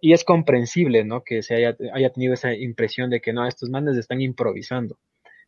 y 0.00 0.12
es 0.12 0.24
comprensible, 0.24 1.04
¿no? 1.04 1.24
Que 1.24 1.42
se 1.42 1.54
haya, 1.54 1.76
haya 1.92 2.10
tenido 2.10 2.34
esa 2.34 2.54
impresión 2.54 3.10
de 3.10 3.20
que 3.20 3.32
no, 3.32 3.46
estos 3.46 3.70
manes 3.70 3.96
están 3.96 4.20
improvisando, 4.22 4.98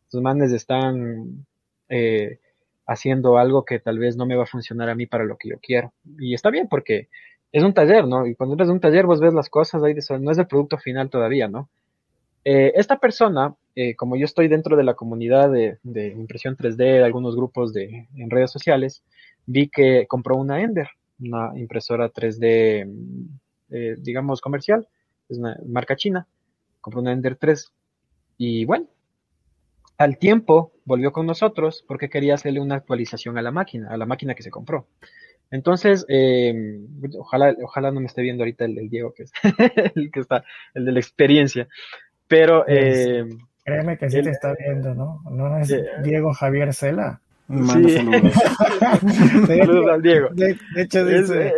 estos 0.03 0.21
manes 0.21 0.51
están 0.51 1.45
eh, 1.93 2.39
haciendo 2.87 3.37
algo 3.37 3.65
que 3.65 3.79
tal 3.79 3.99
vez 3.99 4.15
no 4.15 4.25
me 4.25 4.37
va 4.37 4.43
a 4.43 4.47
funcionar 4.47 4.89
a 4.89 4.95
mí 4.95 5.07
para 5.07 5.25
lo 5.25 5.37
que 5.37 5.49
yo 5.49 5.57
quiero. 5.61 5.93
Y 6.19 6.33
está 6.33 6.49
bien 6.49 6.67
porque 6.69 7.09
es 7.51 7.63
un 7.63 7.73
taller, 7.73 8.07
¿no? 8.07 8.25
Y 8.25 8.33
cuando 8.33 8.55
eres 8.55 8.69
un 8.69 8.79
taller 8.79 9.05
vos 9.05 9.19
ves 9.19 9.33
las 9.33 9.49
cosas, 9.49 9.83
ahí 9.83 9.93
no 10.21 10.31
es 10.31 10.37
el 10.37 10.47
producto 10.47 10.77
final 10.77 11.09
todavía, 11.09 11.49
¿no? 11.49 11.69
Eh, 12.45 12.71
esta 12.75 12.97
persona, 12.97 13.55
eh, 13.75 13.95
como 13.95 14.15
yo 14.15 14.23
estoy 14.23 14.47
dentro 14.47 14.77
de 14.77 14.85
la 14.85 14.93
comunidad 14.93 15.51
de, 15.51 15.77
impresión 16.17 16.55
3D, 16.55 16.75
de 16.77 17.03
algunos 17.03 17.35
grupos 17.35 17.73
de, 17.73 18.07
en 18.15 18.29
redes 18.29 18.51
sociales, 18.51 19.03
vi 19.45 19.67
que 19.67 20.07
compró 20.07 20.37
una 20.37 20.61
Ender, 20.61 20.89
una 21.19 21.51
impresora 21.55 22.09
3D, 22.09 22.89
digamos, 23.99 24.39
comercial, 24.39 24.87
es 25.27 25.37
una 25.37 25.57
marca 25.67 25.97
china, 25.97 26.25
compró 26.79 27.01
una 27.01 27.11
Ender 27.11 27.35
3. 27.35 27.69
Y 28.37 28.65
bueno, 28.65 28.87
al 30.01 30.17
tiempo 30.17 30.73
volvió 30.83 31.11
con 31.11 31.27
nosotros 31.27 31.85
porque 31.87 32.09
quería 32.09 32.33
hacerle 32.33 32.59
una 32.59 32.75
actualización 32.75 33.37
a 33.37 33.41
la 33.41 33.51
máquina, 33.51 33.89
a 33.91 33.97
la 33.97 34.05
máquina 34.05 34.33
que 34.33 34.43
se 34.43 34.49
compró. 34.49 34.87
Entonces, 35.51 36.05
eh, 36.07 36.79
ojalá, 37.19 37.55
ojalá 37.61 37.91
no 37.91 37.99
me 37.99 38.07
esté 38.07 38.21
viendo 38.21 38.43
ahorita 38.43 38.65
el, 38.65 38.89
Diego, 38.89 39.13
que 39.13 39.23
es 39.23 39.31
el 39.95 40.09
que 40.11 40.21
está, 40.21 40.43
el 40.73 40.85
de 40.85 40.91
la 40.93 40.99
experiencia. 40.99 41.67
Pero 42.27 42.65
eh, 42.67 43.25
créeme 43.63 43.97
que 43.97 44.09
sí 44.09 44.21
te 44.21 44.29
está 44.31 44.55
viendo, 44.57 44.95
¿no? 44.95 45.21
No 45.29 45.57
es 45.59 45.75
Diego 46.03 46.33
Javier 46.33 46.73
Cela. 46.73 47.21
Sí. 47.51 47.97
Saludos. 49.47 49.87
al 49.91 50.01
Diego. 50.01 50.29
De, 50.33 50.57
hecho, 50.77 51.05
dice, 51.05 51.47
eh, 51.47 51.53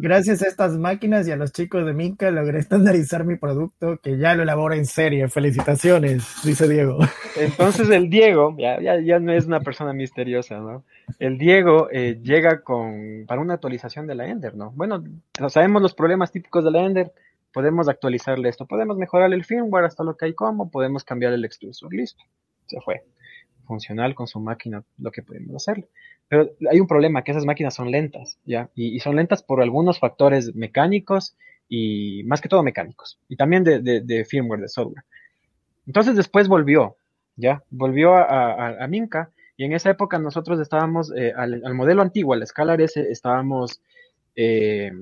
Gracias 0.00 0.42
a 0.42 0.46
estas 0.46 0.78
máquinas 0.78 1.26
y 1.26 1.32
a 1.32 1.36
los 1.36 1.52
chicos 1.52 1.84
de 1.84 1.92
Minca 1.92 2.30
logré 2.30 2.60
estandarizar 2.60 3.24
mi 3.24 3.34
producto 3.34 3.98
que 4.00 4.16
ya 4.16 4.36
lo 4.36 4.44
elaboro 4.44 4.74
en 4.74 4.86
serie. 4.86 5.28
Felicitaciones, 5.28 6.24
dice 6.44 6.68
Diego. 6.68 6.98
Entonces 7.36 7.90
el 7.90 8.08
Diego, 8.08 8.54
ya, 8.56 8.78
ya, 8.80 9.18
no 9.18 9.32
es 9.32 9.46
una 9.46 9.58
persona 9.58 9.92
misteriosa, 9.92 10.60
¿no? 10.60 10.84
El 11.18 11.36
Diego 11.36 11.88
eh, 11.90 12.20
llega 12.22 12.62
con 12.62 13.24
para 13.26 13.40
una 13.40 13.54
actualización 13.54 14.06
de 14.06 14.14
la 14.14 14.28
Ender, 14.28 14.54
¿no? 14.54 14.70
Bueno, 14.76 15.02
sabemos 15.48 15.82
los 15.82 15.94
problemas 15.94 16.30
típicos 16.30 16.64
de 16.64 16.70
la 16.70 16.84
Ender, 16.84 17.12
podemos 17.52 17.88
actualizarle 17.88 18.50
esto, 18.50 18.66
podemos 18.66 18.96
mejorar 18.98 19.32
el 19.32 19.44
firmware 19.44 19.86
hasta 19.86 20.04
lo 20.04 20.16
que 20.16 20.26
hay 20.26 20.34
como, 20.34 20.70
podemos 20.70 21.02
cambiar 21.02 21.32
el 21.32 21.44
extrusor, 21.44 21.92
listo, 21.92 22.22
se 22.66 22.80
fue. 22.82 23.02
Funcional 23.68 24.14
con 24.14 24.26
su 24.26 24.40
máquina, 24.40 24.82
lo 24.96 25.12
que 25.12 25.22
podemos 25.22 25.54
hacerle. 25.54 25.86
Pero 26.26 26.50
hay 26.70 26.80
un 26.80 26.86
problema, 26.86 27.22
que 27.22 27.32
esas 27.32 27.44
máquinas 27.44 27.74
son 27.74 27.90
lentas, 27.90 28.38
¿ya? 28.46 28.70
Y, 28.74 28.98
son 29.00 29.14
lentas 29.14 29.42
por 29.42 29.62
algunos 29.62 29.98
factores 29.98 30.54
mecánicos 30.54 31.36
y 31.68 32.22
más 32.24 32.40
que 32.40 32.48
todo 32.48 32.62
mecánicos. 32.62 33.18
Y 33.28 33.36
también 33.36 33.64
de, 33.64 34.26
firmware, 34.28 34.62
de 34.62 34.68
software. 34.68 35.04
Entonces 35.86 36.16
después 36.16 36.48
volvió, 36.48 36.96
¿ya? 37.36 37.62
Volvió 37.70 38.14
a, 38.14 38.86
Minca 38.88 39.30
y 39.58 39.64
en 39.64 39.72
esa 39.74 39.90
época 39.90 40.18
nosotros 40.18 40.58
estábamos 40.60 41.12
eh, 41.14 41.32
al, 41.36 41.74
modelo 41.74 42.00
antiguo, 42.00 42.32
al 42.32 42.46
Scalar 42.46 42.80
S, 42.80 43.00
estábamos 43.10 43.82
eh, 44.34 44.92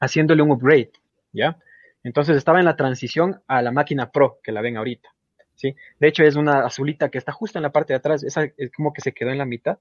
haciéndole 0.00 0.42
un 0.42 0.50
upgrade, 0.50 0.90
¿ya? 1.32 1.58
Entonces 2.02 2.36
estaba 2.36 2.58
en 2.58 2.64
la 2.64 2.76
transición 2.76 3.40
a 3.46 3.62
la 3.62 3.72
máquina 3.72 4.10
Pro, 4.10 4.38
que 4.42 4.52
la 4.52 4.62
ven 4.62 4.76
ahorita, 4.76 5.08
¿sí? 5.56 5.74
De 5.98 6.08
hecho 6.08 6.22
es 6.22 6.36
una 6.36 6.64
azulita 6.64 7.10
que 7.10 7.18
está 7.18 7.32
justo 7.32 7.58
en 7.58 7.64
la 7.64 7.72
parte 7.72 7.92
de 7.92 7.98
atrás, 7.98 8.22
esa 8.22 8.44
es 8.56 8.70
como 8.70 8.92
que 8.92 9.00
se 9.00 9.12
quedó 9.12 9.30
en 9.30 9.38
la 9.38 9.44
mitad, 9.44 9.78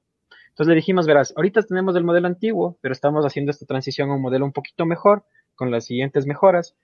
entonces 0.55 0.69
le 0.69 0.75
dijimos, 0.75 1.05
verás, 1.05 1.33
ahorita 1.35 1.63
tenemos 1.63 1.97
el 1.97 2.05
modelo 2.05 2.27
antiguo, 2.27 2.77
pero 2.79 2.93
estamos 2.93 3.25
haciendo 3.25 3.51
esta 3.51 3.65
transición 3.65 4.09
a 4.09 4.15
un 4.15 4.21
modelo 4.21 4.45
un 4.45 4.53
poquito 4.53 4.85
mejor, 4.85 5.25
con 5.53 5.69
las 5.69 5.83
siguientes 5.83 6.25
mejoras, 6.25 6.77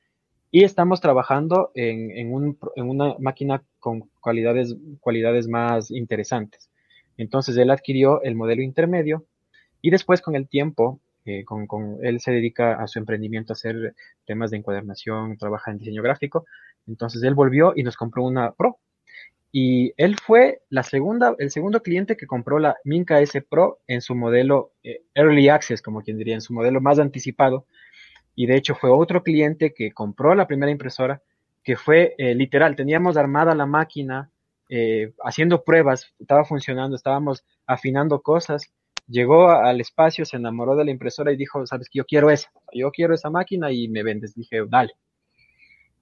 y 0.51 0.65
estamos 0.65 0.99
trabajando 0.99 1.71
en, 1.73 2.33
una 2.75 3.15
máquina 3.19 3.63
con 3.79 4.09
cualidades, 4.19 4.75
cualidades 4.99 5.47
más 5.47 5.89
interesantes. 5.89 6.69
Entonces 7.15 7.55
él 7.55 7.71
adquirió 7.71 8.21
el 8.23 8.35
modelo 8.35 8.61
intermedio 8.61 9.25
y 9.81 9.89
después 9.89 10.21
con 10.21 10.35
el 10.35 10.49
tiempo, 10.49 10.99
eh, 11.25 11.43
con, 11.45 11.97
él 12.01 12.19
se 12.19 12.31
dedica 12.31 12.81
a 12.81 12.87
su 12.87 12.99
emprendimiento 12.99 13.53
a 13.53 13.55
hacer 13.55 13.95
temas 14.25 14.51
de 14.51 14.57
encuadernación, 14.57 15.37
trabaja 15.37 15.71
en 15.71 15.77
diseño 15.77 16.01
gráfico. 16.01 16.45
Entonces 16.87 17.21
él 17.23 17.35
volvió 17.35 17.73
y 17.75 17.83
nos 17.83 17.95
compró 17.95 18.23
una 18.23 18.51
Pro, 18.51 18.79
y 19.51 19.93
él 19.97 20.15
fue 20.17 20.61
la 20.69 20.83
segunda, 20.83 21.35
el 21.37 21.51
segundo 21.51 21.81
cliente 21.81 22.15
que 22.15 22.25
compró 22.25 22.57
la 22.57 22.77
Minca 22.85 23.19
S 23.19 23.41
Pro 23.41 23.79
en 23.85 24.01
su 24.01 24.15
modelo 24.15 24.71
eh, 24.83 25.01
Early 25.13 25.49
Access, 25.49 25.81
como 25.81 26.01
quien 26.01 26.17
diría, 26.17 26.35
en 26.35 26.41
su 26.41 26.53
modelo 26.53 26.79
más 26.79 26.99
anticipado. 26.99 27.65
Y 28.33 28.45
de 28.45 28.55
hecho 28.55 28.75
fue 28.75 28.89
otro 28.89 29.23
cliente 29.23 29.73
que 29.73 29.91
compró 29.91 30.35
la 30.35 30.47
primera 30.47 30.71
impresora, 30.71 31.21
que 31.63 31.75
fue 31.75 32.15
eh, 32.17 32.33
literal, 32.33 32.75
teníamos 32.77 33.17
armada 33.17 33.53
la 33.53 33.65
máquina, 33.65 34.31
eh, 34.69 35.11
haciendo 35.21 35.63
pruebas, 35.65 36.13
estaba 36.17 36.45
funcionando, 36.45 36.95
estábamos 36.95 37.43
afinando 37.67 38.21
cosas. 38.21 38.71
Llegó 39.11 39.49
al 39.49 39.81
espacio, 39.81 40.25
se 40.25 40.37
enamoró 40.37 40.75
de 40.75 40.85
la 40.85 40.91
impresora 40.91 41.31
y 41.31 41.37
dijo, 41.37 41.65
sabes 41.67 41.89
que 41.89 41.99
yo 41.99 42.05
quiero 42.05 42.29
esa, 42.29 42.49
yo 42.73 42.91
quiero 42.91 43.13
esa 43.13 43.29
máquina 43.29 43.71
y 43.71 43.87
me 43.89 44.03
vendes. 44.03 44.33
Dije, 44.35 44.63
dale. 44.69 44.93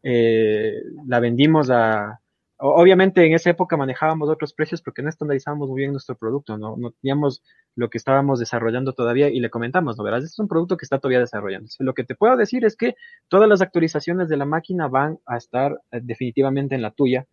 la 0.03 1.19
vendimos 1.19 1.69
a, 1.71 2.19
Obviamente 2.61 3.25
en 3.25 3.33
esa 3.33 3.51
época 3.51 3.77
manejábamos 3.77 4.27
otros 4.27 4.53
precios 4.53 4.81
porque 4.81 5.01
no 5.01 5.07
estandarizábamos 5.07 5.69
muy 5.69 5.79
bien 5.79 5.93
nuestro 5.93 6.17
producto, 6.17 6.57
no, 6.57 6.75
no 6.75 6.91
teníamos 6.91 7.41
lo 7.73 7.89
que 7.89 7.97
estábamos 7.97 8.37
desarrollando 8.37 8.91
todavía 8.91 9.29
y 9.29 9.39
le 9.39 9.49
comentamos, 9.49 9.97
¿no 9.97 10.03
verás? 10.03 10.25
Este 10.25 10.33
es 10.33 10.39
un 10.39 10.49
producto 10.49 10.75
que 10.75 10.83
está 10.83 10.99
todavía 10.99 11.21
desarrollando. 11.21 11.69
Lo 11.79 11.93
que 11.93 12.03
te 12.03 12.15
puedo 12.15 12.35
decir 12.35 12.65
es 12.65 12.75
que 12.75 12.95
todas 13.29 13.47
las 13.47 13.61
actualizaciones 13.61 14.27
de 14.27 14.35
la 14.35 14.43
máquina 14.43 14.89
van 14.89 15.19
a 15.25 15.37
estar 15.37 15.79
eh, 15.91 16.01
definitivamente 16.03 16.75
en 16.75 16.81
la 16.81 16.91
tuya 16.91 17.27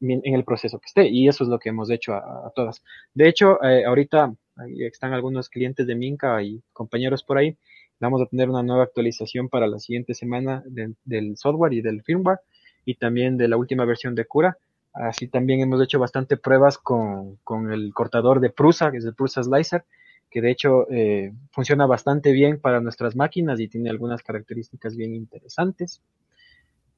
en 0.00 0.34
el 0.34 0.44
proceso 0.44 0.78
que 0.78 0.86
esté 0.86 1.08
y 1.08 1.28
eso 1.28 1.44
es 1.44 1.50
lo 1.50 1.58
que 1.58 1.68
hemos 1.68 1.90
hecho 1.90 2.14
a, 2.14 2.50
todas. 2.54 2.82
De 3.14 3.28
hecho, 3.28 3.62
eh, 3.62 3.84
ahorita 3.84 4.34
están 4.78 5.12
algunos 5.12 5.48
clientes 5.48 5.86
de 5.86 5.94
Minca 5.94 6.42
y 6.42 6.62
compañeros 6.72 7.22
por 7.22 7.38
ahí. 7.38 7.56
Vamos 7.98 8.22
a 8.22 8.26
tener 8.26 8.48
una 8.48 8.62
nueva 8.62 8.84
actualización 8.84 9.48
para 9.48 9.66
la 9.66 9.78
siguiente 9.78 10.14
semana 10.14 10.64
del 11.04 11.36
software 11.36 11.74
y 11.74 11.82
del 11.82 12.02
firmware 12.02 12.40
y 12.84 12.94
también 12.94 13.36
de 13.36 13.48
la 13.48 13.56
última 13.56 13.84
versión 13.84 14.14
de 14.14 14.24
Cura. 14.24 14.56
Así 14.92 15.28
también 15.28 15.60
hemos 15.60 15.82
hecho 15.82 15.98
bastante 15.98 16.36
pruebas 16.36 16.78
con, 16.78 17.38
el 17.70 17.92
cortador 17.94 18.40
de 18.40 18.50
Prusa, 18.50 18.90
que 18.90 18.98
es 18.98 19.04
el 19.04 19.14
Prusa 19.14 19.42
Slicer, 19.42 19.84
que 20.30 20.40
de 20.40 20.50
hecho 20.50 20.90
eh, 20.90 21.32
funciona 21.52 21.86
bastante 21.86 22.32
bien 22.32 22.60
para 22.60 22.80
nuestras 22.80 23.14
máquinas 23.14 23.60
y 23.60 23.68
tiene 23.68 23.90
algunas 23.90 24.22
características 24.22 24.96
bien 24.96 25.14
interesantes. 25.14 26.02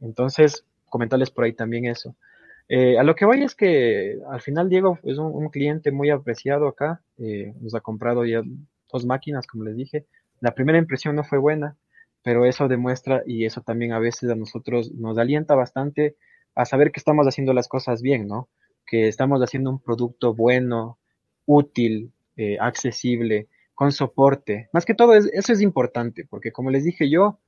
Entonces, 0.00 0.64
comentarles 0.88 1.30
por 1.30 1.44
ahí 1.44 1.53
también 1.53 1.86
eso. 1.86 2.14
Eh, 2.68 2.98
a 2.98 3.02
lo 3.02 3.14
que 3.14 3.24
voy 3.24 3.42
es 3.42 3.54
que 3.54 4.18
al 4.30 4.40
final 4.40 4.68
Diego 4.68 4.98
es 5.02 5.18
un, 5.18 5.48
cliente 5.50 5.90
muy 5.92 6.10
apreciado 6.10 6.68
acá, 6.68 7.02
eh, 7.18 7.54
nos 7.60 7.74
ha 7.74 7.80
comprado 7.80 8.24
ya 8.24 8.42
dos 8.90 9.04
máquinas, 9.04 9.46
como 9.46 9.64
les 9.64 9.76
dije. 9.76 10.06
La 10.40 10.54
primera 10.54 10.78
impresión 10.78 11.16
no 11.16 11.24
fue 11.24 11.38
buena, 11.38 11.76
pero 12.22 12.46
eso 12.46 12.68
demuestra 12.68 13.22
y 13.26 13.44
eso 13.44 13.60
también 13.60 13.92
a 13.92 13.98
veces 13.98 14.30
a 14.30 14.34
nosotros 14.34 14.92
nos 14.92 15.18
alienta 15.18 15.54
bastante 15.54 16.16
a 16.54 16.64
saber 16.64 16.92
que 16.92 17.00
estamos 17.00 17.26
haciendo 17.26 17.52
las 17.52 17.68
cosas 17.68 18.02
bien, 18.02 18.26
¿no? 18.26 18.48
Que 18.86 19.08
estamos 19.08 19.40
haciendo 19.40 19.70
un 19.70 19.80
producto 19.80 20.34
bueno, 20.34 20.98
útil, 21.46 22.12
eh, 22.36 22.58
accesible, 22.60 23.48
con 23.74 23.92
soporte. 23.92 24.68
Más 24.72 24.84
que 24.84 24.94
todo, 24.94 25.14
eso 25.14 25.52
es 25.52 25.60
importante, 25.60 26.26
porque 26.28 26.52
como 26.52 26.70
les 26.70 26.84
dije 26.84 27.10
yo, 27.10 27.38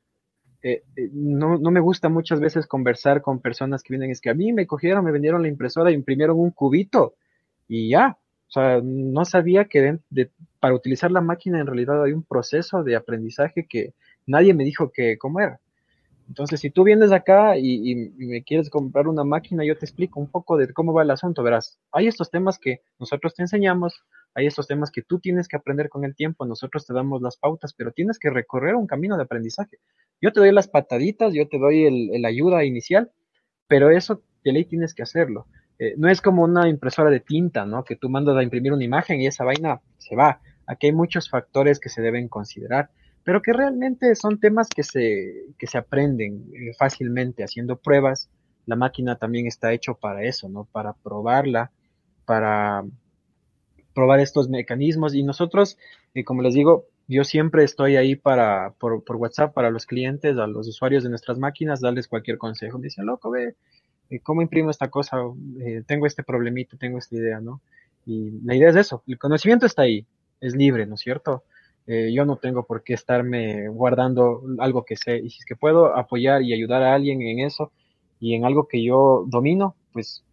eh, 0.64 0.82
eh, 0.96 1.10
no, 1.12 1.58
no, 1.58 1.70
me 1.70 1.80
gusta 1.80 2.08
muchas 2.08 2.40
veces 2.40 2.66
conversar 2.66 3.20
con 3.20 3.40
personas 3.40 3.82
que 3.82 3.92
vienen, 3.92 4.10
es 4.10 4.22
que 4.22 4.30
a 4.30 4.34
mí 4.34 4.50
me 4.50 4.66
cogieron, 4.66 5.04
me 5.04 5.12
vendieron 5.12 5.42
la 5.42 5.48
impresora, 5.48 5.90
imprimieron 5.90 6.40
un 6.40 6.52
cubito 6.52 7.16
y 7.68 7.90
ya. 7.90 8.16
O 8.48 8.50
sea, 8.50 8.80
no 8.82 9.26
sabía 9.26 9.66
que 9.66 9.98
para 10.60 10.74
utilizar 10.74 11.10
la 11.10 11.20
máquina 11.20 11.60
en 11.60 11.66
realidad 11.66 12.02
hay 12.02 12.12
un 12.12 12.22
proceso 12.22 12.82
de 12.82 12.96
aprendizaje 12.96 13.66
que 13.68 13.92
nadie 14.26 14.54
me 14.54 14.64
dijo 14.64 14.90
que 14.90 15.18
cómo 15.18 15.40
era. 15.40 15.60
Entonces, 16.28 16.60
si 16.60 16.70
tú 16.70 16.82
vienes 16.82 17.12
acá 17.12 17.58
y, 17.58 17.94
me 18.16 18.42
quieres 18.42 18.70
comprar 18.70 19.06
una 19.06 19.24
máquina, 19.24 19.66
yo 19.66 19.76
te 19.76 19.84
explico 19.84 20.18
un 20.18 20.30
poco 20.30 20.56
de 20.56 20.72
cómo 20.72 20.94
va 20.94 21.02
el 21.02 21.10
asunto. 21.10 21.42
Verás, 21.42 21.78
hay 21.92 22.06
estos 22.06 22.30
temas 22.30 22.58
que 22.58 22.80
nosotros 22.98 23.34
te 23.34 23.42
enseñamos, 23.42 24.02
hay 24.35 24.47
estos 24.47 24.66
temas 24.66 24.91
que 24.91 25.03
tú 25.03 25.20
tienes 25.20 25.47
que 25.47 25.57
aprender 25.57 25.89
con 25.89 26.05
el 26.05 26.14
tiempo, 26.14 26.45
nosotros 26.45 26.85
te 26.87 26.93
damos 26.93 27.22
las 27.22 27.37
pautas, 27.37 27.72
pero 27.72 27.93
tienes 27.93 28.18
que 28.18 28.30
recorrer 28.30 28.74
un 28.74 28.87
camino 28.87 29.16
de 29.16 29.22
aprendizaje. 29.22 29.78
Yo 30.20 30.32
te 30.32 30.41
doy 30.41 30.53
las 30.53 30.68
pataditas, 30.68 31.32
yo 31.35 31.49
te 31.49 31.59
doy 31.59 31.85
el, 31.85 32.24
ayuda 32.24 32.64
inicial, 32.64 33.12
pero 33.68 33.91
eso 33.91 34.22
de 34.45 34.53
ley 34.53 34.64
tienes 34.64 34.93
que 34.93 35.03
hacerlo. 35.03 35.47
Eh, 35.78 35.95
no 35.97 36.09
es 36.09 36.20
como 36.20 36.43
una 36.43 36.68
impresora 36.68 37.11
de 37.11 37.20
tinta, 37.20 37.64
¿no? 37.64 37.85
Que 37.85 37.97
tú 37.97 38.09
mandas 38.09 38.37
a 38.37 38.43
imprimir 38.43 38.72
una 38.72 38.85
imagen 38.85 39.20
y 39.20 39.26
esa 39.26 39.45
vaina 39.45 39.80
se 39.99 40.16
va. 40.16 40.41
Aquí 40.66 40.89
hay 40.89 40.93
muchos 40.93 41.30
factores 41.30 41.78
que 41.78 41.89
se 41.89 42.03
deben 42.03 42.28
considerar, 42.28 42.91
pero 43.22 43.41
que 43.41 43.53
realmente 43.53 44.14
son 44.16 44.41
temas 44.41 44.68
que 44.68 44.82
se, 44.82 45.47
que 45.59 45.66
se 45.66 45.78
aprenden 45.78 46.47
eh, 46.55 46.72
fácilmente 46.78 47.45
haciendo 47.45 47.76
pruebas. 47.76 48.30
La 48.66 48.76
máquina 48.76 49.16
también 49.16 49.47
está 49.47 49.72
hecho 49.72 49.95
para 49.95 50.24
eso, 50.24 50.49
¿no? 50.49 50.64
Para 50.64 50.93
probarla, 50.95 51.70
para 52.24 52.85
probar 53.95 54.20
estos 54.20 54.49
mecanismos 54.49 55.14
y 55.14 55.22
nosotros, 55.22 55.78
eh, 56.14 56.24
como 56.24 56.42
les 56.42 56.55
digo, 56.55 56.86
yo 57.07 57.24
siempre 57.24 57.64
estoy 57.64 57.97
ahí 57.97 58.16
para, 58.16 58.74
por, 58.78 59.03
WhatsApp 59.07 59.55
para 59.55 59.70
los 59.70 59.86
clientes, 59.86 60.36
a 60.36 60.47
los 60.47 60.68
usuarios 60.68 61.05
de 61.05 61.11
nuestras 61.11 61.38
máquinas, 61.38 61.80
darles 61.80 62.09
cualquier 62.09 62.38
consejo. 62.38 62.78
Me 62.78 62.84
dicen, 62.84 63.07
loco, 63.07 63.30
ve, 63.30 63.55
eh, 64.11 64.20
¿cómo 64.20 64.42
imprimo 64.42 64.70
esta 64.70 64.88
cosa? 64.88 65.18
Eh, 65.61 65.82
tengo 65.86 66.07
este 66.07 66.22
problemita, 66.22 66.76
tengo 66.76 66.99
esta 66.99 67.14
idea, 67.16 67.40
¿no? 67.40 67.61
Y 68.07 68.40
la 68.45 68.55
idea 68.55 68.68
es 68.70 68.76
eso, 68.76 69.03
el 69.07 69.18
conocimiento 69.18 69.64
está 69.64 69.82
ahí, 69.82 70.07
es 70.40 70.55
libre, 70.55 70.86
¿no 70.86 70.97
es 70.97 71.01
cierto? 71.01 71.45
Yo 71.86 72.24
no 72.24 72.36
tengo 72.36 72.64
por 72.64 72.82
qué 72.82 72.95
estarme 72.95 73.68
guardando 73.68 74.42
algo 74.59 74.86
que 74.86 74.97
sé, 74.97 75.18
y 75.18 75.28
si 75.28 75.40
es 75.40 75.45
que 75.45 75.55
puedo 75.55 75.95
apoyar 75.95 76.40
y 76.42 76.55
ayudar 76.55 76.82
a 76.82 76.95
alguien 76.95 77.20
en 77.20 77.40
eso 77.40 77.72
y 78.20 78.34
en 78.34 78.47
algo 78.47 78.68
que 78.68 78.82
yo 78.82 79.26
domino, 79.28 79.76
pues 79.92 80.24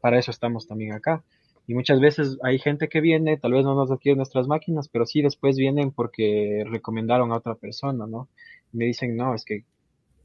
para 0.00 0.18
eso 0.18 0.32
estamos 0.32 0.66
también 0.66 0.92
acá. 0.92 1.22
Y 1.66 1.74
muchas 1.74 2.00
veces 2.00 2.38
hay 2.42 2.58
gente 2.58 2.88
que 2.88 3.00
viene, 3.00 3.38
tal 3.38 3.52
vez 3.52 3.64
no 3.64 3.74
nos 3.74 3.90
adquiere 3.90 4.16
nuestras 4.16 4.46
máquinas, 4.46 4.88
pero 4.88 5.06
sí 5.06 5.22
después 5.22 5.56
vienen 5.56 5.92
porque 5.92 6.64
recomendaron 6.66 7.32
a 7.32 7.36
otra 7.36 7.54
persona, 7.54 8.06
¿no? 8.06 8.28
Y 8.72 8.76
me 8.76 8.84
dicen, 8.84 9.16
no, 9.16 9.34
es 9.34 9.44
que 9.44 9.64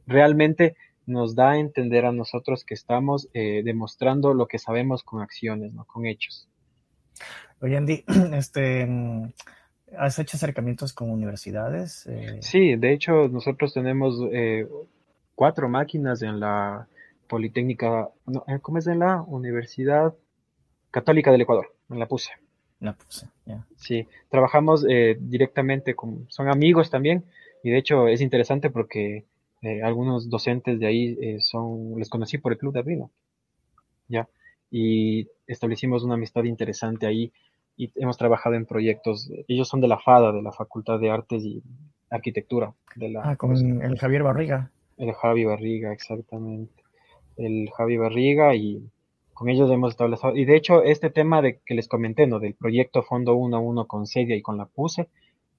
realmente 0.06 0.76
nos 1.06 1.36
da 1.36 1.52
a 1.52 1.58
entender 1.58 2.06
a 2.06 2.12
nosotros 2.12 2.66
que 2.66 2.74
estamos 2.74 3.30
eh, 3.34 3.62
demostrando 3.64 4.34
lo 4.34 4.48
que 4.48 4.60
sabemos 4.60 5.04
con 5.04 5.22
acciones, 5.22 5.74
¿no? 5.74 5.86
Con 5.86 6.06
hechos. 6.06 6.48
Oye, 7.62 7.78
Andy, 7.78 8.04
este, 8.34 8.88
¿has 9.98 10.20
hecho 10.20 10.36
acercamientos 10.36 10.92
con 10.94 11.10
universidades? 11.10 12.06
Eh, 12.08 12.40
sí, 12.42 12.76
de 12.76 12.94
hecho, 12.94 13.30
nosotros 13.30 13.74
tenemos 13.74 14.20
eh, 14.32 14.68
cuatro 15.36 15.70
máquinas 15.70 16.22
en 16.22 16.40
la 16.40 16.88
Politécnica, 17.28 18.10
no, 18.26 18.44
¿cómo 18.62 18.80
es 18.80 18.88
en 18.88 19.00
la 19.00 19.22
Universidad 19.22 20.14
Católica 20.92 21.32
del 21.32 21.42
Ecuador, 21.42 21.74
en 21.90 22.00
la 22.00 22.08
PUSE. 22.08 22.32
La 22.80 22.94
PUSE, 22.94 23.28
ya. 23.46 23.66
Sí, 23.76 24.08
trabajamos 24.30 24.86
eh, 24.90 25.18
directamente 25.20 25.96
con, 25.96 26.26
son 26.30 26.48
amigos 26.48 26.90
también, 26.90 27.26
y 27.64 27.70
de 27.72 27.78
hecho 27.78 28.08
es 28.08 28.22
interesante 28.22 28.70
porque 28.70 29.26
eh, 29.62 29.84
algunos 29.84 30.30
docentes 30.30 30.80
de 30.80 30.88
ahí 30.88 31.18
eh, 31.22 31.38
son, 31.40 31.98
les 31.98 32.10
conocí 32.10 32.38
por 32.38 32.52
el 32.52 32.58
Club 32.58 32.74
de 32.74 32.80
Arduino, 32.80 33.12
ya, 34.08 34.28
y 34.72 35.28
establecimos 35.48 36.04
una 36.04 36.16
amistad 36.16 36.44
interesante 36.44 37.06
ahí, 37.06 37.32
y 37.76 37.92
hemos 37.96 38.18
trabajado 38.18 38.56
en 38.56 38.66
proyectos, 38.66 39.32
ellos 39.48 39.68
son 39.68 39.82
de 39.82 39.88
la 39.88 40.00
FADA, 40.00 40.34
de 40.34 40.42
la 40.42 40.52
Facultad 40.52 41.00
de 41.00 41.10
Artes 41.10 41.44
y 41.44 41.64
Arquitectura. 42.10 42.74
De 42.96 43.10
la, 43.10 43.22
ah, 43.24 43.36
con 43.36 43.56
el 43.56 43.98
Javier 43.98 44.24
Barriga. 44.24 44.72
El 44.98 45.14
Javi 45.14 45.46
Barriga, 45.46 45.94
exactamente. 45.94 46.84
El 47.38 47.70
Javi 47.72 47.98
Barriga 47.98 48.54
y 48.54 48.84
con 49.40 49.48
ellos 49.48 49.72
hemos 49.72 49.92
establecido, 49.92 50.36
y 50.36 50.44
de 50.44 50.58
hecho 50.58 50.84
este 50.84 51.10
tema 51.10 51.42
de 51.42 51.62
que 51.66 51.74
les 51.74 51.88
comenté, 51.88 52.28
¿no? 52.28 52.40
Del 52.40 52.56
proyecto 52.56 53.04
Fondo 53.04 53.36
1 53.36 53.56
a 53.56 53.60
1 53.62 53.88
con 53.88 54.06
Sedia 54.06 54.36
y 54.36 54.42
con 54.42 54.58
la 54.58 54.66
PUSE, 54.66 55.08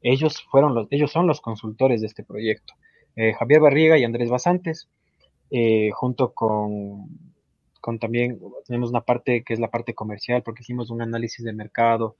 ellos 0.02 0.42
fueron 0.50 0.74
los, 0.74 0.86
ellos 0.90 1.10
son 1.10 1.26
los 1.26 1.40
consultores 1.40 2.02
de 2.02 2.08
este 2.08 2.22
proyecto. 2.22 2.74
Eh, 3.16 3.32
Javier 3.32 3.62
Barriga 3.62 3.96
y 3.96 4.04
Andrés 4.04 4.28
Basantes, 4.28 4.90
eh, 5.50 5.92
junto 5.94 6.34
con, 6.34 7.06
con 7.80 7.98
también, 7.98 8.38
tenemos 8.66 8.90
una 8.90 9.00
parte 9.00 9.42
que 9.44 9.54
es 9.54 9.60
la 9.60 9.70
parte 9.70 9.94
comercial, 9.94 10.42
porque 10.42 10.60
hicimos 10.60 10.90
un 10.90 11.00
análisis 11.00 11.42
de 11.42 11.54
mercado. 11.54 12.16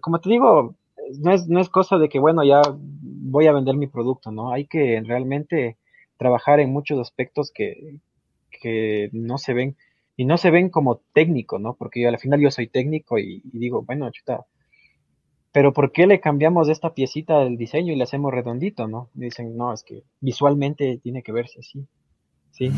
Como 0.00 0.20
te 0.20 0.30
digo, 0.30 0.76
no 1.18 1.32
es, 1.32 1.48
no 1.48 1.58
es 1.58 1.70
cosa 1.70 1.98
de 1.98 2.08
que, 2.08 2.20
bueno, 2.20 2.44
ya 2.44 2.62
voy 2.72 3.48
a 3.48 3.52
vender 3.52 3.76
mi 3.76 3.88
producto, 3.88 4.30
¿no? 4.30 4.52
Hay 4.52 4.66
que 4.66 5.02
realmente 5.04 5.76
trabajar 6.18 6.60
en 6.60 6.70
muchos 6.70 7.00
aspectos 7.00 7.50
que, 7.52 7.98
que 8.62 9.10
no 9.10 9.38
se 9.38 9.54
ven 9.54 9.76
y 10.16 10.24
no 10.24 10.36
se 10.38 10.50
ven 10.50 10.70
como 10.70 11.02
técnico, 11.12 11.58
¿no? 11.58 11.74
Porque 11.74 12.00
yo, 12.00 12.08
al 12.08 12.18
final 12.18 12.40
yo 12.40 12.50
soy 12.50 12.68
técnico 12.68 13.18
y, 13.18 13.42
digo, 13.44 13.82
bueno, 13.82 14.10
chuta, 14.10 14.46
pero 15.52 15.72
¿por 15.72 15.92
qué 15.92 16.06
le 16.06 16.20
cambiamos 16.20 16.68
esta 16.68 16.94
piecita 16.94 17.40
del 17.40 17.56
diseño 17.56 17.92
y 17.92 17.96
le 17.96 18.04
hacemos 18.04 18.32
redondito, 18.32 18.88
no? 18.88 19.10
dicen, 19.14 19.56
no, 19.56 19.72
es 19.72 19.82
que 19.82 20.02
visualmente 20.20 20.98
tiene 21.02 21.22
que 21.22 21.32
verse 21.32 21.60
así, 21.60 21.86
¿sí? 22.50 22.70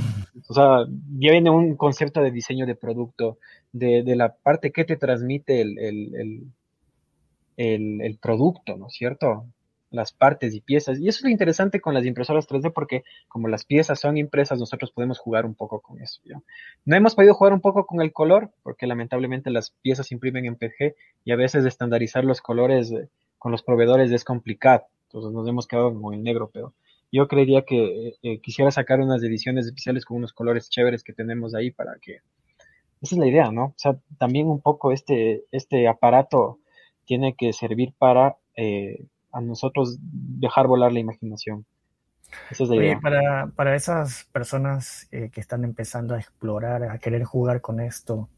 O 0.48 0.54
sea, 0.54 0.84
viene 0.88 1.50
un 1.50 1.76
concepto 1.76 2.20
de 2.20 2.30
diseño 2.30 2.66
de 2.66 2.74
producto, 2.74 3.38
de, 3.72 4.02
la 4.16 4.34
parte 4.34 4.72
que 4.72 4.84
te 4.84 4.96
transmite 4.96 5.60
el, 5.60 6.52
el 7.56 8.18
producto, 8.20 8.76
¿no 8.76 8.88
es 8.88 8.92
cierto? 8.94 9.46
Las 9.90 10.12
partes 10.12 10.54
y 10.54 10.60
piezas. 10.60 10.98
Y 10.98 11.08
eso 11.08 11.18
es 11.18 11.24
lo 11.24 11.30
interesante 11.30 11.80
con 11.80 11.94
las 11.94 12.04
impresoras 12.04 12.48
3D 12.48 12.72
porque 12.72 13.04
como 13.28 13.48
las 13.48 13.64
piezas 13.64 14.00
son 14.00 14.16
impresas, 14.16 14.58
nosotros 14.58 14.92
podemos 14.92 15.18
jugar 15.18 15.46
un 15.46 15.54
poco 15.54 15.80
con 15.80 16.00
eso. 16.00 16.20
No 16.84 16.96
hemos 16.96 17.14
podido 17.14 17.34
jugar 17.34 17.52
un 17.52 17.60
poco 17.60 17.86
con 17.86 18.00
el 18.00 18.12
color 18.12 18.50
porque 18.62 18.86
lamentablemente 18.86 19.50
las 19.50 19.70
piezas 19.82 20.12
imprimen 20.12 20.46
en 20.46 20.56
PG 20.56 20.94
y 21.24 21.32
a 21.32 21.36
veces 21.36 21.64
estandarizar 21.64 22.24
los 22.24 22.40
colores 22.40 22.90
eh, 22.90 23.08
con 23.38 23.52
los 23.52 23.62
proveedores 23.62 24.10
es 24.10 24.24
complicado. 24.24 24.86
Entonces 25.04 25.32
nos 25.32 25.48
hemos 25.48 25.66
quedado 25.66 25.98
con 26.00 26.14
el 26.14 26.22
negro, 26.22 26.50
pero 26.52 26.74
yo 27.12 27.28
creería 27.28 27.62
que 27.62 28.08
eh, 28.08 28.16
eh, 28.22 28.40
quisiera 28.40 28.70
sacar 28.70 29.00
unas 29.00 29.22
ediciones 29.22 29.66
especiales 29.66 30.04
con 30.04 30.18
unos 30.18 30.32
colores 30.32 30.68
chéveres 30.68 31.02
que 31.02 31.12
tenemos 31.12 31.54
ahí 31.54 31.70
para 31.70 31.96
que... 32.00 32.18
Esa 33.02 33.14
es 33.14 33.18
la 33.18 33.26
idea, 33.26 33.52
¿no? 33.52 33.66
O 33.66 33.74
sea, 33.76 33.98
también 34.18 34.48
un 34.48 34.60
poco 34.60 34.90
este, 34.90 35.44
este 35.52 35.86
aparato 35.86 36.58
tiene 37.04 37.34
que 37.36 37.52
servir 37.52 37.92
para 37.98 38.36
a 39.32 39.40
nosotros 39.40 39.98
dejar 40.00 40.66
volar 40.66 40.92
la 40.92 41.00
imaginación. 41.00 41.64
Esa 42.50 42.64
es 42.64 42.70
la 42.70 42.76
idea. 42.76 43.00
Para, 43.00 43.46
para 43.54 43.76
esas 43.76 44.24
personas 44.32 45.08
eh, 45.12 45.30
que 45.32 45.40
están 45.40 45.64
empezando 45.64 46.14
a 46.14 46.18
explorar, 46.18 46.84
a 46.84 46.98
querer 46.98 47.24
jugar 47.24 47.60
con 47.60 47.80
esto, 47.80 48.28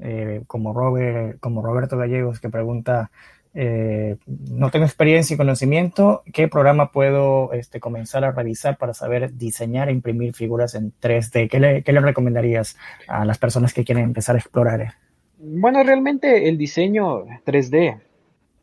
eh, 0.00 0.42
como, 0.46 0.72
Robert, 0.72 1.40
como 1.40 1.62
Roberto 1.62 1.96
Gallegos 1.96 2.40
que 2.40 2.50
pregunta, 2.50 3.10
eh, 3.54 4.16
no 4.26 4.70
tengo 4.70 4.84
experiencia 4.84 5.34
y 5.34 5.36
conocimiento, 5.36 6.22
¿qué 6.32 6.48
programa 6.48 6.92
puedo 6.92 7.52
este, 7.52 7.80
comenzar 7.80 8.24
a 8.24 8.30
revisar 8.32 8.76
para 8.76 8.94
saber 8.94 9.34
diseñar 9.34 9.88
e 9.88 9.92
imprimir 9.92 10.34
figuras 10.34 10.74
en 10.74 10.92
3D? 11.00 11.48
¿Qué 11.48 11.58
le, 11.58 11.82
qué 11.82 11.92
le 11.92 12.00
recomendarías 12.00 12.76
a 13.08 13.24
las 13.24 13.38
personas 13.38 13.74
que 13.74 13.84
quieren 13.84 14.04
empezar 14.04 14.36
a 14.36 14.38
explorar? 14.38 14.94
Bueno, 15.38 15.82
realmente 15.82 16.48
el 16.48 16.58
diseño 16.58 17.24
3D 17.46 18.00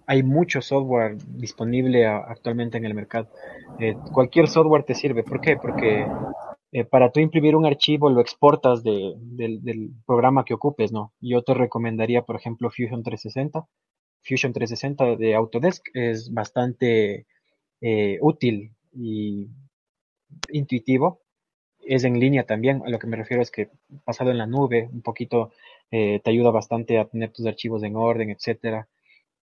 hay 0.07 0.23
mucho 0.23 0.61
software 0.61 1.17
disponible 1.27 2.05
actualmente 2.05 2.77
en 2.77 2.85
el 2.85 2.93
mercado. 2.93 3.29
Eh, 3.79 3.95
cualquier 4.13 4.47
software 4.47 4.83
te 4.83 4.93
sirve. 4.93 5.23
¿Por 5.23 5.41
qué? 5.41 5.57
Porque 5.57 6.05
eh, 6.71 6.85
para 6.85 7.11
tú 7.11 7.19
imprimir 7.19 7.55
un 7.55 7.65
archivo 7.65 8.09
lo 8.09 8.21
exportas 8.21 8.83
del 8.83 9.91
programa 10.05 10.45
que 10.45 10.53
ocupes, 10.53 10.91
¿no? 10.91 11.13
Yo 11.19 11.43
te 11.43 11.53
recomendaría, 11.53 12.23
por 12.23 12.35
ejemplo, 12.35 12.69
Fusion 12.69 13.03
360. 13.03 13.65
Fusion 14.23 14.53
360 14.53 15.15
de 15.17 15.35
Autodesk 15.35 15.83
es 15.93 16.33
bastante 16.33 17.25
eh, 17.81 18.17
útil 18.21 18.73
y 18.93 19.47
intuitivo. 20.49 21.21
Es 21.79 22.03
en 22.03 22.19
línea 22.19 22.45
también. 22.45 22.81
A 22.85 22.89
lo 22.89 22.99
que 22.99 23.07
me 23.07 23.17
refiero 23.17 23.41
es 23.43 23.51
que 23.51 23.69
pasado 24.03 24.31
en 24.31 24.37
la 24.39 24.47
nube, 24.47 24.89
un 24.91 25.01
poquito 25.01 25.51
te 25.91 26.21
ayuda 26.25 26.51
bastante 26.51 26.99
a 26.99 27.05
tener 27.05 27.31
tus 27.31 27.45
archivos 27.45 27.81
en 27.83 27.95
orden, 27.95 28.29
etcétera. 28.29 28.89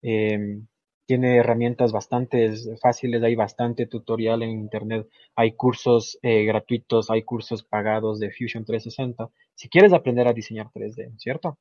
Em, 0.01 0.67
tiene 1.05 1.37
herramientas 1.37 1.91
bastante 1.91 2.53
fáciles, 2.79 3.23
hay 3.23 3.35
bastante 3.35 3.87
tutorial 3.87 4.43
en 4.43 4.51
internet, 4.51 5.07
hay 5.35 5.53
cursos 5.53 6.19
eh, 6.21 6.45
gratuitos, 6.45 7.09
hay 7.09 7.23
cursos 7.23 7.63
pagados 7.63 8.19
de 8.19 8.29
Fusion 8.29 8.63
360, 8.63 9.27
si 9.55 9.69
quieres 9.69 9.91
aprender 9.91 10.27
a 10.27 10.33
diseñar 10.33 10.67
3D, 10.71 11.17
¿cierto? 11.17 11.57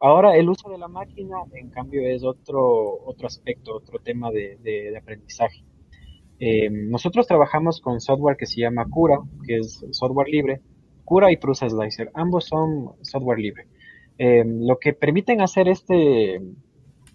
Ahora, 0.00 0.36
el 0.36 0.50
uso 0.50 0.68
de 0.68 0.76
la 0.76 0.88
máquina, 0.88 1.36
en 1.54 1.70
cambio, 1.70 2.06
es 2.06 2.24
otro, 2.24 3.02
otro 3.04 3.26
aspecto, 3.26 3.74
otro 3.74 4.00
tema 4.00 4.30
de, 4.30 4.94
aprendizaje. 4.98 5.64
Em, 6.38 6.90
nosotros 6.90 7.26
trabajamos 7.26 7.80
con 7.80 8.00
software 8.00 8.36
que 8.36 8.46
se 8.46 8.60
llama 8.60 8.86
Cura, 8.88 9.18
que 9.46 9.58
es 9.58 9.84
software 9.92 10.28
libre, 10.28 10.60
Cura 11.04 11.32
y 11.32 11.38
Prusa 11.38 11.68
Slicer, 11.68 12.10
ambos 12.14 12.44
son 12.44 12.92
software 13.02 13.38
libre. 13.38 13.66
Em, 14.18 14.60
lo 14.66 14.78
que 14.78 14.92
permiten 14.92 15.40
hacer 15.40 15.68
este, 15.68 16.40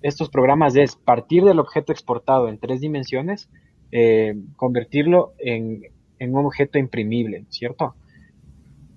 estos 0.08 0.30
programas 0.30 0.76
es 0.76 0.96
partir 0.96 1.44
del 1.44 1.60
objeto 1.60 1.92
exportado 1.92 2.48
en 2.48 2.60
tres 2.60 2.80
dimensiones, 2.80 3.50
eh, 3.92 4.36
convertirlo 4.56 5.34
en, 5.40 5.82
un 6.20 6.46
objeto 6.46 6.78
imprimible, 6.78 7.46
¿cierto? 7.50 7.96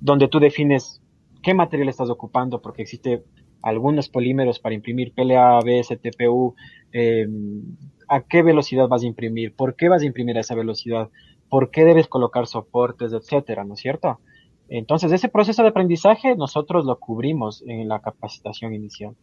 Donde 0.01 0.29
tú 0.29 0.39
defines 0.39 1.01
qué 1.43 1.55
material 1.55 1.89
estás 1.89 2.11
ocupando, 2.11 2.61
porque 2.61 2.83
existe 2.83 3.23
algunos 3.63 4.11
polímeros 4.11 4.59
para 4.59 4.75
imprimir 4.75 5.15
PLA, 5.15 5.57
ABS, 5.57 5.97
TPU, 5.97 6.55
em, 6.93 7.63
a 8.07 8.21
qué 8.21 8.43
velocidad 8.43 8.87
vas 8.87 9.03
a 9.03 9.07
imprimir, 9.07 9.55
por 9.55 9.77
qué 9.77 9.89
vas 9.89 10.03
a 10.03 10.07
imprimir 10.07 10.37
a 10.37 10.41
esa 10.41 10.55
velocidad, 10.55 11.09
por 11.49 11.71
qué 11.71 11.85
debes 11.87 12.07
colocar 12.07 12.47
soportes, 12.47 13.15
etcétera, 13.15 13.65
¿no 13.65 13.75
es 13.75 13.81
cierto? 13.81 14.21
Entonces, 14.69 15.11
ese 15.13 15.31
proceso 15.31 15.63
de 15.63 15.69
aprendizaje 15.69 16.37
nosotros 16.37 16.85
lo 16.85 16.99
cubrimos 16.99 17.65
en 17.67 17.89
la 17.89 18.01
capacitación 18.01 18.75
inicial. 18.75 19.15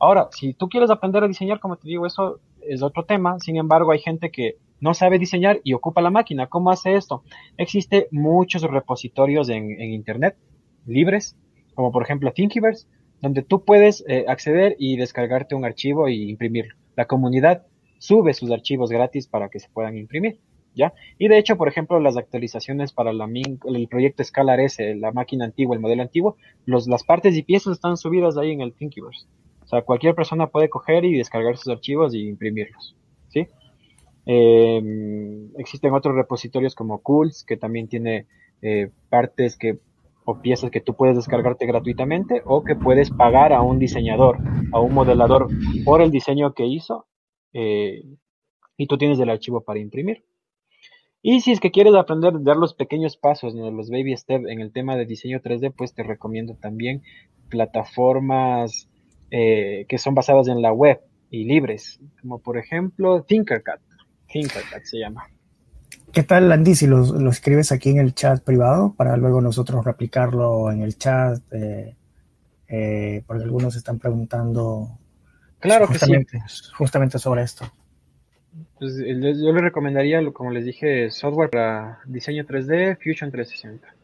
Ahora, 0.00 0.28
si 0.32 0.54
tú 0.54 0.68
quieres 0.70 0.90
aprender 0.90 1.22
a 1.22 1.28
diseñar, 1.28 1.60
como 1.60 1.76
te 1.76 1.86
digo, 1.86 2.06
eso 2.06 2.40
es 2.62 2.82
otro 2.82 3.04
tema. 3.04 3.38
Sin 3.38 3.56
embargo, 3.56 3.92
hay 3.92 3.98
gente 3.98 4.30
que 4.30 4.56
no 4.80 4.94
sabe 4.94 5.18
diseñar 5.18 5.60
y 5.62 5.74
ocupa 5.74 6.00
la 6.00 6.10
máquina. 6.10 6.46
¿Cómo 6.46 6.70
hace 6.70 6.94
esto? 6.94 7.22
Existen 7.58 8.06
muchos 8.10 8.62
repositorios 8.62 9.50
en, 9.50 9.78
Internet 9.78 10.36
libres, 10.86 11.36
como 11.74 11.92
por 11.92 12.02
ejemplo 12.02 12.32
Thinkiverse, 12.32 12.86
donde 13.20 13.42
tú 13.42 13.62
puedes 13.62 14.02
eh, 14.08 14.24
acceder 14.26 14.74
y 14.78 14.96
descargarte 14.96 15.54
un 15.54 15.66
archivo 15.66 16.08
y 16.08 16.30
imprimirlo. 16.30 16.74
La 16.96 17.04
comunidad 17.06 17.66
sube 17.98 18.32
sus 18.32 18.50
archivos 18.50 18.90
gratis 18.90 19.28
para 19.28 19.50
que 19.50 19.60
se 19.60 19.68
puedan 19.68 19.98
imprimir. 19.98 20.40
¿Ya? 20.74 20.94
Y 21.18 21.26
de 21.26 21.36
hecho, 21.36 21.56
por 21.56 21.68
ejemplo, 21.68 21.98
las 21.98 22.16
actualizaciones 22.16 22.92
para 22.92 23.12
la, 23.12 23.26
el 23.26 23.88
proyecto 23.88 24.22
Scalar 24.22 24.60
S, 24.60 24.94
la 24.94 25.10
máquina 25.10 25.44
antigua, 25.44 25.74
el 25.74 25.82
modelo 25.82 26.00
antiguo, 26.00 26.36
las 26.64 27.02
partes 27.02 27.36
y 27.36 27.42
piezas 27.42 27.72
están 27.72 27.96
subidas 27.96 28.38
ahí 28.38 28.52
en 28.52 28.60
el 28.60 28.72
Thinkiverse. 28.72 29.26
Sea, 29.70 29.82
cualquier 29.82 30.16
persona 30.16 30.48
puede 30.48 30.68
coger 30.68 31.04
y 31.04 31.16
descargar 31.16 31.56
sus 31.56 31.68
archivos 31.68 32.12
y 32.12 32.26
imprimirlos. 32.26 32.96
¿sí? 33.28 33.46
Em, 34.26 35.48
existen 35.56 35.94
otros 35.94 36.16
repositorios 36.16 36.74
como 36.74 36.98
Cools, 36.98 37.44
que 37.44 37.56
también 37.56 37.86
tiene 37.86 38.26
eh, 38.62 38.90
partes 39.08 39.56
que 39.56 39.78
o 40.24 40.42
piezas 40.42 40.72
que 40.72 40.80
tú 40.80 40.94
puedes 40.94 41.14
descargarte 41.14 41.66
gratuitamente 41.66 42.42
o 42.44 42.64
que 42.64 42.74
puedes 42.74 43.10
pagar 43.10 43.52
a 43.52 43.62
un 43.62 43.78
diseñador, 43.78 44.38
a 44.72 44.80
un 44.80 44.92
modelador 44.92 45.46
por 45.84 46.02
el 46.02 46.10
diseño 46.10 46.52
que 46.52 46.66
hizo 46.66 47.06
eh, 47.52 48.02
y 48.76 48.86
tú 48.88 48.98
tienes 48.98 49.20
el 49.20 49.30
archivo 49.30 49.60
para 49.60 49.78
imprimir. 49.78 50.24
Y 51.22 51.42
si 51.42 51.52
es 51.52 51.60
que 51.60 51.70
quieres 51.70 51.94
aprender 51.94 52.42
dar 52.42 52.56
los 52.56 52.74
pequeños 52.74 53.16
pasos, 53.16 53.54
los 53.54 53.88
baby 53.88 54.16
steps 54.16 54.48
en 54.48 54.60
el 54.60 54.72
tema 54.72 54.96
de 54.96 55.06
diseño 55.06 55.40
3D, 55.40 55.72
pues 55.76 55.94
te 55.94 56.02
recomiendo 56.02 56.56
también 56.56 57.02
plataformas 57.48 58.89
eh, 59.30 59.86
que 59.88 59.98
son 59.98 60.14
basadas 60.14 60.48
en 60.48 60.62
la 60.62 60.72
web 60.72 61.00
y 61.30 61.44
libres, 61.44 62.00
como 62.20 62.38
por 62.38 62.58
ejemplo 62.58 63.22
Tinkercad. 63.22 63.78
Tinkercad 64.28 64.82
se 64.84 64.98
llama. 64.98 65.28
¿Qué 66.12 66.24
tal, 66.24 66.50
Andy, 66.50 66.74
si 66.74 66.86
lo, 66.86 67.30
escribes 67.30 67.70
aquí 67.70 67.90
en 67.90 67.98
el 67.98 68.14
chat 68.14 68.42
privado 68.42 68.94
para 68.96 69.16
luego 69.16 69.40
nosotros 69.40 69.84
replicarlo 69.84 70.72
en 70.72 70.82
el 70.82 70.98
chat? 70.98 71.40
Eh, 71.52 71.94
eh, 72.68 73.22
porque 73.26 73.44
algunos 73.44 73.76
están 73.76 73.98
preguntando 73.98 74.98
claro 75.58 75.86
justamente, 75.86 76.38
que 76.38 76.48
sí. 76.48 76.70
justamente 76.76 77.18
sobre 77.18 77.42
esto. 77.42 77.64
Pues, 78.78 78.96
yo 78.96 79.52
les 79.52 79.62
recomendaría, 79.62 80.20
como 80.32 80.50
les 80.50 80.64
dije, 80.64 81.10
software 81.10 81.50
para 81.50 82.00
diseño 82.06 82.44
3D, 82.44 82.96
Fusion 82.96 83.30
360. 83.30 83.94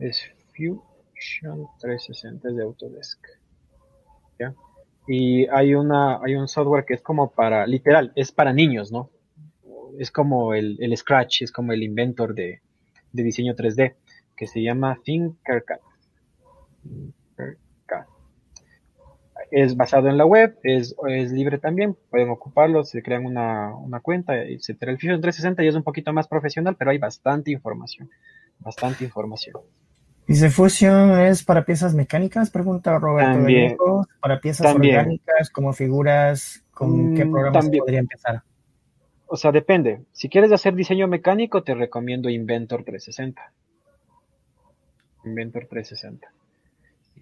Es 0.00 0.22
Fusion 0.50 1.66
360, 1.80 2.48
es 2.48 2.56
de 2.56 2.62
Autodesk. 2.62 3.37
Y 5.06 5.46
hay, 5.46 5.74
una, 5.74 6.20
hay 6.22 6.34
un 6.34 6.48
software 6.48 6.84
que 6.84 6.94
es 6.94 7.02
como 7.02 7.30
para, 7.30 7.66
literal, 7.66 8.12
es 8.14 8.30
para 8.30 8.52
niños, 8.52 8.92
¿no? 8.92 9.10
Es 9.98 10.10
como 10.10 10.54
el, 10.54 10.94
Scratch, 10.96 11.42
es 11.42 11.52
como 11.52 11.72
el 11.72 11.82
inventor 11.82 12.34
de, 12.34 12.60
de 13.12 13.22
diseño 13.22 13.54
3D, 13.54 13.94
que 14.36 14.46
se 14.46 14.62
llama 14.62 14.98
Tinkercad 15.02 15.78
es 19.50 19.76
basado 19.76 20.08
en 20.08 20.18
la 20.18 20.26
web, 20.26 20.58
es, 20.62 20.94
es 21.08 21.32
libre 21.32 21.58
también, 21.58 21.96
pueden 22.10 22.30
ocuparlo, 22.30 22.84
se 22.84 23.02
crean 23.02 23.24
una, 23.24 23.74
una 23.76 24.00
cuenta, 24.00 24.42
etcétera. 24.42 24.92
El 24.92 24.98
Fusion 24.98 25.20
360 25.20 25.62
ya 25.62 25.68
es 25.70 25.74
un 25.74 25.82
poquito 25.82 26.12
más 26.12 26.28
profesional, 26.28 26.76
pero 26.76 26.90
hay 26.90 26.98
bastante 26.98 27.50
información, 27.50 28.10
bastante 28.58 29.04
información. 29.04 29.54
Dice 30.28 30.50
Fusion 30.50 31.18
es 31.20 31.42
para 31.42 31.64
piezas 31.64 31.94
mecánicas, 31.94 32.50
pregunta 32.50 32.96
Roberto. 32.98 33.32
También, 33.32 33.76
para 34.20 34.40
piezas 34.40 34.74
orgánicas, 34.74 35.50
como 35.50 35.72
figuras, 35.72 36.62
¿con 36.70 37.14
qué 37.14 37.24
mm, 37.24 37.32
programas 37.32 37.70
podría 37.70 37.98
empezar? 37.98 38.42
O 39.26 39.36
sea, 39.36 39.50
depende. 39.50 40.02
Si 40.12 40.28
quieres 40.28 40.52
hacer 40.52 40.74
diseño 40.74 41.08
mecánico, 41.08 41.64
te 41.64 41.74
recomiendo 41.74 42.28
Inventor 42.28 42.84
360. 42.84 43.52
Inventor 45.24 45.66
360 45.68 46.38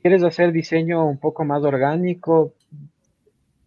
quieres 0.06 0.22
hacer 0.22 0.52
diseño 0.52 1.04
un 1.04 1.18
poco 1.18 1.44
más 1.44 1.64
orgánico, 1.64 2.52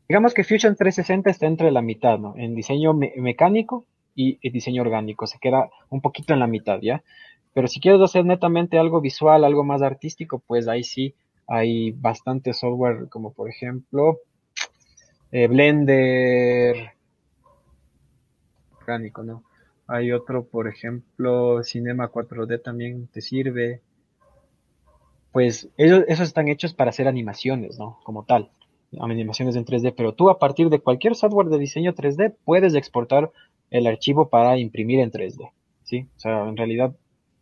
digamos 0.08 0.34
que 0.34 0.46
Fusion 0.46 0.78
360 0.78 1.30
está 1.30 1.48
entre 1.48 1.70
la 1.70 1.82
mitad, 1.82 2.18
¿no? 2.18 2.34
En 2.38 2.56
diseño 2.56 2.94
mecánico 2.94 3.86
y, 4.16 4.38
diseño 4.50 4.82
orgánico, 4.82 5.28
se 5.28 5.38
queda 5.38 5.70
un 5.90 6.00
poquito 6.00 6.34
en 6.34 6.40
la 6.40 6.48
mitad, 6.48 6.80
¿ya? 6.82 7.04
Pero 7.54 7.68
si 7.68 7.80
quieres 7.80 8.02
hacer 8.02 8.26
netamente 8.26 8.78
algo 8.78 9.02
visual, 9.02 9.44
algo 9.44 9.64
más 9.64 9.82
artístico, 9.82 10.40
pues 10.46 10.68
ahí 10.68 10.84
sí 10.84 11.16
hay 11.48 11.92
bastante 11.92 12.54
software, 12.54 13.10
como 13.10 13.34
por 13.34 13.50
ejemplo 13.50 14.20
eh, 15.32 15.48
Blender, 15.48 16.92
orgánico, 18.80 19.24
¿no? 19.24 19.44
Hay 19.88 20.12
otro, 20.12 20.46
por 20.46 20.68
ejemplo, 20.68 21.64
Cinema 21.64 22.12
4D 22.12 22.62
también 22.62 23.08
te 23.08 23.22
sirve 23.22 23.82
pues 25.32 25.70
esos 25.78 26.28
están 26.28 26.48
hechos 26.48 26.74
para 26.74 26.90
hacer 26.90 27.08
animaciones, 27.08 27.78
¿no? 27.78 28.00
Como 28.04 28.26
tal, 28.26 28.50
animaciones 29.00 29.56
en 29.56 29.66
3D, 29.66 29.94
pero 29.96 30.14
tú 30.14 30.30
a 30.30 30.40
partir 30.40 30.70
de 30.70 30.80
cualquier 30.80 31.16
software 31.16 31.48
de 31.48 31.60
diseño 31.60 31.94
3D 31.94 32.36
puedes 32.44 32.74
exportar 32.74 33.32
el 33.70 33.86
archivo 33.86 34.30
para 34.30 34.58
imprimir 34.58 35.00
en 35.00 35.12
3D, 35.12 35.52
¿sí? 35.84 36.08
O 36.16 36.20
sea, 36.20 36.48
en 36.48 36.58
realidad, 36.58 36.96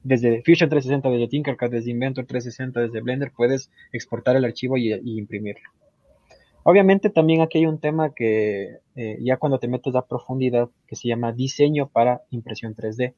desde 0.07 0.41
Fusion 0.41 0.69
360, 0.69 1.09
desde 1.09 1.27
Tinkercad, 1.27 1.69
desde 1.69 1.91
Inventor 1.91 2.25
360, 2.25 2.79
desde 2.79 3.01
Blender, 3.01 3.33
puedes 3.35 3.69
exportar 3.91 4.37
el 4.37 4.45
archivo 4.45 4.77
y, 4.77 4.93
imprimirlo. 4.93 5.69
Obviamente 6.63 7.09
también 7.09 7.41
aquí 7.41 7.57
hay 7.57 7.65
un 7.65 7.79
tema 7.79 8.13
que 8.13 8.77
eh, 8.95 9.17
ya 9.21 9.35
cuando 9.35 9.59
te 9.59 9.67
metes 9.67 9.93
a 9.95 10.05
profundidad, 10.05 10.69
que 10.87 10.95
se 10.95 11.09
llama 11.09 11.33
diseño 11.33 11.89
para 11.89 12.21
impresión 12.29 12.73
3D, 12.73 13.15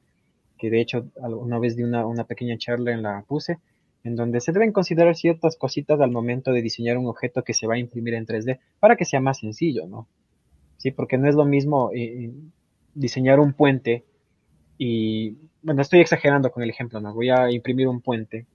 que 0.57 0.69
de 0.71 0.81
hecho 0.81 1.05
una 1.15 1.59
vez 1.59 1.75
di 1.75 1.83
una, 1.83 2.23
pequeña 2.23 2.57
charla 2.57 2.91
en 2.91 3.03
la 3.03 3.23
puse, 3.27 3.59
en 4.03 4.15
donde 4.15 4.41
se 4.41 4.51
deben 4.51 4.71
considerar 4.71 5.15
ciertas 5.15 5.57
cositas 5.57 6.01
al 6.01 6.09
momento 6.09 6.51
de 6.51 6.63
diseñar 6.63 6.97
un 6.97 7.05
objeto 7.05 7.43
que 7.43 7.53
se 7.53 7.67
va 7.67 7.75
a 7.75 7.79
imprimir 7.79 8.15
en 8.15 8.25
3D 8.25 8.59
para 8.79 8.95
que 8.95 9.05
sea 9.05 9.19
más 9.19 9.39
sencillo, 9.39 9.85
¿no? 9.85 10.07
Sí, 10.77 10.89
porque 10.89 11.19
no 11.19 11.29
es 11.29 11.35
lo 11.35 11.45
mismo 11.45 11.91
eh, 11.93 12.31
diseñar 12.95 13.39
un 13.39 13.53
puente 13.53 14.05
y, 14.79 15.35
bueno, 15.61 15.81
estoy 15.81 15.99
exagerando 15.99 16.51
con 16.51 16.63
el 16.63 16.69
ejemplo, 16.69 16.99
¿no? 16.99 17.13
Voy 17.13 17.29
a 17.29 17.51
imprimir 17.51 17.87
un 17.87 18.01
puente 18.01 18.47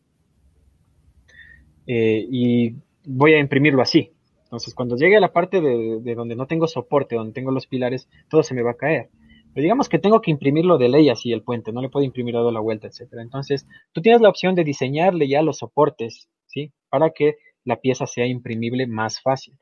eh, 1.86 2.26
y 2.30 2.76
voy 3.05 3.34
a 3.34 3.38
imprimirlo 3.38 3.82
así. 3.82 4.12
Entonces, 4.44 4.74
cuando 4.74 4.96
llegue 4.96 5.16
a 5.16 5.20
la 5.20 5.32
parte 5.32 5.61
de, 5.61 6.00
de 6.00 6.14
donde 6.14 6.36
no 6.36 6.46
tengo 6.46 6.66
soporte, 6.66 7.16
donde 7.16 7.32
tengo 7.32 7.50
los 7.50 7.66
pilares, 7.66 8.09
todo 8.28 8.42
se 8.42 8.55
me 8.55 8.62
va 8.62 8.72
a 8.72 8.76
caer. 8.76 9.11
Pero 9.52 9.62
digamos 9.62 9.88
que 9.88 9.98
tengo 9.98 10.20
que 10.20 10.30
imprimirlo 10.30 10.78
de 10.78 10.88
ley 10.88 11.09
así 11.11 11.32
el 11.32 11.42
puente, 11.42 11.72
no 11.72 11.80
le 11.80 11.88
puedo 11.88 12.05
imprimir 12.05 12.34
dado 12.34 12.50
la 12.50 12.61
vuelta, 12.61 12.88
etcétera. 12.88 13.22
Entonces, 13.22 13.66
tú 13.92 14.02
tienes 14.02 14.20
la 14.20 14.28
opción 14.28 14.55
de 14.55 14.64
diseñarle 14.64 15.28
ya 15.28 15.42
los 15.42 15.59
soportes, 15.59 16.28
¿sí? 16.46 16.72
Para 16.88 17.11
que 17.11 17.36
la 17.64 17.80
pieza 17.80 18.07
sea 18.07 18.26
imprimible 18.26 18.86
más 18.86 19.20
fácil 19.20 19.57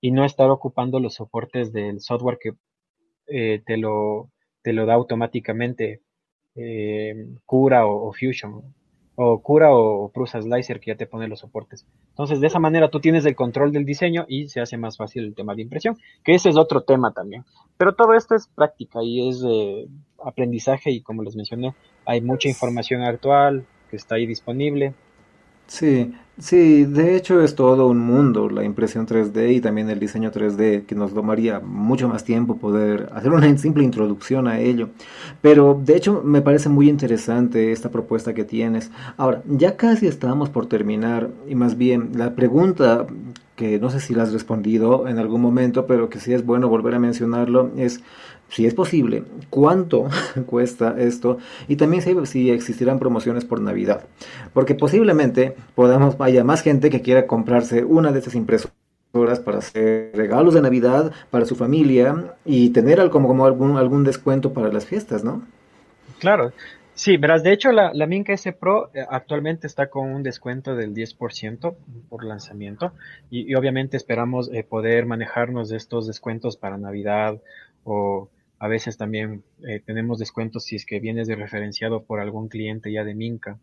y 0.00 0.10
no 0.10 0.24
estar 0.24 0.50
ocupando 0.50 1.00
los 1.00 1.14
soportes 1.14 1.72
del 1.72 2.00
software 2.00 2.38
que 2.40 2.52
eh, 3.26 3.62
te, 3.64 3.76
lo, 3.78 4.30
te 4.62 4.72
lo 4.72 4.86
da 4.86 4.94
automáticamente 4.94 6.02
eh, 6.58 7.26
Cura 7.46 7.86
o, 7.86 8.12
Fusion 8.12 8.62
o 9.14 9.40
Cura 9.40 9.74
o 9.74 10.10
Prusa 10.10 10.40
Slicer 10.40 10.80
que 10.80 10.90
ya 10.92 10.96
te 10.96 11.06
pone 11.06 11.28
los 11.28 11.40
soportes. 11.40 11.86
Entonces, 12.10 12.40
de 12.40 12.46
esa 12.48 12.58
manera 12.58 12.90
tú 12.90 13.00
tienes 13.00 13.24
el 13.26 13.36
control 13.36 13.72
del 13.72 13.84
diseño 13.84 14.26
y 14.28 14.48
se 14.48 14.60
hace 14.60 14.76
más 14.76 14.96
fácil 14.96 15.24
el 15.24 15.34
tema 15.34 15.54
de 15.54 15.62
impresión, 15.62 15.96
que 16.24 16.34
ese 16.34 16.48
es 16.48 16.56
otro 16.56 16.82
tema 16.82 17.12
también. 17.12 17.44
Pero 17.76 17.94
todo 17.94 18.14
esto 18.14 18.34
es 18.34 18.48
práctica 18.48 19.00
y 19.02 19.28
es 19.28 19.42
eh, 19.48 19.86
aprendizaje 20.24 20.90
y 20.90 21.00
como 21.00 21.22
les 21.22 21.36
mencioné, 21.36 21.74
hay 22.04 22.20
mucha 22.20 22.48
información 22.48 23.02
actual 23.02 23.64
que 23.90 23.96
está 23.96 24.16
ahí 24.16 24.26
disponible. 24.26 24.94
Sí, 25.68 26.12
sí, 26.38 26.84
de 26.86 27.14
hecho 27.14 27.42
es 27.42 27.54
todo 27.54 27.88
un 27.88 27.98
mundo 27.98 28.48
la 28.48 28.64
impresión 28.64 29.06
3D 29.06 29.54
y 29.54 29.60
también 29.60 29.90
el 29.90 30.00
diseño 30.00 30.30
3D 30.32 30.86
que 30.86 30.94
nos 30.94 31.12
tomaría 31.12 31.60
mucho 31.60 32.08
más 32.08 32.24
tiempo 32.24 32.56
poder 32.56 33.10
hacer 33.12 33.32
una 33.32 33.54
simple 33.58 33.84
introducción 33.84 34.48
a 34.48 34.60
ello. 34.60 34.88
Pero 35.42 35.78
de 35.84 35.96
hecho 35.96 36.22
me 36.24 36.40
parece 36.40 36.70
muy 36.70 36.88
interesante 36.88 37.70
esta 37.70 37.90
propuesta 37.90 38.32
que 38.32 38.44
tienes. 38.44 38.90
Ahora, 39.18 39.42
ya 39.46 39.76
casi 39.76 40.06
estamos 40.06 40.48
por 40.48 40.66
terminar 40.66 41.28
y 41.46 41.54
más 41.54 41.76
bien 41.76 42.12
la 42.14 42.34
pregunta 42.34 43.06
que 43.58 43.80
no 43.80 43.90
sé 43.90 43.98
si 43.98 44.14
la 44.14 44.22
has 44.22 44.32
respondido 44.32 45.08
en 45.08 45.18
algún 45.18 45.42
momento, 45.42 45.84
pero 45.86 46.08
que 46.08 46.20
sí 46.20 46.32
es 46.32 46.46
bueno 46.46 46.68
volver 46.68 46.94
a 46.94 47.00
mencionarlo, 47.00 47.72
es 47.76 48.00
si 48.48 48.66
es 48.66 48.72
posible, 48.72 49.24
cuánto 49.50 50.08
cuesta 50.46 50.94
esto 50.96 51.38
y 51.66 51.74
también 51.74 52.00
si, 52.24 52.50
existirán 52.50 53.00
promociones 53.00 53.44
por 53.44 53.60
Navidad. 53.60 54.04
Porque 54.54 54.76
posiblemente 54.76 55.56
podamos, 55.74 56.14
haya 56.20 56.44
más 56.44 56.62
gente 56.62 56.88
que 56.88 57.02
quiera 57.02 57.26
comprarse 57.26 57.84
una 57.84 58.12
de 58.12 58.20
estas 58.20 58.36
impresoras 58.36 58.70
para 59.44 59.58
hacer 59.58 60.12
regalos 60.14 60.54
de 60.54 60.62
Navidad 60.62 61.10
para 61.30 61.44
su 61.44 61.56
familia 61.56 62.36
y 62.44 62.70
tener 62.70 63.10
como 63.10 63.44
algún, 63.44 63.76
algún 63.76 64.04
descuento 64.04 64.52
para 64.52 64.72
las 64.72 64.86
fiestas, 64.86 65.24
¿no? 65.24 65.42
Claro, 66.20 66.52
Sí, 66.98 67.16
verás, 67.16 67.42
de 67.44 67.52
hecho 67.52 67.70
la, 67.70 67.92
la 67.94 68.08
Minca 68.08 68.32
S 68.32 68.52
Pro 68.54 68.90
eh, 68.92 69.06
actualmente 69.08 69.68
está 69.68 69.88
con 69.88 70.10
un 70.10 70.24
descuento 70.24 70.74
del 70.74 70.94
10% 70.94 71.76
por 72.08 72.24
lanzamiento 72.24 72.92
y, 73.30 73.54
obviamente 73.54 73.96
esperamos 73.96 74.50
eh, 74.52 74.64
poder 74.64 75.06
manejarnos 75.06 75.68
de 75.68 75.76
estos 75.76 76.08
descuentos 76.08 76.56
para 76.56 76.76
Navidad 76.76 77.40
o 77.84 78.28
a 78.58 78.66
veces 78.66 78.96
también 78.96 79.44
eh, 79.64 79.78
tenemos 79.78 80.18
descuentos 80.18 80.64
si 80.64 80.74
es 80.74 80.84
que 80.84 80.98
vienes 80.98 81.28
de 81.28 81.36
referenciado 81.36 82.02
por 82.02 82.18
algún 82.18 82.48
cliente 82.48 82.90
ya 82.90 83.04
de 83.04 83.14
Minca. 83.14 83.60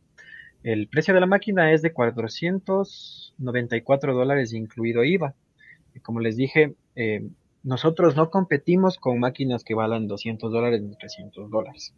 El 0.63 0.87
precio 0.87 1.13
de 1.13 1.19
la 1.19 1.27
máquina 1.27 1.73
es 1.73 1.81
de 1.81 1.91
494 1.91 4.13
dólares 4.13 4.53
incluido 4.53 5.03
IVA. 5.03 5.35
Como 6.03 6.21
les 6.21 6.37
dije, 6.37 6.75
nosotros 7.63 8.15
no 8.15 8.29
competimos 8.29 8.97
con 8.97 9.19
máquinas 9.19 9.65
que 9.65 9.75
valan 9.75 10.07
200 10.07 10.53
dólares 10.53 10.81
ni 10.81 10.95
300 10.95 11.51
dólares 11.51 11.93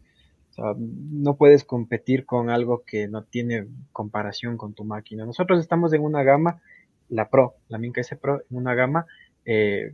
no 0.76 1.36
puedes 1.36 1.64
competir 1.64 2.26
con 2.26 2.50
algo 2.50 2.84
que 2.84 3.08
no 3.08 3.24
tiene 3.24 3.66
comparación 3.92 4.56
con 4.56 4.74
tu 4.74 4.84
máquina. 4.84 5.24
Nosotros 5.24 5.60
estamos 5.60 5.92
en 5.92 6.02
una 6.02 6.22
gama, 6.22 6.60
la 7.08 7.28
Pro, 7.28 7.54
la 7.68 7.78
Minca 7.78 8.00
S 8.00 8.16
Pro, 8.16 8.42
en 8.50 8.56
una 8.56 8.74
gama 8.74 9.06
eh, 9.44 9.92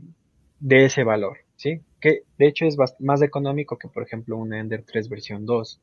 de 0.60 0.84
ese 0.86 1.04
valor, 1.04 1.38
¿sí? 1.56 1.80
Que 2.00 2.22
de 2.38 2.46
hecho 2.46 2.66
es 2.66 2.76
más 2.98 3.22
económico 3.22 3.78
que, 3.78 3.88
por 3.88 4.02
ejemplo, 4.02 4.36
un 4.36 4.54
Ender 4.54 4.84
3 4.84 5.08
versión 5.08 5.46
2 5.46 5.80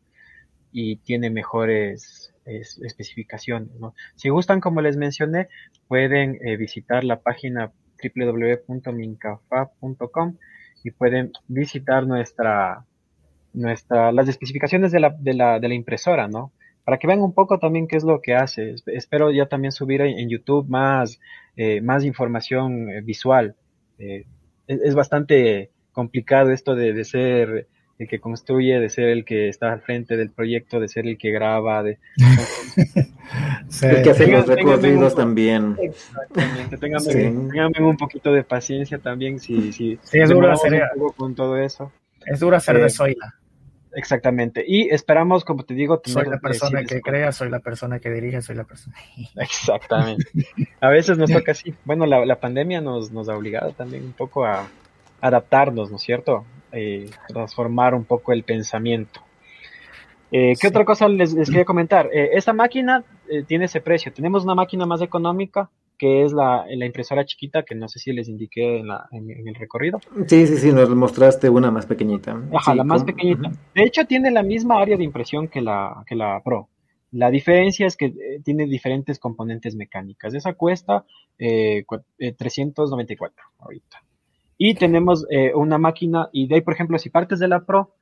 y 0.71 0.97
tiene 0.97 1.29
mejores 1.29 2.33
especificaciones, 2.45 3.69
Si 4.15 4.29
gustan, 4.29 4.61
como 4.61 4.81
les 4.81 4.97
mencioné, 4.97 5.47
pueden 5.87 6.39
eh, 6.43 6.57
visitar 6.57 7.03
la 7.03 7.19
página 7.19 7.71
www.mincafab.com 8.01 10.37
y 10.83 10.89
pueden 10.91 11.31
visitar 11.47 12.07
nuestra 12.07 12.85
nuestra, 13.53 14.11
las 14.11 14.27
especificaciones 14.27 14.91
de 14.91 14.99
la, 14.99 15.15
de, 15.17 15.33
la, 15.33 15.59
de 15.59 15.67
la 15.67 15.73
impresora, 15.73 16.27
¿no? 16.27 16.51
Para 16.83 16.97
que 16.97 17.07
vean 17.07 17.21
un 17.21 17.33
poco 17.33 17.59
también 17.59 17.87
qué 17.87 17.97
es 17.97 18.03
lo 18.03 18.21
que 18.21 18.35
hace. 18.35 18.75
Espero 18.87 19.31
ya 19.31 19.45
también 19.45 19.71
subir 19.71 20.01
en 20.01 20.29
YouTube 20.29 20.67
más, 20.67 21.19
eh, 21.55 21.81
más 21.81 22.03
información 22.03 22.89
eh, 22.89 23.01
visual. 23.01 23.55
Eh, 23.99 24.25
es, 24.67 24.95
bastante 24.95 25.69
complicado 25.91 26.51
esto 26.51 26.75
de, 26.75 26.93
de, 26.93 27.03
ser 27.05 27.67
el 27.99 28.07
que 28.07 28.19
construye, 28.19 28.79
de 28.79 28.89
ser 28.89 29.09
el 29.09 29.25
que 29.25 29.49
está 29.49 29.71
al 29.71 29.81
frente 29.81 30.17
del 30.17 30.31
proyecto, 30.31 30.79
de 30.79 30.87
ser 30.87 31.05
el 31.05 31.17
que 31.17 31.29
graba, 31.31 31.83
de... 31.83 31.99
el 33.83 34.01
que 34.01 34.09
hace 34.09 34.27
los 34.27 34.47
recorridos 34.47 35.13
también. 35.13 35.77
Exactamente, 35.79 36.77
tengan 36.77 37.83
un 37.83 37.97
poquito 37.97 38.33
de 38.33 38.43
paciencia 38.43 38.97
también 38.97 39.39
si, 39.39 39.71
si, 39.71 39.99
sí, 40.01 40.19
es 40.19 40.29
duro 40.29 40.51
hacer 40.51 40.81
con 41.15 41.35
todo 41.35 41.57
eso. 41.57 41.91
Es 42.25 42.39
duro 42.39 42.55
hacer 42.55 42.81
de 42.81 42.89
Zoila. 42.89 43.35
Exactamente. 43.93 44.63
Y 44.65 44.89
esperamos, 44.89 45.43
como 45.43 45.63
te 45.63 45.73
digo, 45.73 45.99
tener... 45.99 46.23
Soy 46.23 46.31
la 46.31 46.39
persona 46.39 46.83
que 46.83 47.01
crea, 47.01 47.31
soy 47.31 47.49
la 47.49 47.59
persona 47.59 47.99
que 47.99 48.09
dirige, 48.09 48.41
soy 48.41 48.55
la 48.55 48.63
persona. 48.63 48.95
Exactamente. 49.35 50.25
A 50.79 50.89
veces 50.89 51.17
nos 51.17 51.31
toca 51.31 51.51
así. 51.51 51.73
Bueno, 51.85 52.05
la, 52.05 52.39
pandemia 52.39 52.81
nos, 52.81 53.11
nos 53.11 53.27
ha 53.29 53.35
obligado 53.35 53.71
también 53.73 54.03
un 54.03 54.13
poco 54.13 54.45
a 54.45 54.67
adaptarnos, 55.19 55.89
¿no 55.89 55.97
es 55.97 56.03
cierto? 56.03 56.45
Eh, 56.71 57.09
transformar 57.27 57.93
un 57.93 58.05
poco 58.05 58.31
el 58.31 58.43
pensamiento. 58.43 59.21
Eh, 60.31 60.53
¿Qué 60.59 60.67
otra 60.69 60.85
cosa 60.85 61.09
les, 61.09 61.35
quería 61.35 61.65
comentar? 61.65 62.09
Eh, 62.13 62.31
esta 62.33 62.53
máquina 62.53 63.03
tiene 63.47 63.65
ese 63.65 63.81
precio. 63.81 64.13
Tenemos 64.13 64.43
una 64.45 64.55
máquina 64.55 64.85
más 64.85 65.01
económica 65.01 65.69
que 66.01 66.23
es 66.23 66.33
la, 66.33 66.65
impresora 66.83 67.25
chiquita, 67.25 67.61
que 67.61 67.75
no 67.75 67.87
sé 67.87 67.99
si 67.99 68.11
les 68.11 68.27
indiqué 68.27 68.79
en, 68.79 68.87
la, 68.87 69.07
en, 69.11 69.29
el 69.47 69.53
recorrido. 69.53 69.99
Sí, 70.25 70.47
sí, 70.47 70.57
sí, 70.57 70.73
nos 70.73 70.89
mostraste 70.89 71.47
una 71.47 71.69
más 71.69 71.85
pequeñita. 71.85 72.41
Ajá, 72.55 72.73
la 72.73 72.83
más 72.83 73.03
pequeñita. 73.03 73.51
De 73.75 73.83
hecho, 73.83 74.03
tiene 74.05 74.31
la 74.31 74.41
misma 74.41 74.81
área 74.81 74.97
de 74.97 75.03
impresión 75.03 75.47
que 75.47 75.61
la, 75.61 76.03
que 76.07 76.15
la 76.15 76.41
Pro. 76.43 76.69
La 77.11 77.29
diferencia 77.29 77.85
es 77.85 77.95
que 77.95 78.05
eh, 78.05 78.41
tiene 78.43 78.65
diferentes 78.65 79.19
componentes 79.19 79.75
mecánicas. 79.75 80.33
Esa 80.33 80.53
cuesta 80.53 81.05
eh, 81.37 81.85
394 82.17 83.35
eh, 83.39 83.53
ahorita. 83.59 84.03
Y 84.57 84.73
tenemos 84.73 85.27
eh, 85.29 85.51
una 85.53 85.77
máquina, 85.77 86.29
y 86.31 86.47
de 86.47 86.55
ahí, 86.55 86.61
por 86.61 86.73
ejemplo, 86.73 86.97
si 86.97 87.11
partes 87.11 87.37
de 87.37 87.47
la 87.47 87.63
Pro, 87.63 87.93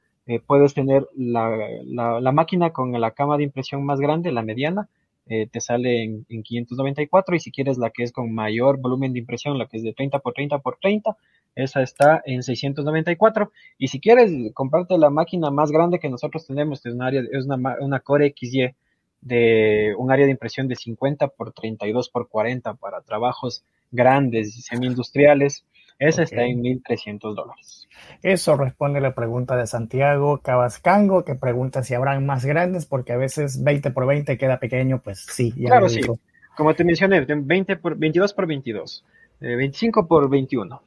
puedes 0.45 0.73
tener 0.73 1.05
la, 1.17 1.57
la, 1.83 2.21
la, 2.21 2.31
máquina 2.31 2.69
con 2.69 2.91
la 2.91 3.11
cama 3.11 3.35
de 3.35 3.43
impresión 3.43 3.83
más 3.83 3.99
grande, 3.99 4.31
la 4.31 4.43
mediana, 4.43 4.87
eh, 5.31 5.47
te 5.47 5.61
sale 5.61 6.03
en, 6.03 6.25
594 6.43 7.35
y 7.35 7.39
si 7.39 7.51
quieres 7.51 7.77
la 7.77 7.91
que 7.91 8.01
es 8.01 8.11
con 8.11 8.33
mayor 8.33 8.79
volumen 8.79 9.13
de 9.13 9.19
impresión, 9.19 9.59
la 9.59 9.67
que 9.67 9.77
es 9.77 9.83
de 9.83 9.93
30 9.93 10.19
por 10.19 10.33
30 10.33 10.57
por 10.57 10.77
30, 10.81 11.15
esa 11.55 11.83
está 11.83 12.21
en 12.25 12.41
694 12.41 13.51
y 13.77 13.89
si 13.89 13.99
quieres 13.99 14.31
comprarte 14.55 14.97
la 14.97 15.11
máquina 15.11 15.51
más 15.51 15.71
grande 15.71 15.99
que 15.99 16.09
nosotros 16.09 16.47
tenemos, 16.47 16.83
es, 16.83 16.99
área, 16.99 17.21
es 17.31 17.45
una, 17.45 17.77
una 17.79 17.99
Core 17.99 18.33
XY 18.35 18.73
de 19.21 19.93
un 19.99 20.11
área 20.11 20.25
de 20.25 20.31
impresión 20.31 20.67
de 20.67 20.75
50 20.75 21.27
por 21.27 21.53
32 21.53 22.09
por 22.09 22.27
40 22.27 22.73
para 22.73 23.01
trabajos 23.01 23.63
grandes 23.91 24.57
y 24.57 24.61
semi-industriales, 24.63 25.63
esa 25.99 26.23
está 26.23 26.43
en 26.45 26.63
1.300 26.63 27.35
dólares. 27.35 27.87
Eso 28.23 28.55
responde 28.55 28.99
a 28.99 29.01
la 29.01 29.13
pregunta 29.13 29.57
de 29.57 29.67
Santiago 29.67 30.39
Cabascango, 30.39 31.25
que 31.25 31.35
pregunta 31.35 31.83
si 31.83 31.93
habrán 31.93 32.25
más 32.25 32.45
grandes, 32.45 32.85
porque 32.85 33.11
a 33.11 33.17
veces 33.17 33.61
20 33.63 33.91
por 33.91 34.07
20 34.07 34.37
queda 34.37 34.59
pequeño, 34.59 35.01
pues 35.01 35.25
sí. 35.29 35.53
Ya 35.57 35.67
claro, 35.67 35.89
sí. 35.89 36.01
Como 36.55 36.73
te 36.73 36.85
mencioné, 36.85 37.21
20 37.21 37.75
por, 37.77 37.97
22 37.97 38.33
por 38.33 38.47
22, 38.47 39.05
25 39.41 39.99
eh, 39.99 40.03
por 40.07 40.29
21, 40.29 40.81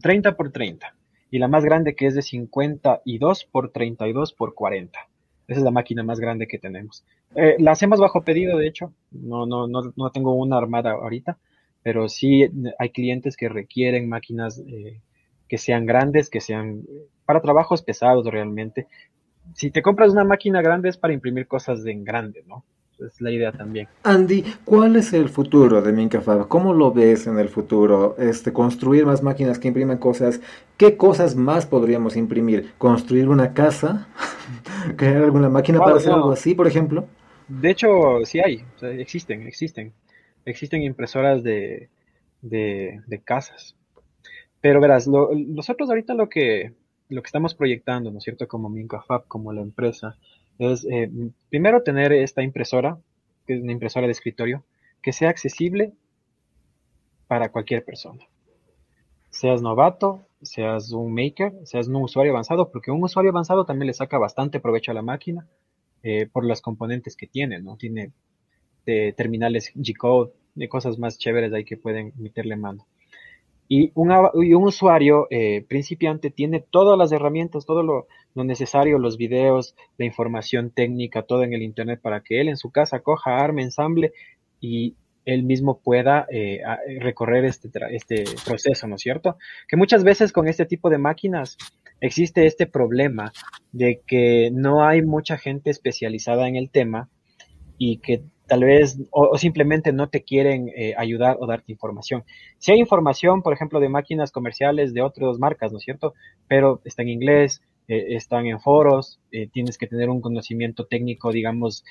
30 0.00 0.36
por 0.36 0.52
30. 0.52 0.94
Y 1.30 1.38
la 1.38 1.48
más 1.48 1.64
grande 1.64 1.94
que 1.94 2.06
es 2.06 2.14
de 2.14 2.22
52 2.22 3.44
por 3.46 3.70
32 3.70 4.32
por 4.32 4.54
40. 4.54 4.98
Esa 5.48 5.58
es 5.58 5.64
la 5.64 5.70
máquina 5.70 6.02
más 6.04 6.20
grande 6.20 6.46
que 6.46 6.58
tenemos. 6.58 7.04
Eh, 7.34 7.56
la 7.58 7.72
hacemos 7.72 7.98
bajo 7.98 8.22
pedido, 8.22 8.58
de 8.58 8.68
hecho. 8.68 8.92
No, 9.10 9.44
no, 9.46 9.66
no, 9.66 9.92
no 9.96 10.10
tengo 10.10 10.34
una 10.34 10.56
armada 10.56 10.92
ahorita, 10.92 11.38
pero 11.82 12.08
sí 12.08 12.48
hay 12.78 12.90
clientes 12.90 13.36
que 13.36 13.48
requieren 13.48 14.08
máquinas 14.08 14.58
eh, 14.66 15.00
que 15.48 15.58
sean 15.58 15.84
grandes, 15.86 16.30
que 16.30 16.40
sean 16.40 16.82
para 17.26 17.40
trabajos 17.40 17.82
pesados 17.82 18.24
realmente. 18.26 18.86
Si 19.54 19.70
te 19.70 19.82
compras 19.82 20.12
una 20.12 20.24
máquina 20.24 20.62
grande 20.62 20.88
es 20.88 20.96
para 20.96 21.12
imprimir 21.12 21.46
cosas 21.46 21.84
en 21.86 22.04
grande, 22.04 22.44
¿no? 22.46 22.64
Es 22.98 23.20
la 23.20 23.32
idea 23.32 23.50
también. 23.50 23.88
Andy, 24.04 24.44
¿cuál 24.64 24.94
es 24.94 25.12
el 25.12 25.28
futuro 25.28 25.82
de 25.82 25.92
Mincafab? 25.92 26.46
¿Cómo 26.46 26.72
lo 26.72 26.92
ves 26.92 27.26
en 27.26 27.38
el 27.38 27.48
futuro? 27.48 28.16
Este, 28.16 28.52
construir 28.52 29.04
más 29.06 29.22
máquinas 29.22 29.58
que 29.58 29.68
impriman 29.68 29.98
cosas. 29.98 30.40
¿Qué 30.76 30.96
cosas 30.96 31.34
más 31.34 31.66
podríamos 31.66 32.16
imprimir? 32.16 32.72
¿Construir 32.78 33.28
una 33.28 33.54
casa? 33.54 34.06
¿Crear 34.96 35.24
alguna 35.24 35.48
máquina 35.48 35.80
para 35.80 35.96
hacer 35.96 36.12
algo 36.12 36.30
así, 36.30 36.54
por 36.54 36.68
ejemplo? 36.68 37.06
De 37.48 37.70
hecho, 37.70 38.24
sí 38.24 38.38
hay, 38.40 38.64
existen, 38.82 39.42
existen. 39.48 39.92
Existen 40.44 40.82
impresoras 40.82 41.42
de, 41.42 41.88
de, 42.40 43.22
casas. 43.24 43.76
Pero 44.60 44.80
verás, 44.80 45.08
nosotros 45.08 45.88
ahorita 45.88 46.14
lo 46.14 46.28
que, 46.28 46.74
lo 47.08 47.22
que 47.22 47.26
estamos 47.26 47.54
proyectando, 47.54 48.10
¿no 48.10 48.18
es 48.18 48.24
cierto? 48.24 48.46
Como 48.48 48.68
Mincafab, 48.68 49.26
como 49.26 49.52
la 49.52 49.62
empresa, 49.62 50.16
es 50.58 50.86
eh, 50.90 51.10
primero 51.48 51.82
tener 51.82 52.12
esta 52.12 52.42
impresora, 52.42 52.98
que 53.46 53.54
es 53.54 53.62
una 53.62 53.72
impresora 53.72 54.06
de 54.06 54.12
escritorio, 54.12 54.64
que 55.02 55.12
sea 55.12 55.30
accesible 55.30 55.92
para 57.26 57.50
cualquier 57.50 57.84
persona. 57.84 58.24
Seas 59.30 59.62
novato, 59.62 60.20
seas 60.42 60.92
un 60.92 61.14
maker, 61.14 61.54
seas 61.64 61.88
un 61.88 61.96
usuario 61.96 62.32
avanzado, 62.32 62.70
porque 62.70 62.90
un 62.90 63.02
usuario 63.02 63.30
avanzado 63.30 63.64
también 63.64 63.86
le 63.86 63.94
saca 63.94 64.18
bastante 64.18 64.60
provecho 64.60 64.90
a 64.90 64.94
la 64.94 65.02
máquina 65.02 65.46
eh, 66.02 66.26
por 66.30 66.44
las 66.44 66.60
componentes 66.60 67.16
que 67.16 67.26
tiene, 67.26 67.60
¿no? 67.60 67.76
Tiene 67.76 68.12
de 68.86 69.12
terminales 69.16 69.72
G-Code, 69.74 70.32
de 70.54 70.68
cosas 70.68 70.98
más 70.98 71.18
chéveres 71.18 71.52
ahí 71.52 71.64
que 71.64 71.76
pueden 71.76 72.12
meterle 72.16 72.56
mano. 72.56 72.86
Y 73.68 73.90
un, 73.94 74.10
un 74.12 74.64
usuario 74.64 75.26
eh, 75.30 75.64
principiante 75.66 76.30
tiene 76.30 76.60
todas 76.60 76.98
las 76.98 77.10
herramientas, 77.10 77.64
todo 77.64 77.82
lo, 77.82 78.06
necesario, 78.34 78.98
los 78.98 79.16
videos, 79.16 79.74
la 79.96 80.04
información 80.04 80.70
técnica, 80.70 81.22
todo 81.22 81.42
en 81.42 81.54
el 81.54 81.62
Internet 81.62 82.00
para 82.02 82.20
que 82.20 82.40
él 82.40 82.48
en 82.48 82.58
su 82.58 82.70
casa 82.70 83.00
coja, 83.00 83.38
arme, 83.38 83.62
ensamble 83.62 84.12
y 84.60 84.96
él 85.24 85.44
mismo 85.44 85.80
pueda 85.80 86.26
eh, 86.30 86.60
recorrer 87.00 87.46
este, 87.46 87.70
este 87.92 88.24
proceso, 88.44 88.86
¿no 88.88 88.96
es 88.96 89.00
cierto? 89.00 89.38
Que 89.68 89.78
muchas 89.78 90.04
veces 90.04 90.32
con 90.32 90.48
este 90.48 90.66
tipo 90.66 90.90
de 90.90 90.98
máquinas 90.98 91.56
existe 92.02 92.44
este 92.44 92.66
problema 92.66 93.32
de 93.70 94.02
que 94.06 94.50
no 94.52 94.84
hay 94.84 95.00
mucha 95.00 95.38
gente 95.38 95.70
especializada 95.70 96.46
en 96.46 96.56
el 96.56 96.68
tema 96.68 97.08
y 97.78 97.98
que 97.98 98.22
tal 98.52 98.64
vez 98.64 98.98
o, 99.10 99.38
simplemente 99.38 99.94
no 99.94 100.10
te 100.10 100.24
quieren 100.24 100.68
eh, 100.76 100.92
ayudar 100.98 101.38
o 101.40 101.46
darte 101.46 101.72
información. 101.72 102.22
Si 102.58 102.70
hay 102.70 102.80
información, 102.80 103.40
por 103.40 103.54
ejemplo, 103.54 103.80
de 103.80 103.88
máquinas 103.88 104.30
comerciales 104.30 104.92
de 104.92 105.00
otras 105.00 105.38
marcas, 105.38 105.72
¿no 105.72 105.78
es 105.78 105.84
cierto? 105.84 106.12
Pero 106.48 106.82
está 106.84 107.00
en 107.00 107.08
inglés, 107.08 107.62
eh, 107.88 108.08
están 108.10 108.44
en 108.44 108.60
foros, 108.60 109.20
eh, 109.30 109.48
tienes 109.50 109.78
que 109.78 109.86
tener 109.86 110.10
un 110.10 110.20
conocimiento 110.20 110.84
técnico, 110.84 111.32
digamos, 111.32 111.82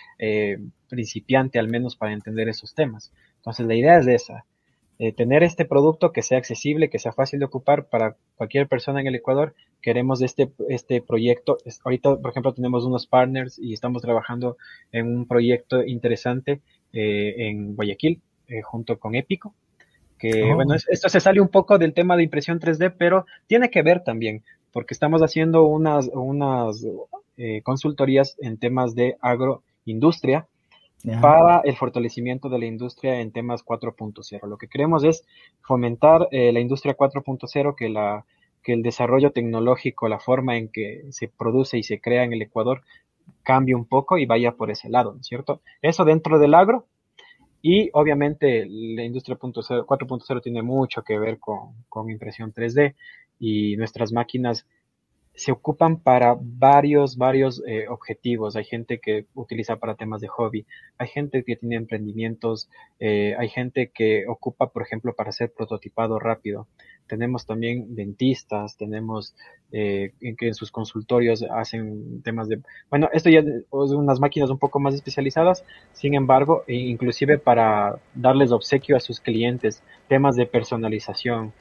principiante 0.88 1.58
al 1.58 1.68
menos 1.68 1.96
para 1.96 2.14
entender 2.14 2.48
esos 2.48 2.76
temas. 2.76 3.12
Entonces, 3.38 3.66
la 3.66 3.74
idea 3.74 3.98
es 3.98 4.06
esa. 4.06 4.46
Eh, 5.04 5.14
tener 5.14 5.42
este 5.42 5.66
producto 5.66 6.12
que 6.12 6.22
sea 6.22 6.38
accesible, 6.38 6.92
que 6.92 7.00
sea 7.00 7.12
fácil 7.12 7.40
de 7.40 7.46
ocupar 7.46 7.86
para 7.86 8.18
cualquier 8.36 8.68
persona 8.68 9.02
en 9.02 9.08
el 9.08 9.16
Ecuador. 9.16 9.56
Queremos 9.82 10.22
este, 10.22 10.52
este 10.70 11.02
proyecto. 11.02 11.58
Ahorita, 11.84 12.18
por 12.18 12.30
ejemplo, 12.30 12.54
tenemos 12.54 12.86
unos 12.86 13.08
partners 13.08 13.58
y 13.58 13.74
estamos 13.74 14.04
trabajando 14.04 14.58
en 14.92 15.08
un 15.08 15.26
proyecto 15.26 15.84
interesante 15.84 16.62
eh, 16.94 17.34
en 17.36 17.76
Guayaquil, 17.76 18.22
eh, 18.48 18.62
junto 18.62 19.00
con 19.00 19.16
Épico. 19.16 19.56
Que, 20.20 20.44
oh. 20.44 20.54
bueno, 20.54 20.76
esto 20.76 21.10
se 21.10 21.20
sale 21.20 21.42
un 21.42 21.50
poco 21.50 21.80
del 21.80 21.96
tema 21.96 22.16
de 22.16 22.22
impresión 22.22 22.60
3D, 22.60 22.94
pero 22.96 23.26
tiene 23.48 23.72
que 23.72 23.82
ver 23.82 24.04
también, 24.04 24.44
porque 24.72 24.94
estamos 24.94 25.24
haciendo 25.24 25.64
unas, 25.64 26.12
unas 26.14 26.86
consultorías 27.64 28.38
en 28.40 28.60
temas 28.60 28.94
de 28.94 29.18
agroindustria 29.20 30.46
para 31.22 31.62
el 31.64 31.76
fortalecimiento 31.76 32.50
de 32.50 32.60
la 32.60 32.66
industria 32.66 33.20
en 33.22 33.32
temas 33.32 33.64
4.0. 33.66 34.48
Lo 34.48 34.58
que 34.58 34.68
queremos 34.68 35.04
es 35.04 35.26
fomentar 35.62 36.28
eh, 36.32 36.52
la 36.52 36.60
industria 36.60 36.96
4.0, 36.96 37.76
que, 37.76 37.90
la, 37.90 38.26
que 38.64 38.74
el 38.74 38.84
desarrollo 38.84 39.32
tecnológico, 39.32 40.08
la 40.08 40.20
forma 40.20 40.58
en 40.58 40.70
que 40.70 41.04
se 41.10 41.28
produce 41.28 41.78
y 41.78 41.84
se 41.84 42.00
crea 42.00 42.24
en 42.24 42.34
el 42.34 42.42
Ecuador 42.42 42.82
cambie 43.44 43.76
un 43.76 43.86
poco 43.86 44.18
y 44.18 44.26
vaya 44.26 44.54
por 44.54 44.72
ese 44.72 44.90
lado, 44.90 45.14
¿no 45.14 45.22
es 45.22 45.28
cierto? 45.28 45.62
Eso 45.82 46.06
dentro 46.06 46.40
del 46.40 46.54
agro 46.54 46.86
y 47.62 47.90
obviamente 47.94 48.66
la 48.68 49.04
industria 49.04 49.38
4.0 49.38 50.42
tiene 50.42 50.62
mucho 50.62 51.04
que 51.04 51.20
ver 51.20 51.40
con, 51.40 51.74
con 51.90 52.10
impresión 52.10 52.54
3D 52.54 52.96
y 53.40 53.76
nuestras 53.78 54.12
máquinas 54.12 54.66
se 55.34 55.52
ocupan 55.52 55.98
para 55.98 56.36
varios, 56.40 57.18
varios 57.18 57.64
eh, 57.66 57.88
objetivos. 57.88 58.56
Hay 58.56 58.66
gente 58.66 59.00
que 59.00 59.26
utiliza 59.34 59.78
para 59.78 59.96
temas 59.96 60.22
de 60.22 60.28
hobby, 60.28 60.66
hay 60.98 61.08
gente 61.08 61.44
que 61.44 61.56
tiene 61.56 61.76
emprendimientos, 61.78 62.70
eh, 63.00 63.36
hay 63.40 63.50
gente 63.50 63.92
que 63.94 64.26
ocupa, 64.28 64.68
por 64.68 64.84
ejemplo, 64.84 65.14
para 65.14 65.30
hacer 65.30 65.52
prototipado 65.52 66.20
rápido. 66.20 66.68
Tenemos 67.08 67.46
también 67.46 67.96
dentistas, 67.96 68.78
tenemos 68.78 69.34
eh, 69.72 70.14
que 70.38 70.48
en 70.48 70.54
sus 70.54 70.72
consultorios 70.72 71.44
hacen 71.50 72.22
temas 72.24 72.48
de, 72.48 72.60
bueno, 72.90 73.10
esto 73.14 73.30
ya 73.30 73.40
es 73.40 73.66
unas 73.72 74.20
máquinas 74.20 74.50
un 74.50 74.60
poco 74.60 74.80
más 74.80 74.94
especializadas, 74.94 75.66
sin 75.94 76.14
embargo, 76.14 76.64
e 76.68 76.76
inclusive 76.76 77.38
para 77.38 78.00
darles 78.14 78.52
obsequio 78.52 78.96
a 78.96 79.00
sus 79.00 79.20
clientes, 79.20 79.82
temas 80.08 80.36
de 80.36 80.46
personalización, 80.46 81.54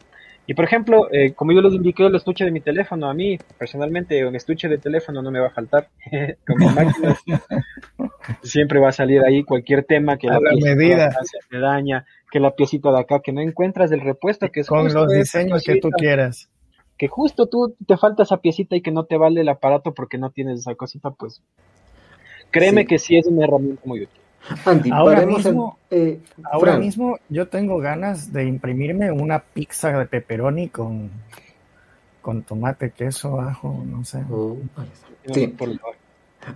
y 0.50 0.54
por 0.54 0.64
ejemplo, 0.64 1.06
eh, 1.12 1.32
como 1.32 1.52
yo 1.52 1.60
les 1.60 1.74
indiqué 1.74 2.04
el 2.04 2.16
estuche 2.16 2.44
de 2.44 2.50
mi 2.50 2.60
teléfono, 2.60 3.08
a 3.08 3.14
mí 3.14 3.38
personalmente 3.56 4.26
un 4.26 4.34
estuche 4.34 4.66
de 4.66 4.78
teléfono 4.78 5.22
no 5.22 5.30
me 5.30 5.38
va 5.38 5.46
a 5.46 5.50
faltar. 5.50 5.90
Con 6.44 6.56
mis 6.58 6.74
máquinas 6.74 7.22
siempre 8.42 8.80
va 8.80 8.88
a 8.88 8.92
salir 8.92 9.22
ahí 9.22 9.44
cualquier 9.44 9.84
tema 9.84 10.18
que 10.18 10.26
la, 10.26 10.40
medida 10.40 11.16
se 11.48 11.56
daña, 11.56 12.04
que 12.32 12.40
la 12.40 12.50
piecita 12.50 12.90
de 12.90 12.98
acá 12.98 13.20
que 13.20 13.30
no 13.30 13.40
encuentras 13.40 13.90
del 13.90 14.00
repuesto 14.00 14.50
que 14.50 14.62
es 14.62 14.66
con 14.66 14.92
los 14.92 15.12
diseños 15.12 15.62
que 15.62 15.78
tú 15.78 15.90
quieras. 15.90 16.50
Que 16.98 17.06
justo 17.06 17.46
tú 17.46 17.76
te 17.86 17.96
falta 17.96 18.24
esa 18.24 18.38
piecita 18.38 18.74
y 18.74 18.82
que 18.82 18.90
no 18.90 19.04
te 19.04 19.16
vale 19.16 19.42
el 19.42 19.48
aparato 19.48 19.94
porque 19.94 20.18
no 20.18 20.30
tienes 20.30 20.58
esa 20.58 20.74
cosita, 20.74 21.12
pues 21.12 21.44
créeme 22.50 22.86
que 22.86 22.98
sí 22.98 23.16
es 23.16 23.28
una 23.28 23.44
herramienta 23.44 23.82
muy 23.84 24.02
útil 24.02 24.20
ahora 24.90 25.26
mismo, 25.26 25.78
eh, 25.90 26.20
ahora 26.44 26.78
mismo 26.78 27.18
yo 27.28 27.48
tengo 27.48 27.78
ganas 27.78 28.32
de 28.32 28.44
imprimirme 28.44 29.10
una 29.10 29.40
pizza 29.40 29.96
de 29.98 30.06
pepperoni 30.06 30.68
con, 30.68 31.10
con 32.20 32.42
tomate, 32.42 32.90
queso, 32.90 33.40
ajo, 33.40 33.82
no 33.86 34.04
sé. 34.04 34.22
Oh, 34.30 34.56
sí. 35.32 35.54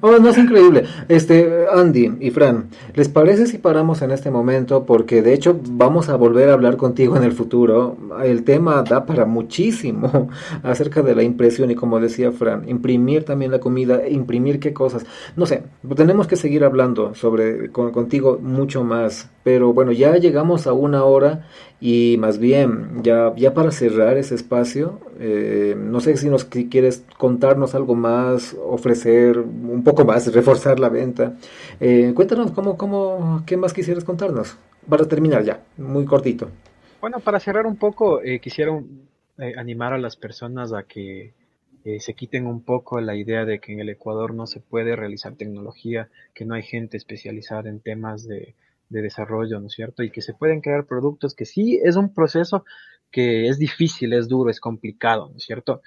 Oh, 0.00 0.18
no 0.18 0.30
es 0.30 0.38
increíble. 0.38 0.84
Este, 1.08 1.66
Andy 1.70 2.16
y 2.20 2.30
Fran, 2.30 2.68
¿les 2.94 3.08
parece 3.10 3.46
si 3.46 3.58
paramos 3.58 4.00
en 4.00 4.12
este 4.12 4.30
momento? 4.30 4.84
Porque 4.86 5.20
de 5.20 5.34
hecho 5.34 5.60
vamos 5.70 6.08
a 6.08 6.16
volver 6.16 6.48
a 6.48 6.54
hablar 6.54 6.78
contigo 6.78 7.16
en 7.16 7.22
el 7.22 7.32
futuro. 7.32 7.96
El 8.22 8.44
tema 8.44 8.82
da 8.82 9.04
para 9.04 9.26
muchísimo 9.26 10.30
acerca 10.62 11.02
de 11.02 11.14
la 11.14 11.22
impresión 11.22 11.70
y 11.70 11.74
como 11.74 12.00
decía 12.00 12.32
Fran, 12.32 12.66
imprimir 12.68 13.24
también 13.24 13.50
la 13.50 13.60
comida, 13.60 14.08
imprimir 14.08 14.58
qué 14.58 14.72
cosas. 14.72 15.04
No 15.36 15.44
sé, 15.44 15.64
tenemos 15.94 16.26
que 16.26 16.36
seguir 16.36 16.64
hablando 16.64 17.14
sobre 17.14 17.70
contigo 17.70 18.38
mucho 18.42 18.84
más. 18.84 19.28
Pero 19.44 19.74
bueno, 19.74 19.92
ya 19.92 20.16
llegamos 20.16 20.66
a 20.66 20.72
una 20.72 21.04
hora 21.04 21.46
y 21.78 22.16
más 22.18 22.38
bien, 22.38 23.02
ya, 23.02 23.34
ya 23.36 23.52
para 23.52 23.70
cerrar 23.70 24.16
ese 24.16 24.34
espacio, 24.34 25.00
eh, 25.20 25.76
no 25.78 26.00
sé 26.00 26.16
si 26.16 26.30
nos 26.30 26.46
quieres 26.46 27.04
contarnos 27.18 27.74
algo 27.74 27.94
más, 27.94 28.56
ofrecer 28.66 29.44
poco 29.82 30.04
más, 30.04 30.32
reforzar 30.32 30.78
la 30.78 30.88
venta. 30.88 31.36
Eh, 31.80 32.12
cuéntanos 32.14 32.52
cómo, 32.52 32.76
cómo, 32.76 33.42
qué 33.46 33.56
más 33.56 33.72
quisieras 33.72 34.04
contarnos 34.04 34.56
para 34.88 35.06
terminar 35.06 35.42
ya, 35.42 35.62
muy 35.76 36.04
cortito. 36.04 36.50
Bueno, 37.00 37.20
para 37.20 37.40
cerrar 37.40 37.66
un 37.66 37.76
poco, 37.76 38.22
eh, 38.22 38.40
quisiera 38.40 38.72
animar 39.56 39.92
a 39.92 39.98
las 39.98 40.16
personas 40.16 40.72
a 40.72 40.84
que 40.84 41.32
se 41.98 42.14
quiten 42.14 42.46
un 42.46 42.62
poco 42.62 42.98
la 43.00 43.14
idea 43.14 43.44
de 43.44 43.58
que 43.58 43.72
en 43.72 43.80
el 43.80 43.90
Ecuador 43.90 44.32
no 44.32 44.46
se 44.46 44.60
puede 44.60 44.96
realizar 44.96 45.34
tecnología, 45.34 46.08
que 46.32 46.46
no 46.46 46.54
hay 46.54 46.62
gente 46.62 46.96
especializada 46.96 47.68
en 47.68 47.80
temas 47.80 48.26
de 48.26 48.54
desarrollo, 48.88 49.60
¿no 49.60 49.66
es 49.66 49.74
cierto? 49.74 50.02
Y 50.02 50.10
que 50.10 50.22
se 50.22 50.32
pueden 50.32 50.60
crear 50.62 50.86
productos 50.86 51.34
que 51.34 51.44
sí 51.44 51.80
es 51.82 51.96
un 51.96 52.14
proceso 52.14 52.64
que 53.14 53.46
es 53.46 53.58
difícil, 53.60 54.12
es 54.12 54.28
duro, 54.28 54.50
es 54.50 54.58
complicado, 54.58 55.28
¿no 55.30 55.36
es 55.36 55.44
cierto? 55.44 55.82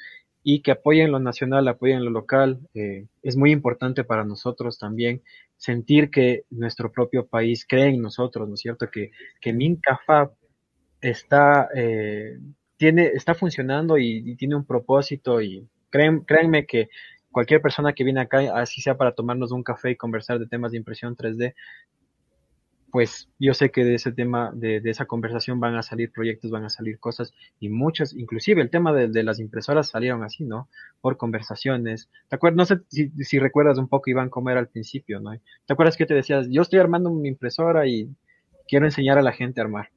Y 0.49 0.61
que 0.61 0.71
apoyen 0.71 1.11
lo 1.11 1.19
nacional, 1.19 1.67
apoyen 1.67 2.05
lo 2.05 2.09
local. 2.09 2.61
Eh, 2.73 3.05
es 3.21 3.35
muy 3.35 3.51
importante 3.51 4.05
para 4.05 4.23
nosotros 4.23 4.79
también 4.79 5.21
sentir 5.57 6.09
que 6.09 6.45
nuestro 6.49 6.89
propio 6.89 7.27
país 7.27 7.65
cree 7.67 7.87
en 7.87 8.01
nosotros, 8.01 8.47
¿no 8.47 8.53
es 8.53 8.61
cierto? 8.61 8.89
Que, 8.89 9.11
que 9.41 9.51
Mincafab 9.51 10.31
está, 11.01 11.67
eh, 11.75 12.37
está 12.79 13.35
funcionando 13.35 13.97
y, 13.97 14.37
tiene 14.37 14.55
un 14.55 14.65
propósito 14.65 15.41
y 15.41 15.67
creen, 15.89 16.21
créanme 16.21 16.65
que 16.65 16.87
cualquier 17.29 17.61
persona 17.61 17.91
que 17.91 18.05
viene 18.05 18.21
acá, 18.21 18.39
así 18.57 18.79
sea 18.81 18.95
para 18.95 19.11
tomarnos 19.11 19.51
un 19.51 19.63
café 19.63 19.91
y 19.91 19.97
conversar 19.97 20.39
de 20.39 20.47
temas 20.47 20.71
de 20.71 20.77
impresión 20.77 21.17
3D, 21.17 21.55
pues 22.91 23.29
yo 23.37 23.53
sé 23.53 23.69
que 23.69 23.83
de 23.83 23.95
ese 23.95 24.11
tema, 24.11 24.51
de, 24.53 24.81
esa 24.85 25.05
conversación 25.05 25.59
van 25.59 25.75
a 25.75 25.83
salir 25.83 26.11
proyectos, 26.11 26.51
van 26.51 26.63
a 26.63 26.69
salir 26.69 26.99
cosas 26.99 27.33
y 27.59 27.69
muchas, 27.69 28.13
inclusive 28.13 28.61
el 28.61 28.69
tema 28.69 28.93
de, 28.93 29.23
las 29.23 29.39
impresoras 29.39 29.89
salieron 29.89 30.23
así, 30.23 30.43
¿no? 30.43 30.69
Por 31.01 31.17
conversaciones. 31.17 32.09
¿Te 32.29 32.35
acuerdas? 32.35 32.57
No 32.57 32.65
sé 32.65 33.09
si, 33.19 33.39
recuerdas 33.39 33.77
un 33.77 33.87
poco, 33.87 34.09
Iván, 34.09 34.29
cómo 34.29 34.49
era 34.49 34.59
al 34.59 34.67
principio, 34.67 35.19
¿no? 35.19 35.31
¿Te 35.65 35.73
acuerdas 35.73 35.97
que 35.97 36.05
te 36.05 36.13
decías, 36.13 36.47
yo 36.49 36.61
estoy 36.61 36.79
armando 36.79 37.09
mi 37.09 37.27
impresora 37.27 37.87
y 37.87 38.09
quiero 38.67 38.85
enseñar 38.85 39.17
a 39.17 39.21
la 39.21 39.33
gente 39.33 39.59
a 39.59 39.65
armar? 39.65 39.89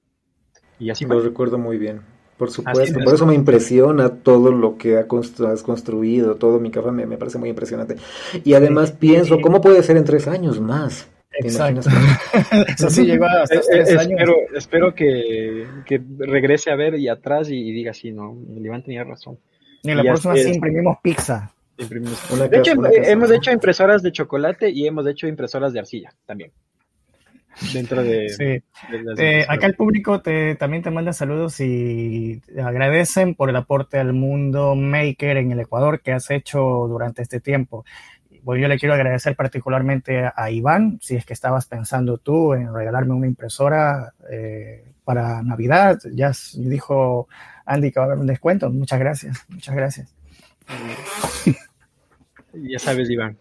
Y 0.78 0.90
así 0.90 1.04
Lo 1.04 1.20
recuerdo 1.20 1.58
muy 1.58 1.78
bien. 1.78 2.00
Por 2.36 2.50
supuesto, 2.50 2.98
por 3.04 3.14
eso 3.14 3.26
me 3.26 3.34
impresiona 3.34 4.08
todo 4.08 4.50
lo 4.50 4.78
que 4.78 4.96
has 4.96 5.62
construido, 5.62 6.36
todo 6.36 6.58
mi 6.58 6.70
café 6.70 6.90
me, 6.90 7.18
parece 7.18 7.36
muy 7.36 7.50
impresionante. 7.50 7.96
Y 8.44 8.54
además 8.54 8.92
pienso, 8.92 9.42
¿cómo 9.42 9.60
puede 9.60 9.82
ser 9.82 9.98
en 9.98 10.04
tres 10.04 10.26
años 10.26 10.58
más? 10.58 11.06
Exacto. 11.32 11.88
Eso 12.68 12.90
sí 12.90 13.04
llegó 13.04 13.26
hasta 13.26 13.56
eh, 13.56 13.62
tres 13.70 13.90
eh, 13.90 13.98
años. 13.98 14.10
Espero, 14.12 14.36
espero 14.54 14.94
que, 14.94 15.66
que, 15.86 16.00
regrese 16.18 16.70
a 16.70 16.76
ver 16.76 16.96
y 16.96 17.08
atrás 17.08 17.48
y, 17.50 17.72
diga 17.72 17.94
sí, 17.94 18.12
no, 18.12 18.36
Iván 18.56 18.82
tenía 18.82 19.04
razón. 19.04 19.38
Y 19.82 19.90
en 19.90 19.96
la 19.96 20.02
próxima 20.02 20.36
sí 20.36 20.50
imprimimos 20.50 20.98
pizza. 21.02 21.52
de 21.78 22.58
hecho, 22.58 22.72
hemos 22.84 23.30
hecho 23.30 23.52
impresoras 23.52 24.02
de 24.02 24.12
chocolate 24.12 24.70
y 24.70 24.86
hemos 24.86 25.06
hecho 25.06 25.26
impresoras 25.26 25.72
de 25.72 25.78
arcilla 25.78 26.12
también. 26.26 26.52
Dentro 27.72 28.02
de. 28.02 28.28
Sí. 28.28 28.62
Eh, 29.18 29.44
acá 29.48 29.66
el 29.66 29.74
público 29.74 30.22
te, 30.22 30.54
también 30.54 30.82
te 30.82 30.90
manda 30.90 31.12
saludos 31.12 31.60
y 31.60 32.40
agradecen 32.62 33.34
por 33.34 33.50
el 33.50 33.56
aporte 33.56 33.98
al 33.98 34.12
mundo 34.12 34.74
maker 34.76 35.36
en 35.36 35.52
el 35.52 35.60
Ecuador 35.60 36.00
que 36.00 36.12
has 36.12 36.30
hecho 36.30 36.60
durante 36.88 37.22
este 37.22 37.40
tiempo 37.40 37.84
bueno, 38.42 38.62
yo 38.62 38.68
le 38.68 38.78
quiero 38.78 38.94
agradecer 38.94 39.36
particularmente 39.36 40.30
a 40.34 40.50
Iván, 40.50 40.98
si 41.02 41.16
es 41.16 41.24
que 41.24 41.32
estabas 41.32 41.66
pensando 41.66 42.18
tú 42.18 42.54
en 42.54 42.72
regalarme 42.72 43.14
una 43.14 43.26
impresora 43.26 44.14
eh, 44.30 44.92
para 45.04 45.42
Navidad. 45.42 45.98
Ya 46.12 46.32
dijo 46.56 47.28
Andy 47.66 47.92
que 47.92 48.00
va 48.00 48.06
a 48.06 48.08
haber 48.08 48.18
un 48.18 48.26
descuento. 48.26 48.70
Muchas 48.70 48.98
gracias, 48.98 49.44
muchas 49.48 49.74
gracias. 49.74 50.14
ya 52.54 52.78
sabes, 52.78 53.10
Iván. 53.10 53.36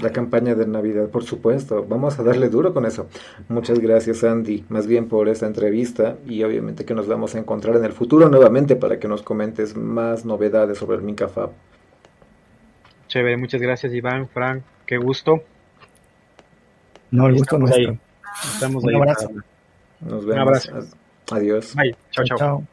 La 0.00 0.10
campaña 0.10 0.54
de 0.54 0.66
Navidad, 0.66 1.10
por 1.10 1.24
supuesto. 1.24 1.84
Vamos 1.86 2.18
a 2.18 2.22
darle 2.22 2.48
duro 2.48 2.72
con 2.72 2.86
eso. 2.86 3.08
Muchas 3.48 3.78
gracias, 3.78 4.24
Andy, 4.24 4.64
más 4.70 4.86
bien 4.86 5.06
por 5.06 5.28
esta 5.28 5.46
entrevista 5.46 6.16
y 6.26 6.42
obviamente 6.44 6.86
que 6.86 6.94
nos 6.94 7.06
vamos 7.06 7.34
a 7.34 7.38
encontrar 7.38 7.76
en 7.76 7.84
el 7.84 7.92
futuro 7.92 8.30
nuevamente 8.30 8.74
para 8.74 8.98
que 8.98 9.06
nos 9.06 9.22
comentes 9.22 9.76
más 9.76 10.24
novedades 10.24 10.78
sobre 10.78 10.96
el 10.96 11.02
Mincafab. 11.02 11.50
Chévere, 13.12 13.36
muchas 13.36 13.60
gracias 13.60 13.92
Iván, 13.92 14.26
Frank, 14.26 14.62
qué 14.86 14.96
gusto. 14.96 15.44
No, 17.10 17.26
el 17.26 17.34
gusto 17.34 17.58
nuestro. 17.58 17.98
Estamos 18.54 18.84
Un 18.84 18.88
ahí. 18.88 18.96
Abrazo. 18.96 19.30
Nos 20.00 20.24
vemos. 20.24 20.34
Un 20.34 20.38
abrazo. 20.38 20.96
Adiós. 21.30 21.74
Bye. 21.76 21.94
chao. 22.10 22.24
chao. 22.24 22.38
chao. 22.38 22.66